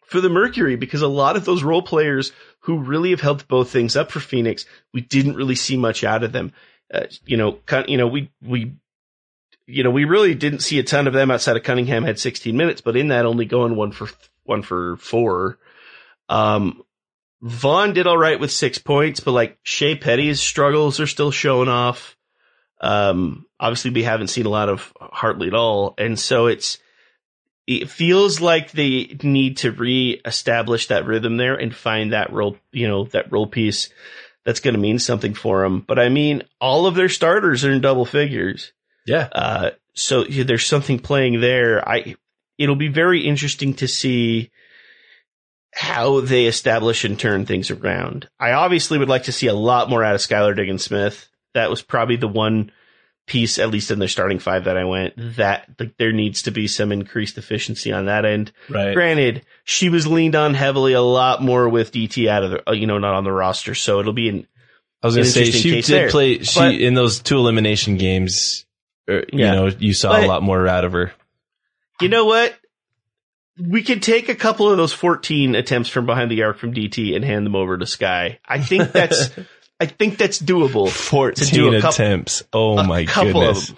for 0.06 0.22
the 0.22 0.30
Mercury 0.30 0.76
because 0.76 1.02
a 1.02 1.08
lot 1.08 1.36
of 1.36 1.46
those 1.46 1.64
role 1.64 1.82
players 1.82 2.32
who 2.60 2.80
really 2.80 3.10
have 3.10 3.22
helped 3.22 3.48
both 3.48 3.70
things 3.70 3.96
up 3.96 4.12
for 4.12 4.20
Phoenix, 4.20 4.66
we 4.94 5.02
didn't 5.02 5.36
really 5.36 5.56
see 5.56 5.76
much 5.76 6.04
out 6.04 6.24
of 6.24 6.32
them. 6.32 6.54
Uh, 6.94 7.06
you 7.26 7.36
know, 7.36 7.60
you 7.88 7.98
know, 7.98 8.08
we, 8.08 8.32
we, 8.42 8.74
you 9.66 9.84
know, 9.84 9.92
we 9.92 10.06
really 10.06 10.36
didn't 10.36 10.60
see 10.60 10.80
a 10.80 10.84
ton 10.84 11.08
of 11.08 11.14
them 11.14 11.32
outside 11.32 11.58
of 11.58 11.64
Cunningham 11.64 12.04
had 12.04 12.20
16 12.20 12.56
minutes, 12.56 12.82
but 12.82 12.96
in 12.96 13.10
that 13.10 13.26
only 13.26 13.46
going 13.46 13.76
one 13.76 13.92
for, 13.92 14.08
one 14.44 14.62
for 14.62 14.98
four. 14.98 15.58
Um, 16.30 16.84
Vaughn 17.44 17.92
did 17.92 18.08
all 18.08 18.18
right 18.18 18.40
with 18.40 18.52
six 18.52 18.78
points, 18.78 19.20
but 19.20 19.34
like 19.34 19.58
Shey 19.64 19.96
Peddy's 19.96 20.40
struggles 20.40 21.02
are 21.02 21.08
still 21.08 21.30
showing 21.30 21.68
off. 21.68 22.16
Um, 22.80 23.46
obviously 23.60 23.92
we 23.92 24.04
haven't 24.04 24.30
seen 24.30 24.46
a 24.46 24.50
lot 24.50 24.70
of 24.70 24.94
Hartley 24.98 25.48
at 25.48 25.54
all. 25.54 25.94
And 25.98 26.18
so 26.18 26.48
it's, 26.48 26.78
it 27.68 27.90
feels 27.90 28.40
like 28.40 28.72
they 28.72 29.18
need 29.24 29.58
to 29.58 29.72
re-establish 29.72 30.88
that 30.88 31.06
rhythm 31.06 31.36
there 31.36 31.56
and 31.56 31.76
find 31.76 32.14
that 32.14 32.32
role, 32.32 32.56
you 32.72 32.88
know, 32.88 33.04
that 33.08 33.30
role 33.30 33.48
piece 33.48 33.90
that's 34.46 34.62
going 34.62 34.74
to 34.74 34.80
mean 34.80 34.98
something 34.98 35.34
for 35.34 35.64
them. 35.64 35.82
But 35.82 36.00
I 36.00 36.08
mean, 36.08 36.44
all 36.62 36.88
of 36.88 36.96
their 36.96 37.10
starters 37.10 37.66
are 37.66 37.72
in 37.72 37.82
double 37.82 38.06
figures. 38.06 38.72
Yeah. 39.06 39.28
Uh, 39.30 39.72
so 39.94 40.26
yeah, 40.26 40.46
there's 40.46 40.66
something 40.66 40.98
playing 40.98 41.42
there. 41.42 41.86
I, 41.88 42.16
it'll 42.58 42.78
be 42.78 42.88
very 42.88 43.28
interesting 43.28 43.74
to 43.76 43.88
see 43.90 44.50
how 45.74 46.22
they 46.22 46.46
establish 46.46 47.04
and 47.04 47.20
turn 47.20 47.46
things 47.46 47.72
around. 47.72 48.30
I 48.40 48.52
obviously 48.52 49.00
would 49.00 49.10
like 49.10 49.24
to 49.24 49.32
see 49.32 49.48
a 49.48 49.54
lot 49.54 49.90
more 49.90 50.04
out 50.04 50.16
of 50.16 50.22
Skylar 50.22 50.56
Diggins 50.56 50.84
Smith. 50.84 51.28
That 51.54 51.70
was 51.70 51.82
probably 51.82 52.16
the 52.16 52.28
one 52.28 52.72
piece, 53.26 53.58
at 53.58 53.70
least 53.70 53.90
in 53.90 54.00
the 54.00 54.08
starting 54.08 54.40
five 54.40 54.66
that 54.66 54.78
I 54.78 54.84
went, 54.84 55.14
that 55.38 55.70
like 55.80 55.98
there 55.98 56.12
needs 56.12 56.44
to 56.44 56.52
be 56.52 56.68
some 56.68 56.92
increased 56.92 57.38
efficiency 57.38 57.92
on 57.92 58.06
that 58.06 58.26
end. 58.26 58.52
Right. 58.70 58.94
Granted, 58.94 59.46
she 59.64 59.90
was 59.90 60.06
leaned 60.06 60.36
on 60.36 60.54
heavily 60.54 60.94
a 60.94 61.02
lot 61.02 61.42
more 61.42 61.68
with 61.70 61.92
DT 61.92 62.28
out 62.28 62.44
of 62.44 62.52
the, 62.52 62.70
uh, 62.70 62.74
you 62.74 62.88
know, 62.88 62.98
not 62.98 63.16
on 63.16 63.24
the 63.24 63.32
roster. 63.32 63.76
So 63.76 64.00
it'll 64.00 64.14
be 64.14 64.30
an, 64.30 64.48
I 65.02 65.08
was 65.08 65.16
going 65.16 65.26
to 65.26 65.32
say 65.32 65.52
she 65.52 65.82
did 65.82 65.86
there. 65.86 66.10
play, 66.10 66.40
she, 66.40 66.60
but, 66.60 66.76
in 66.76 66.94
those 66.94 67.20
two 67.20 67.38
elimination 67.38 67.98
games, 67.98 68.66
er, 69.10 69.26
you 69.32 69.40
yeah. 69.40 69.56
know, 69.56 69.68
you 69.68 69.94
saw 69.94 70.10
but, 70.10 70.24
a 70.24 70.28
lot 70.28 70.44
more 70.44 70.68
out 70.68 70.86
of 70.86 70.92
her. 70.92 71.14
You 72.02 72.10
know 72.10 72.26
what? 72.26 72.58
We 73.60 73.84
could 73.84 74.02
take 74.02 74.30
a 74.30 74.36
couple 74.36 74.70
of 74.70 74.78
those 74.78 74.94
14 74.94 75.56
attempts 75.56 75.90
from 75.90 76.06
behind 76.06 76.32
the 76.32 76.44
arc 76.44 76.58
from 76.58 76.74
DT 76.74 77.16
and 77.16 77.24
hand 77.24 77.46
them 77.46 77.56
over 77.56 77.78
to 77.78 77.86
Sky. 77.86 78.40
I 78.46 78.60
think 78.60 78.92
that's 78.92 79.30
I 79.80 79.86
think 79.86 80.18
that's 80.18 80.42
doable. 80.42 80.90
14 80.90 81.82
couple, 81.82 81.90
attempts. 81.90 82.44
Oh 82.54 82.82
my 82.84 83.04
goodness. 83.04 83.74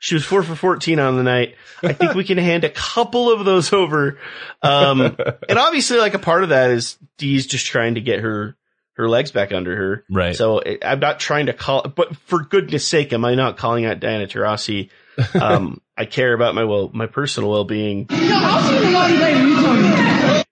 She 0.00 0.14
was 0.14 0.24
four 0.24 0.42
for 0.42 0.54
14 0.54 1.00
on 1.00 1.16
the 1.16 1.24
night. 1.24 1.56
I 1.82 1.92
think 1.92 2.14
we 2.14 2.24
can 2.24 2.38
hand 2.38 2.64
a 2.64 2.70
couple 2.70 3.32
of 3.32 3.44
those 3.44 3.72
over. 3.72 4.18
Um, 4.62 5.00
and 5.48 5.58
obviously 5.58 5.98
like 5.98 6.14
a 6.14 6.20
part 6.20 6.44
of 6.44 6.50
that 6.50 6.70
is 6.70 6.96
Dee's 7.16 7.46
just 7.46 7.66
trying 7.66 7.96
to 7.96 8.00
get 8.00 8.20
her, 8.20 8.56
her 8.92 9.08
legs 9.08 9.32
back 9.32 9.52
under 9.52 9.74
her. 9.74 10.04
Right. 10.08 10.36
So 10.36 10.62
I'm 10.82 11.00
not 11.00 11.18
trying 11.18 11.46
to 11.46 11.52
call, 11.52 11.82
but 11.82 12.16
for 12.16 12.44
goodness 12.44 12.86
sake, 12.86 13.12
am 13.12 13.24
I 13.24 13.34
not 13.34 13.56
calling 13.56 13.84
out 13.84 13.98
Diana 14.00 14.26
Taurasi? 14.26 14.90
Um, 15.34 15.80
I 15.96 16.04
care 16.04 16.32
about 16.32 16.54
my 16.54 16.64
well, 16.64 16.90
my 16.92 17.06
personal 17.06 17.50
well-being. 17.50 18.06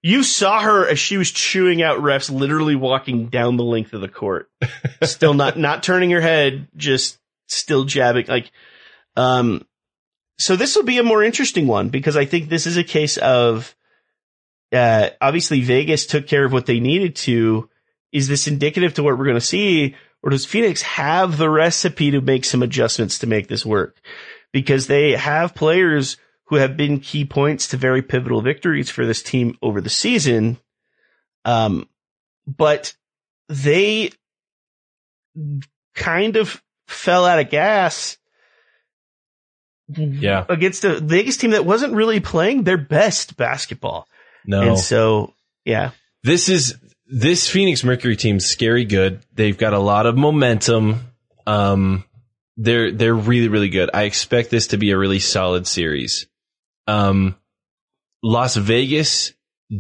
You 0.03 0.23
saw 0.23 0.61
her 0.61 0.89
as 0.89 0.99
she 0.99 1.17
was 1.17 1.31
chewing 1.31 1.83
out 1.83 2.01
refs, 2.01 2.31
literally 2.31 2.77
walking 2.77 3.27
down 3.27 3.57
the 3.57 3.65
length 3.65 3.93
of 3.93 4.01
the 4.01 4.09
court, 4.09 4.51
still 5.03 5.35
not 5.35 5.59
not 5.59 5.83
turning 5.83 6.11
her 6.11 6.21
head, 6.21 6.69
just 6.77 7.19
still 7.49 7.85
jabbing. 7.85 8.27
Like, 8.27 8.51
um, 9.17 9.67
so 10.39 10.57
this 10.57 10.77
will 10.77 10.85
be 10.85 10.99
a 10.99 11.03
more 11.03 11.23
interesting 11.23 11.67
one 11.67 11.89
because 11.89 12.17
I 12.17 12.25
think 12.25 12.49
this 12.49 12.67
is 12.67 12.77
a 12.77 12.85
case 12.85 13.17
of, 13.17 13.75
uh, 14.73 15.11
obviously 15.21 15.61
Vegas 15.63 16.07
took 16.07 16.27
care 16.27 16.45
of 16.45 16.53
what 16.53 16.67
they 16.67 16.81
needed 16.81 17.17
to. 17.17 17.69
Is 18.13 18.29
this 18.29 18.47
indicative 18.47 18.95
to 18.95 19.03
what 19.03 19.19
we're 19.19 19.25
going 19.25 19.37
to 19.37 19.41
see, 19.41 19.95
or 20.23 20.31
does 20.31 20.47
Phoenix 20.47 20.83
have 20.83 21.37
the 21.37 21.51
recipe 21.51 22.11
to 22.13 22.21
make 22.21 22.45
some 22.45 22.63
adjustments 22.63 23.19
to 23.21 23.27
make 23.27 23.49
this 23.49 23.67
work? 23.67 24.01
Because 24.57 24.87
they 24.87 25.13
have 25.13 25.55
players 25.55 26.17
who 26.45 26.57
have 26.57 26.79
been 26.79 27.01
key 27.01 27.27
points 27.27 27.69
to 27.69 27.77
very 27.77 28.01
pivotal 28.01 28.41
victories 28.41 28.89
for 28.89 29.05
this 29.05 29.23
team 29.23 29.59
over 29.61 29.83
the 29.83 29.91
season. 29.91 30.57
Um, 31.45 31.91
but 32.47 32.95
they 33.51 34.13
kind 35.95 36.37
of 36.37 36.63
fell 36.89 37.27
out 37.27 37.39
of 37.39 37.51
gas. 37.51 38.17
Yeah. 39.95 40.47
Against 40.49 40.87
a 40.87 41.01
Vegas 41.01 41.37
team 41.37 41.51
that 41.51 41.67
wasn't 41.67 41.93
really 41.93 42.21
playing 42.21 42.63
their 42.63 42.79
best 42.79 43.37
basketball. 43.37 44.09
No. 44.47 44.63
And 44.63 44.79
so, 44.79 45.35
yeah. 45.67 45.91
This 46.23 46.49
is, 46.49 46.77
this 47.07 47.47
Phoenix 47.47 47.85
Mercury 47.85 48.17
team's 48.17 48.47
scary 48.47 48.87
good. 48.87 49.21
They've 49.35 49.59
got 49.59 49.75
a 49.75 49.79
lot 49.79 50.07
of 50.07 50.17
momentum. 50.17 51.01
Um, 51.47 52.05
they're, 52.57 52.93
they're 52.93 53.15
really, 53.15 53.49
really 53.49 53.69
good. 53.69 53.91
I 53.93 54.05
expect 54.05 54.51
this 54.51 54.69
to 54.69 54.77
be 54.77 54.91
a 54.91 54.99
really 54.99 55.19
solid 55.19 55.67
series. 55.67 56.27
Um, 56.87 57.37
Las 58.23 58.57
Vegas 58.57 59.33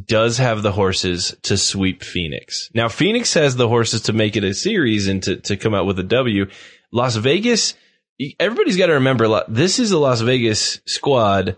does 0.04 0.38
have 0.38 0.62
the 0.62 0.72
horses 0.72 1.36
to 1.42 1.56
sweep 1.56 2.02
Phoenix. 2.02 2.70
Now, 2.74 2.88
Phoenix 2.88 3.34
has 3.34 3.56
the 3.56 3.68
horses 3.68 4.02
to 4.02 4.12
make 4.12 4.36
it 4.36 4.44
a 4.44 4.54
series 4.54 5.08
and 5.08 5.22
to, 5.22 5.36
to 5.36 5.56
come 5.56 5.74
out 5.74 5.86
with 5.86 5.98
a 5.98 6.02
W. 6.02 6.46
Las 6.92 7.16
Vegas, 7.16 7.74
everybody's 8.40 8.76
got 8.76 8.86
to 8.86 8.94
remember, 8.94 9.44
this 9.48 9.78
is 9.78 9.92
a 9.92 9.98
Las 9.98 10.20
Vegas 10.20 10.80
squad 10.86 11.56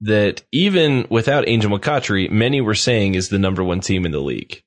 that 0.00 0.42
even 0.52 1.06
without 1.10 1.48
Angel 1.48 1.70
McCoughtry, 1.70 2.30
many 2.30 2.60
were 2.60 2.74
saying 2.74 3.14
is 3.14 3.28
the 3.28 3.38
number 3.38 3.64
one 3.64 3.80
team 3.80 4.06
in 4.06 4.12
the 4.12 4.20
league. 4.20 4.62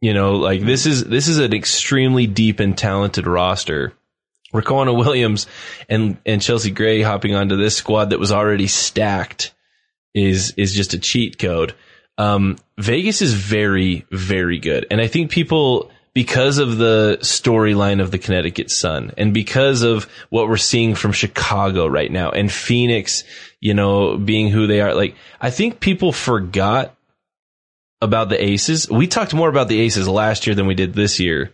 You 0.00 0.12
know, 0.12 0.36
like 0.36 0.60
this 0.60 0.84
is 0.84 1.04
this 1.04 1.28
is 1.28 1.38
an 1.38 1.54
extremely 1.54 2.26
deep 2.26 2.60
and 2.60 2.76
talented 2.76 3.26
roster. 3.26 3.94
Riquna 4.54 4.96
Williams 4.96 5.46
and 5.88 6.16
and 6.24 6.40
Chelsea 6.40 6.70
Gray 6.70 7.02
hopping 7.02 7.34
onto 7.34 7.56
this 7.56 7.76
squad 7.76 8.10
that 8.10 8.20
was 8.20 8.32
already 8.32 8.68
stacked 8.68 9.52
is 10.14 10.54
is 10.56 10.74
just 10.74 10.94
a 10.94 10.98
cheat 10.98 11.38
code. 11.38 11.74
Um, 12.16 12.56
Vegas 12.78 13.20
is 13.20 13.34
very 13.34 14.06
very 14.10 14.58
good, 14.58 14.86
and 14.90 15.00
I 15.00 15.08
think 15.08 15.30
people 15.30 15.90
because 16.14 16.58
of 16.58 16.78
the 16.78 17.18
storyline 17.20 18.00
of 18.00 18.12
the 18.12 18.18
Connecticut 18.18 18.70
Sun 18.70 19.12
and 19.18 19.34
because 19.34 19.82
of 19.82 20.08
what 20.30 20.48
we're 20.48 20.56
seeing 20.56 20.94
from 20.94 21.10
Chicago 21.10 21.88
right 21.88 22.10
now 22.10 22.30
and 22.30 22.50
Phoenix, 22.50 23.24
you 23.60 23.74
know, 23.74 24.16
being 24.16 24.48
who 24.48 24.68
they 24.68 24.80
are. 24.80 24.94
Like, 24.94 25.16
I 25.40 25.50
think 25.50 25.80
people 25.80 26.12
forgot 26.12 26.94
about 28.00 28.28
the 28.28 28.42
Aces. 28.42 28.88
We 28.88 29.08
talked 29.08 29.34
more 29.34 29.48
about 29.48 29.66
the 29.66 29.80
Aces 29.80 30.06
last 30.06 30.46
year 30.46 30.54
than 30.54 30.66
we 30.66 30.74
did 30.74 30.94
this 30.94 31.18
year. 31.18 31.52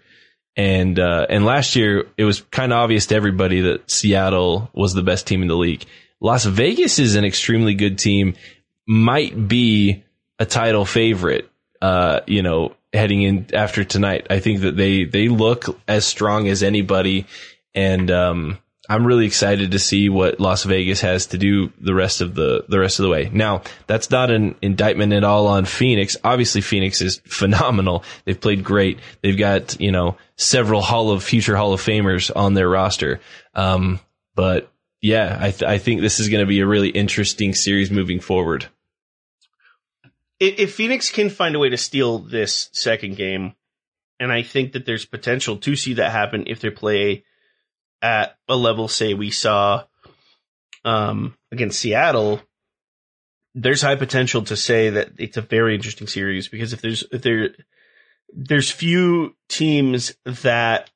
And 0.61 0.99
uh, 0.99 1.25
and 1.31 1.47
last 1.47 1.75
year 1.75 2.07
it 2.19 2.25
was 2.25 2.43
kind 2.43 2.71
of 2.71 2.81
obvious 2.81 3.07
to 3.07 3.15
everybody 3.15 3.63
that 3.63 3.91
Seattle 3.91 4.69
was 4.75 4.93
the 4.93 5.03
best 5.03 5.27
team 5.27 5.41
in 5.41 5.49
the 5.49 5.57
league. 5.57 5.87
Las 6.21 6.45
Vegas 6.45 6.99
is 6.99 7.15
an 7.15 7.25
extremely 7.25 7.73
good 7.73 7.99
team, 7.99 8.35
might 8.87 9.49
be 9.49 10.05
a 10.39 10.45
title 10.45 10.85
favorite. 10.85 11.51
Uh, 11.81 12.21
you 12.27 12.43
know, 12.43 12.77
heading 12.93 13.23
in 13.23 13.47
after 13.55 13.85
tonight, 13.85 14.27
I 14.29 14.41
think 14.41 14.61
that 14.61 14.77
they 14.77 15.05
they 15.05 15.29
look 15.29 15.81
as 15.89 16.05
strong 16.05 16.47
as 16.47 16.63
anybody, 16.63 17.25
and 17.75 18.11
um, 18.11 18.59
I'm 18.91 19.07
really 19.07 19.25
excited 19.25 19.71
to 19.71 19.79
see 19.79 20.09
what 20.09 20.41
Las 20.41 20.65
Vegas 20.65 21.01
has 21.03 21.27
to 21.27 21.39
do 21.39 21.73
the 21.81 21.95
rest 21.95 22.21
of 22.21 22.35
the 22.35 22.65
the 22.69 22.81
rest 22.81 22.99
of 22.99 23.05
the 23.05 23.09
way. 23.09 23.31
Now, 23.33 23.63
that's 23.87 24.11
not 24.11 24.33
an 24.33 24.57
indictment 24.63 25.13
at 25.13 25.23
all 25.23 25.47
on 25.47 25.65
Phoenix. 25.65 26.17
Obviously, 26.25 26.61
Phoenix 26.61 27.01
is 27.01 27.19
phenomenal. 27.25 28.03
They've 28.25 28.41
played 28.41 28.65
great. 28.65 28.99
They've 29.23 29.39
got 29.39 29.81
you 29.81 29.93
know 29.93 30.17
several 30.35 30.83
Hall 30.83 31.13
of 31.13 31.23
future 31.23 31.57
Hall 31.57 31.73
of 31.73 31.81
Famers 31.81 32.33
on 32.35 32.55
their 32.55 32.69
roster. 32.69 33.21
Um, 33.55 34.01
but 34.35 34.73
yeah, 35.01 35.39
I 35.41 35.53
th- 35.53 35.71
I 35.71 35.79
think 35.79 36.01
this 36.01 36.19
is 36.19 36.29
going 36.29 36.45
to 36.45 36.49
be 36.49 36.59
a 36.59 36.67
really 36.67 36.89
interesting 36.89 37.55
series 37.55 37.93
moving 37.93 38.19
forward. 38.19 38.67
If 40.41 40.75
Phoenix 40.75 41.13
can 41.13 41.31
find 41.31 41.55
a 41.55 41.61
way 41.61 41.69
to 41.69 41.77
steal 41.77 42.19
this 42.19 42.71
second 42.73 43.17
game, 43.17 43.55
and 44.19 44.33
I 44.33 44.43
think 44.43 44.73
that 44.73 44.85
there's 44.85 45.05
potential 45.05 45.59
to 45.59 45.77
see 45.77 45.95
that 45.95 46.11
happen 46.11 46.45
if 46.49 46.59
they 46.59 46.71
play 46.71 47.23
at 48.03 48.37
a 48.49 48.57
level, 48.57 48.89
say 48.89 49.15
we 49.15 49.31
saw 49.31 49.85
um, 50.85 51.37
against 51.53 51.81
Seattle, 51.81 52.41
there's 53.55 53.83
high 53.83 53.97
potential 53.97 54.43
to 54.43 54.57
say 54.57 54.91
that 54.91 55.11
it's 55.19 55.37
a 55.37 55.43
very 55.43 55.75
interesting 55.75 56.07
series 56.07 56.49
because 56.49 56.73
if 56.73 56.81
there's 56.81 57.05
if 57.13 57.23
there 57.23 57.51
there's 58.33 58.71
few 58.71 59.35
teams 59.49 60.15
that 60.25 60.91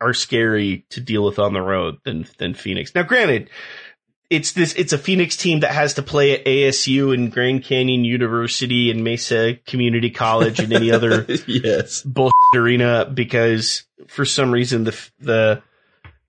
are 0.00 0.14
scary 0.14 0.84
to 0.90 1.00
deal 1.00 1.24
with 1.24 1.38
on 1.38 1.52
the 1.52 1.60
road 1.60 1.98
than 2.04 2.26
than 2.38 2.54
Phoenix. 2.54 2.94
Now, 2.94 3.02
granted, 3.02 3.50
it's 4.30 4.52
this 4.52 4.74
it's 4.74 4.92
a 4.92 4.98
Phoenix 4.98 5.36
team 5.36 5.60
that 5.60 5.72
has 5.72 5.94
to 5.94 6.02
play 6.02 6.32
at 6.32 6.44
ASU 6.44 7.14
and 7.14 7.30
Grand 7.30 7.64
Canyon 7.64 8.04
University 8.04 8.90
and 8.90 9.04
Mesa 9.04 9.56
Community 9.66 10.10
College 10.10 10.58
and 10.58 10.72
any 10.72 10.90
other 10.90 11.26
yes 11.46 12.02
bullshit 12.02 12.32
arena 12.56 13.10
because 13.12 13.84
for 14.08 14.24
some 14.24 14.50
reason 14.50 14.84
the 14.84 15.10
the 15.20 15.62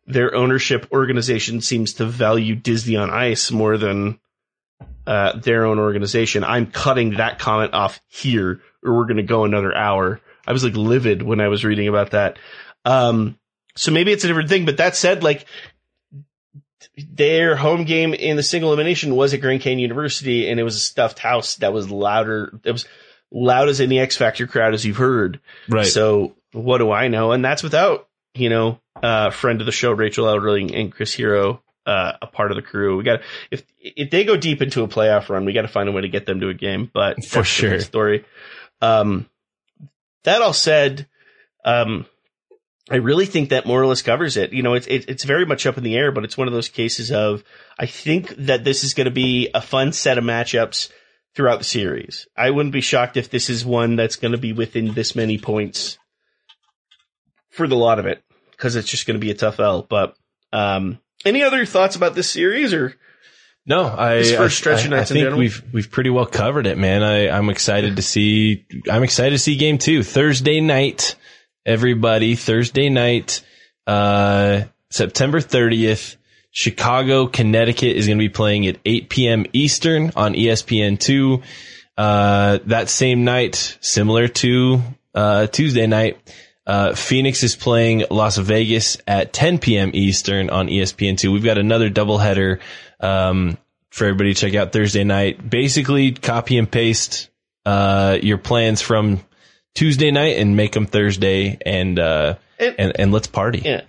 their 0.05 0.35
ownership 0.35 0.87
organization 0.91 1.61
seems 1.61 1.93
to 1.93 2.05
value 2.05 2.55
Disney 2.55 2.95
on 2.97 3.09
Ice 3.09 3.51
more 3.51 3.77
than 3.77 4.19
uh, 5.07 5.37
their 5.37 5.65
own 5.65 5.79
organization. 5.79 6.43
I'm 6.43 6.67
cutting 6.67 7.11
that 7.11 7.39
comment 7.39 7.73
off 7.73 8.01
here, 8.07 8.61
or 8.83 8.95
we're 8.95 9.05
going 9.05 9.17
to 9.17 9.23
go 9.23 9.45
another 9.45 9.75
hour. 9.75 10.19
I 10.45 10.51
was 10.51 10.63
like 10.63 10.75
livid 10.75 11.21
when 11.21 11.39
I 11.39 11.47
was 11.47 11.63
reading 11.63 11.87
about 11.87 12.11
that. 12.11 12.37
Um, 12.85 13.37
so 13.75 13.91
maybe 13.91 14.11
it's 14.11 14.23
a 14.23 14.27
different 14.27 14.49
thing. 14.49 14.65
But 14.65 14.77
that 14.77 14.95
said, 14.95 15.23
like 15.23 15.45
their 16.97 17.55
home 17.55 17.85
game 17.85 18.13
in 18.13 18.35
the 18.35 18.43
single 18.43 18.71
elimination 18.71 19.15
was 19.15 19.33
at 19.33 19.41
Grand 19.41 19.61
Canyon 19.61 19.79
University, 19.79 20.49
and 20.49 20.59
it 20.59 20.63
was 20.63 20.75
a 20.75 20.81
stuffed 20.81 21.19
house 21.19 21.55
that 21.57 21.73
was 21.73 21.89
louder. 21.89 22.59
It 22.63 22.71
was 22.71 22.85
loud 23.31 23.69
as 23.69 23.81
any 23.81 23.99
X 23.99 24.17
Factor 24.17 24.47
crowd 24.47 24.73
as 24.73 24.85
you've 24.85 24.97
heard. 24.97 25.39
Right. 25.67 25.85
So 25.85 26.35
what 26.51 26.79
do 26.79 26.91
I 26.91 27.07
know? 27.07 27.31
And 27.31 27.43
that's 27.43 27.63
without 27.63 28.07
you 28.35 28.49
know 28.49 28.79
uh, 29.03 29.29
friend 29.31 29.59
of 29.59 29.65
the 29.65 29.71
show, 29.71 29.91
Rachel 29.91 30.25
Elderling 30.25 30.73
and 30.73 30.91
Chris 30.91 31.13
Hero, 31.13 31.61
uh, 31.85 32.13
a 32.21 32.25
part 32.25 32.51
of 32.51 32.55
the 32.55 32.61
crew. 32.61 32.97
We 32.97 33.03
got 33.03 33.19
if 33.51 33.63
if 33.79 34.09
they 34.09 34.23
go 34.23 34.37
deep 34.37 34.61
into 34.61 34.81
a 34.81 34.87
playoff 34.87 35.27
run, 35.27 35.43
we 35.43 35.51
got 35.51 35.63
to 35.63 35.67
find 35.67 35.89
a 35.89 35.91
way 35.91 36.01
to 36.01 36.09
get 36.09 36.25
them 36.25 36.39
to 36.39 36.47
a 36.47 36.53
game. 36.53 36.89
But 36.91 37.23
for 37.25 37.43
sure, 37.43 37.81
story. 37.81 38.25
Um, 38.81 39.29
that 40.23 40.41
all 40.41 40.53
said, 40.53 41.07
um, 41.65 42.05
I 42.89 42.95
really 42.95 43.25
think 43.25 43.49
that 43.49 43.65
more 43.65 43.81
or 43.81 43.85
less 43.85 44.01
covers 44.01 44.37
it. 44.37 44.53
You 44.53 44.63
know, 44.63 44.73
it's 44.73 44.87
it, 44.87 45.09
it's 45.09 45.25
very 45.25 45.45
much 45.45 45.65
up 45.65 45.77
in 45.77 45.83
the 45.83 45.97
air, 45.97 46.13
but 46.13 46.23
it's 46.23 46.37
one 46.37 46.47
of 46.47 46.53
those 46.53 46.69
cases 46.69 47.11
of 47.11 47.43
I 47.77 47.87
think 47.87 48.29
that 48.37 48.63
this 48.63 48.85
is 48.85 48.93
going 48.93 49.05
to 49.05 49.11
be 49.11 49.49
a 49.53 49.61
fun 49.61 49.91
set 49.91 50.17
of 50.17 50.23
matchups 50.23 50.89
throughout 51.35 51.57
the 51.57 51.65
series. 51.65 52.25
I 52.37 52.51
wouldn't 52.51 52.71
be 52.71 52.79
shocked 52.79 53.17
if 53.17 53.29
this 53.29 53.49
is 53.49 53.65
one 53.65 53.97
that's 53.97 54.15
going 54.15 54.31
to 54.31 54.37
be 54.37 54.53
within 54.53 54.93
this 54.93 55.13
many 55.13 55.37
points 55.37 55.97
for 57.49 57.67
the 57.67 57.75
lot 57.75 57.99
of 57.99 58.05
it 58.05 58.23
because 58.63 58.77
it's 58.77 58.87
just 58.87 59.05
going 59.05 59.15
to 59.15 59.19
be 59.19 59.29
a 59.29 59.33
tough 59.33 59.59
L. 59.59 59.81
But 59.81 60.15
um, 60.53 60.97
any 61.25 61.43
other 61.43 61.65
thoughts 61.65 61.97
about 61.97 62.15
this 62.15 62.29
series 62.29 62.73
or? 62.73 62.95
No, 63.65 63.85
I, 63.85 64.15
this 64.15 64.33
first 64.33 64.57
stretch 64.57 64.87
I, 64.87 64.95
I, 64.95 65.01
I 65.01 65.03
think 65.03 65.35
we've 65.35 65.61
we've 65.73 65.91
pretty 65.91 66.09
well 66.09 66.25
covered 66.25 66.65
it, 66.65 66.77
man. 66.77 67.03
I, 67.03 67.29
I'm 67.29 67.49
excited 67.49 67.97
to 67.97 68.01
see 68.01 68.65
I'm 68.89 69.03
excited 69.03 69.31
to 69.31 69.37
see 69.37 69.57
game 69.57 69.77
two 69.77 70.01
Thursday 70.01 70.61
night. 70.61 71.15
Everybody, 71.65 72.35
Thursday 72.35 72.89
night, 72.89 73.41
uh, 73.87 74.63
September 74.89 75.39
30th, 75.39 76.17
Chicago, 76.51 77.27
Connecticut 77.27 77.95
is 77.95 78.05
going 78.05 78.17
to 78.17 78.21
be 78.23 78.27
playing 78.27 78.67
at 78.67 78.79
8 78.83 79.09
p.m. 79.09 79.45
Eastern 79.53 80.11
on 80.15 80.33
ESPN 80.33 80.99
two. 80.99 81.41
Uh, 81.97 82.59
that 82.65 82.89
same 82.89 83.23
night, 83.23 83.77
similar 83.79 84.27
to 84.27 84.81
uh, 85.15 85.47
Tuesday 85.47 85.87
night, 85.87 86.17
uh, 86.65 86.95
Phoenix 86.95 87.43
is 87.43 87.55
playing 87.55 88.05
Las 88.09 88.37
Vegas 88.37 88.97
at 89.07 89.33
10 89.33 89.59
p.m. 89.59 89.91
Eastern 89.93 90.49
on 90.49 90.67
ESPN2. 90.67 91.31
We've 91.31 91.43
got 91.43 91.57
another 91.57 91.89
doubleheader 91.89 92.59
um, 92.99 93.57
for 93.89 94.05
everybody 94.05 94.33
to 94.33 94.39
check 94.39 94.55
out 94.55 94.71
Thursday 94.71 95.03
night. 95.03 95.49
Basically, 95.49 96.11
copy 96.11 96.57
and 96.57 96.69
paste 96.69 97.29
uh, 97.65 98.17
your 98.21 98.37
plans 98.37 98.81
from 98.81 99.21
Tuesday 99.75 100.11
night 100.11 100.37
and 100.37 100.55
make 100.55 100.71
them 100.71 100.85
Thursday, 100.85 101.57
and 101.65 101.99
uh, 101.99 102.35
and, 102.59 102.75
and, 102.77 102.99
and 102.99 103.11
let's 103.11 103.27
party. 103.27 103.61
Yeah. 103.63 103.81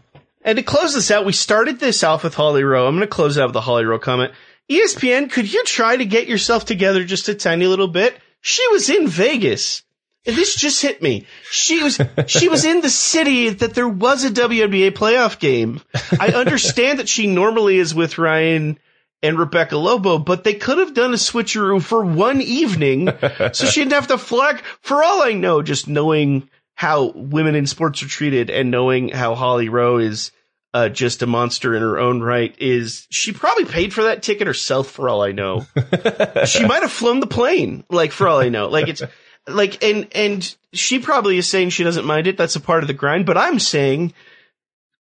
And 0.43 0.57
to 0.57 0.63
close 0.63 0.95
this 0.95 1.11
out, 1.11 1.25
we 1.25 1.33
started 1.33 1.79
this 1.79 2.03
off 2.03 2.25
with 2.25 2.35
Holly 2.35 2.65
Rowe. 2.65 2.87
I'm 2.87 2.97
going 2.97 3.01
to 3.01 3.07
close 3.07 3.39
out 3.39 3.47
with 3.47 3.55
the 3.55 3.61
Holly 3.63 3.85
Rowe 3.85 3.99
comment. 3.99 4.33
ESPN, 4.71 5.31
could 5.31 5.51
you 5.51 5.65
try 5.65 5.97
to 5.97 6.05
get 6.05 6.27
yourself 6.27 6.65
together 6.65 7.05
just 7.05 7.29
a 7.29 7.35
tiny 7.35 7.67
little 7.67 7.89
bit? 7.89 8.17
She 8.41 8.67
was 8.69 8.91
in 8.91 9.09
Vegas. 9.09 9.83
This 10.25 10.57
just 10.57 10.81
hit 10.81 11.03
me. 11.03 11.27
She 11.51 11.83
was 11.83 12.01
she 12.27 12.49
was 12.49 12.65
in 12.65 12.81
the 12.81 12.89
city 12.89 13.51
that 13.51 13.75
there 13.75 13.89
was 13.89 14.25
a 14.25 14.31
WNBA 14.31 14.93
playoff 14.93 15.39
game. 15.39 15.83
I 16.19 16.29
understand 16.29 16.99
that 16.99 17.09
she 17.09 17.27
normally 17.27 17.79
is 17.79 17.95
with 17.95 18.17
Ryan 18.17 18.79
and 19.23 19.39
Rebecca 19.39 19.77
Lobo, 19.77 20.19
but 20.19 20.45
they 20.45 20.55
could 20.55 20.79
have 20.79 20.95
done 20.95 21.13
a 21.13 21.17
switcheroo 21.17 21.83
for 21.83 22.05
one 22.05 22.41
evening, 22.41 23.09
so 23.53 23.67
she 23.67 23.81
didn't 23.81 23.93
have 23.93 24.09
to 24.09 24.19
flag. 24.19 24.63
For 24.81 25.03
all 25.03 25.23
I 25.23 25.33
know, 25.33 25.63
just 25.63 25.89
knowing 25.89 26.49
how 26.75 27.13
women 27.15 27.55
in 27.55 27.67
sports 27.67 28.03
are 28.03 28.09
treated 28.09 28.51
and 28.51 28.71
knowing 28.71 29.09
how 29.09 29.35
Holly 29.35 29.69
Rowe 29.69 29.99
is 29.99 30.33
uh, 30.75 30.89
just 30.89 31.23
a 31.23 31.27
monster 31.27 31.75
in 31.75 31.83
her 31.83 31.99
own 31.99 32.21
right, 32.21 32.55
is 32.59 33.07
she 33.11 33.33
probably 33.33 33.65
paid 33.65 33.95
for 33.95 34.05
that 34.05 34.23
ticket 34.23 34.47
herself? 34.47 34.91
For 34.91 35.09
all 35.09 35.23
I 35.23 35.33
know, 35.33 35.67
she 36.47 36.67
might 36.67 36.83
have 36.83 36.93
flown 36.93 37.21
the 37.21 37.27
plane. 37.27 37.85
Like 37.91 38.13
for 38.13 38.27
all 38.27 38.41
I 38.41 38.49
know, 38.49 38.69
like 38.69 38.89
it's 38.89 39.03
like 39.47 39.83
and 39.83 40.09
and 40.15 40.57
she 40.73 40.99
probably 40.99 41.39
is 41.39 41.49
saying 41.49 41.71
she 41.71 41.85
doesn't 41.85 42.07
mind 42.07 42.27
it. 42.27 42.37
That's 42.37 42.57
a 42.57 42.61
part 42.61 42.83
of 42.83 42.89
the 42.89 42.95
grind. 42.95 43.27
But 43.27 43.37
i'm 43.37 43.59
saying 43.59 44.15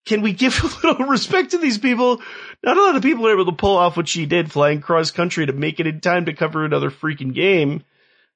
can 0.05 0.21
we 0.21 0.33
give 0.33 0.61
a 0.83 0.87
little 0.87 1.05
respect 1.07 1.51
to 1.51 1.57
these 1.57 1.77
people? 1.77 2.21
Not 2.63 2.77
a 2.77 2.81
lot 2.81 2.95
of 2.95 3.03
people 3.03 3.27
are 3.27 3.33
able 3.33 3.45
to 3.45 3.51
pull 3.51 3.77
off 3.77 3.97
what 3.97 4.07
she 4.07 4.25
did 4.25 4.51
flying 4.51 4.81
cross 4.81 5.11
country 5.11 5.45
to 5.45 5.53
make 5.53 5.79
it 5.79 5.87
in 5.87 5.99
time 6.01 6.25
to 6.25 6.33
cover 6.33 6.65
another 6.65 6.91
freaking 6.91 7.33
game 7.33 7.83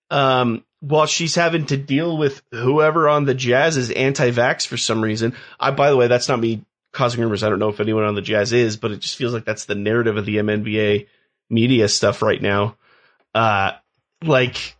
um, 0.10 0.64
while 0.80 1.06
she's 1.06 1.36
having 1.36 1.66
to 1.68 1.78
deal 1.78 2.18
with 2.18 2.42
whoever 2.52 3.10
on 3.10 3.26
the 3.26 3.34
jazz 3.34 3.78
is 3.78 3.92
anti-vax 3.92 4.66
for 4.66 4.78
some 4.78 5.04
reason. 5.04 5.34
I 5.60 5.72
by 5.72 5.90
the 5.90 5.98
way 5.98 6.08
that's 6.08 6.30
not 6.30 6.40
me 6.40 6.64
causing 6.94 7.22
rumors. 7.22 7.44
I 7.44 7.50
don't 7.50 7.60
know 7.60 7.70
if 7.70 7.80
anyone 7.80 8.04
on 8.04 8.16
the 8.16 8.22
jazz 8.22 8.54
is 8.54 8.78
but 8.78 8.92
it 8.92 9.00
just 9.00 9.18
feels 9.18 9.34
like 9.34 9.46
that's 9.46 9.66
the 9.66 9.76
narrative 9.76 10.18
of 10.18 10.26
the 10.26 10.38
MNBA 10.38 11.08
media 11.50 11.88
stuff 11.90 12.22
right 12.22 12.42
now. 12.42 12.78
Uh, 13.36 13.74
like 14.24 14.77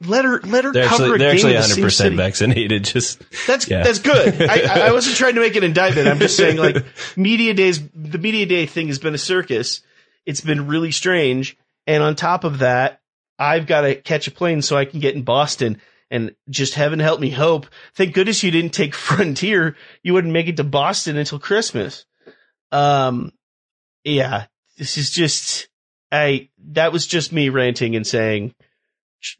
let 0.00 0.24
her 0.24 0.40
let 0.40 0.64
her 0.64 0.72
They're 0.72 0.86
cover 0.86 1.14
actually 1.14 1.14
a 1.14 1.18
they're 1.18 1.28
game 1.34 1.36
actually 1.36 1.50
in 1.50 1.56
the 1.56 1.60
100 1.60 1.74
same 1.74 1.84
percent 1.84 2.16
vaccinated. 2.16 2.84
Just 2.94 3.22
That's 3.46 3.68
Yeah. 3.68 3.82
that's 3.82 4.00
good. 4.00 4.42
I, 4.50 4.88
I 4.88 4.92
wasn't 4.92 5.16
trying 5.16 5.34
to 5.34 5.40
make 5.40 5.56
an 5.56 5.64
indictment. 5.64 6.08
I'm 6.08 6.18
just 6.18 6.36
saying 6.36 6.56
like 6.56 6.84
media 7.16 7.54
days. 7.54 7.80
The 7.94 8.18
media 8.18 8.46
day 8.46 8.66
thing 8.66 8.88
has 8.88 8.98
been 8.98 9.14
a 9.14 9.18
circus. 9.18 9.82
It's 10.26 10.40
been 10.40 10.66
really 10.66 10.90
strange. 10.90 11.56
And 11.86 12.02
on 12.02 12.16
top 12.16 12.44
of 12.44 12.58
that, 12.60 13.00
I've 13.38 13.66
got 13.66 13.82
to 13.82 13.94
catch 13.94 14.26
a 14.26 14.30
plane 14.30 14.62
so 14.62 14.76
I 14.76 14.84
can 14.84 15.00
get 15.00 15.14
in 15.14 15.22
Boston. 15.22 15.80
And 16.10 16.34
just 16.48 16.74
heaven 16.74 16.98
help 16.98 17.18
me 17.20 17.30
hope. 17.30 17.66
Thank 17.94 18.14
goodness 18.14 18.42
you 18.42 18.50
didn't 18.50 18.72
take 18.72 18.94
Frontier. 19.08 19.76
You 20.02 20.12
wouldn't 20.12 20.32
make 20.32 20.48
it 20.48 20.56
to 20.58 20.64
Boston 20.64 21.16
until 21.16 21.38
Christmas. 21.38 22.04
Um, 22.70 23.32
yeah, 24.04 24.46
this 24.76 24.96
is 24.98 25.10
just, 25.10 25.68
I, 26.12 26.50
that 26.72 26.92
was 26.92 27.06
just 27.06 27.32
me 27.32 27.48
ranting 27.48 27.96
and 27.96 28.06
saying, 28.06 28.54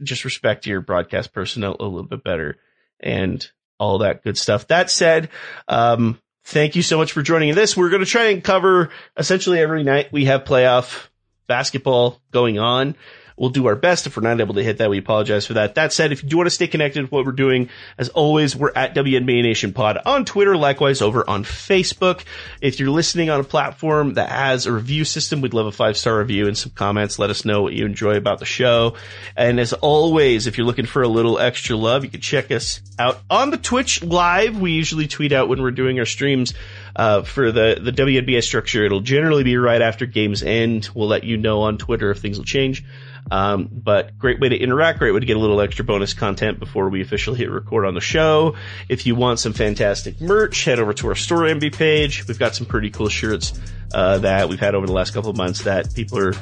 just 0.03 0.24
respect 0.24 0.66
your 0.66 0.80
broadcast 0.80 1.32
personnel 1.32 1.76
a 1.78 1.85
little 1.85 2.09
bit 2.09 2.24
better 2.24 2.57
and 3.01 3.47
all 3.78 3.99
that 3.99 4.22
good 4.22 4.39
stuff. 4.39 4.68
That 4.68 4.91
said, 4.91 5.28
um, 5.68 6.18
thank 6.45 6.76
you 6.76 6.82
so 6.82 6.97
much 6.97 7.12
for 7.12 7.22
joining 7.22 7.55
this. 7.55 7.76
We're 7.76 7.91
going 7.91 8.05
to 8.05 8.11
try 8.11 8.26
and 8.26 8.43
cover 8.43 8.91
essentially 9.16 9.59
every 9.61 9.82
night 9.82 10.12
we 10.12 10.26
have 10.26 10.45
playoff 10.45 11.09
basketball 11.47 12.20
going 12.30 12.59
on. 12.59 12.95
We'll 13.37 13.51
do 13.51 13.66
our 13.66 13.74
best. 13.74 14.07
If 14.07 14.16
we're 14.16 14.22
not 14.22 14.41
able 14.41 14.55
to 14.55 14.62
hit 14.62 14.78
that, 14.78 14.91
we 14.91 14.99
apologize 14.99 15.45
for 15.45 15.55
that. 15.55 15.74
That 15.74 15.93
said, 15.93 16.12
if 16.12 16.22
you 16.22 16.28
do 16.28 16.37
want 16.37 16.47
to 16.47 16.51
stay 16.51 16.68
connected 16.68 17.03
with 17.03 17.11
what 17.11 17.26
we're 17.26 17.32
doing, 17.32 17.68
as 17.99 18.09
always, 18.11 18.55
we're 18.55 18.70
at 18.76 18.95
WNBA 18.95 19.43
Nation 19.43 19.72
Pod 19.72 19.99
on 20.07 20.24
Twitter, 20.24 20.57
likewise 20.57 21.03
over 21.03 21.28
on 21.28 21.43
Facebook. 21.43 22.22
If 22.61 22.78
you're 22.78 22.91
listening 22.91 23.30
on 23.30 23.41
a 23.41 23.45
platform 23.45 24.14
that 24.14 24.28
has 24.30 24.66
a 24.66 24.72
review 24.72 25.05
system, 25.05 25.41
we'd 25.41 25.53
love 25.53 25.66
a 25.66 25.72
five 25.72 25.97
star 25.97 26.18
review 26.18 26.47
and 26.47 26.57
some 26.57 26.70
comments. 26.72 27.18
Let 27.18 27.30
us 27.30 27.45
know 27.45 27.62
what 27.62 27.72
you 27.72 27.85
enjoy 27.87 28.16
about 28.16 28.39
the 28.39 28.45
show. 28.45 28.95
And 29.37 29.59
as 29.59 29.72
always, 29.72 30.47
if 30.47 30.57
you're 30.57 30.66
looking 30.66 30.87
for 30.87 31.03
a 31.03 31.09
little 31.09 31.41
extra 31.41 31.76
love, 31.76 32.05
you 32.05 32.11
can 32.11 32.20
check 32.20 32.53
us 32.53 32.80
out 33.01 33.20
on 33.28 33.51
the 33.51 33.59
Twitch 33.59 34.01
live. 34.05 34.61
We 34.61 34.72
usually 34.72 35.09
tweet 35.09 35.32
out 35.32 35.49
when 35.49 35.61
we're 35.61 35.72
doing 35.72 35.99
our 35.99 36.07
streams. 36.07 36.55
Uh, 36.97 37.22
for 37.22 37.51
the, 37.51 37.76
the 37.82 37.91
WNBA 37.91 38.41
structure, 38.45 38.85
it'll 38.85 39.01
generally 39.01 39.43
be 39.43 39.57
right 39.57 39.82
after 39.82 40.07
games 40.07 40.45
end. 40.45 40.89
We'll 40.95 41.09
let 41.09 41.24
you 41.24 41.37
know 41.37 41.62
on 41.62 41.78
Twitter 41.78 42.12
if 42.12 42.18
things 42.18 42.39
will 42.39 42.45
change. 42.45 42.85
Um, 43.30 43.68
but 43.72 44.18
great 44.18 44.38
way 44.38 44.50
to 44.50 44.56
interact, 44.56 44.98
great 44.98 45.12
way 45.12 45.20
to 45.20 45.26
get 45.26 45.36
a 45.36 45.40
little 45.40 45.60
extra 45.60 45.84
bonus 45.84 46.12
content 46.12 46.58
before 46.58 46.88
we 46.90 47.00
officially 47.00 47.38
hit 47.38 47.50
record 47.50 47.86
on 47.86 47.94
the 47.94 48.00
show. 48.00 48.54
If 48.88 49.06
you 49.06 49.14
want 49.14 49.38
some 49.38 49.54
fantastic 49.54 50.20
merch, 50.20 50.64
head 50.64 50.78
over 50.78 50.92
to 50.94 51.08
our 51.08 51.14
store 51.14 51.40
MB 51.40 51.74
page. 51.74 52.26
We've 52.28 52.38
got 52.38 52.54
some 52.54 52.66
pretty 52.66 52.90
cool 52.90 53.08
shirts, 53.08 53.58
uh, 53.94 54.18
that 54.18 54.48
we've 54.48 54.60
had 54.60 54.74
over 54.74 54.86
the 54.86 54.92
last 54.92 55.14
couple 55.14 55.30
of 55.30 55.36
months 55.36 55.62
that 55.64 55.94
people 55.94 56.18
are, 56.18 56.34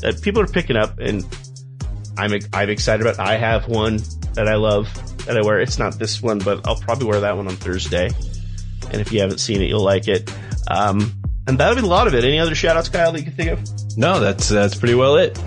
that 0.00 0.22
people 0.22 0.40
are 0.40 0.46
picking 0.46 0.76
up 0.76 0.98
and 0.98 1.24
I'm, 2.16 2.32
I'm 2.52 2.70
excited 2.70 3.04
about. 3.04 3.18
I 3.18 3.36
have 3.36 3.66
one 3.66 3.98
that 4.34 4.46
I 4.46 4.54
love 4.56 4.88
that 5.26 5.36
I 5.36 5.42
wear. 5.42 5.60
It's 5.60 5.78
not 5.78 5.98
this 5.98 6.22
one, 6.22 6.38
but 6.38 6.66
I'll 6.66 6.76
probably 6.76 7.06
wear 7.06 7.20
that 7.20 7.36
one 7.36 7.48
on 7.48 7.56
Thursday. 7.56 8.10
And 8.92 9.00
if 9.00 9.12
you 9.12 9.20
haven't 9.20 9.38
seen 9.38 9.62
it, 9.62 9.66
you'll 9.66 9.84
like 9.84 10.08
it. 10.08 10.32
Um, 10.68 11.12
and 11.46 11.58
that'll 11.58 11.76
be 11.76 11.82
a 11.82 11.86
lot 11.86 12.06
of 12.06 12.14
it. 12.14 12.24
Any 12.24 12.38
other 12.38 12.54
shout 12.54 12.76
outs, 12.76 12.88
Kyle, 12.88 13.12
that 13.12 13.18
you 13.18 13.24
can 13.24 13.34
think 13.34 13.50
of? 13.50 13.96
no, 13.96 14.20
that's 14.20 14.48
that's 14.48 14.74
pretty 14.74 14.94
well 14.94 15.16
it. 15.16 15.38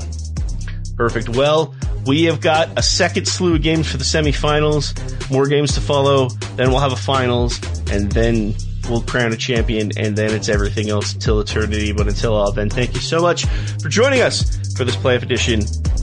Perfect. 0.95 1.29
Well, 1.29 1.73
we 2.05 2.23
have 2.25 2.41
got 2.41 2.77
a 2.77 2.83
second 2.83 3.27
slew 3.27 3.55
of 3.55 3.61
games 3.61 3.89
for 3.89 3.97
the 3.97 4.03
semifinals, 4.03 4.93
more 5.31 5.47
games 5.47 5.73
to 5.75 5.81
follow, 5.81 6.29
then 6.55 6.69
we'll 6.69 6.79
have 6.79 6.91
a 6.91 6.97
finals, 6.97 7.59
and 7.91 8.11
then 8.11 8.53
we'll 8.89 9.01
crown 9.01 9.31
a 9.33 9.37
champion, 9.37 9.91
and 9.97 10.15
then 10.15 10.31
it's 10.33 10.49
everything 10.49 10.89
else 10.89 11.13
until 11.13 11.39
eternity. 11.39 11.93
But 11.93 12.07
until 12.07 12.35
all 12.35 12.51
then, 12.51 12.69
thank 12.69 12.93
you 12.93 13.01
so 13.01 13.21
much 13.21 13.45
for 13.81 13.89
joining 13.89 14.21
us 14.21 14.75
for 14.75 14.83
this 14.83 14.95
playoff 14.95 15.23
edition 15.23 15.61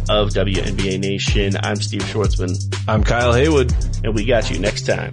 of 0.08 0.30
WNBA 0.30 0.98
Nation. 0.98 1.56
I'm 1.62 1.76
Steve 1.76 2.02
Schwartzman, 2.02 2.58
I'm 2.88 3.04
Kyle 3.04 3.32
Haywood. 3.32 3.72
and 4.02 4.14
we 4.14 4.24
got 4.24 4.50
you 4.50 4.58
next 4.58 4.86
time. 4.86 5.12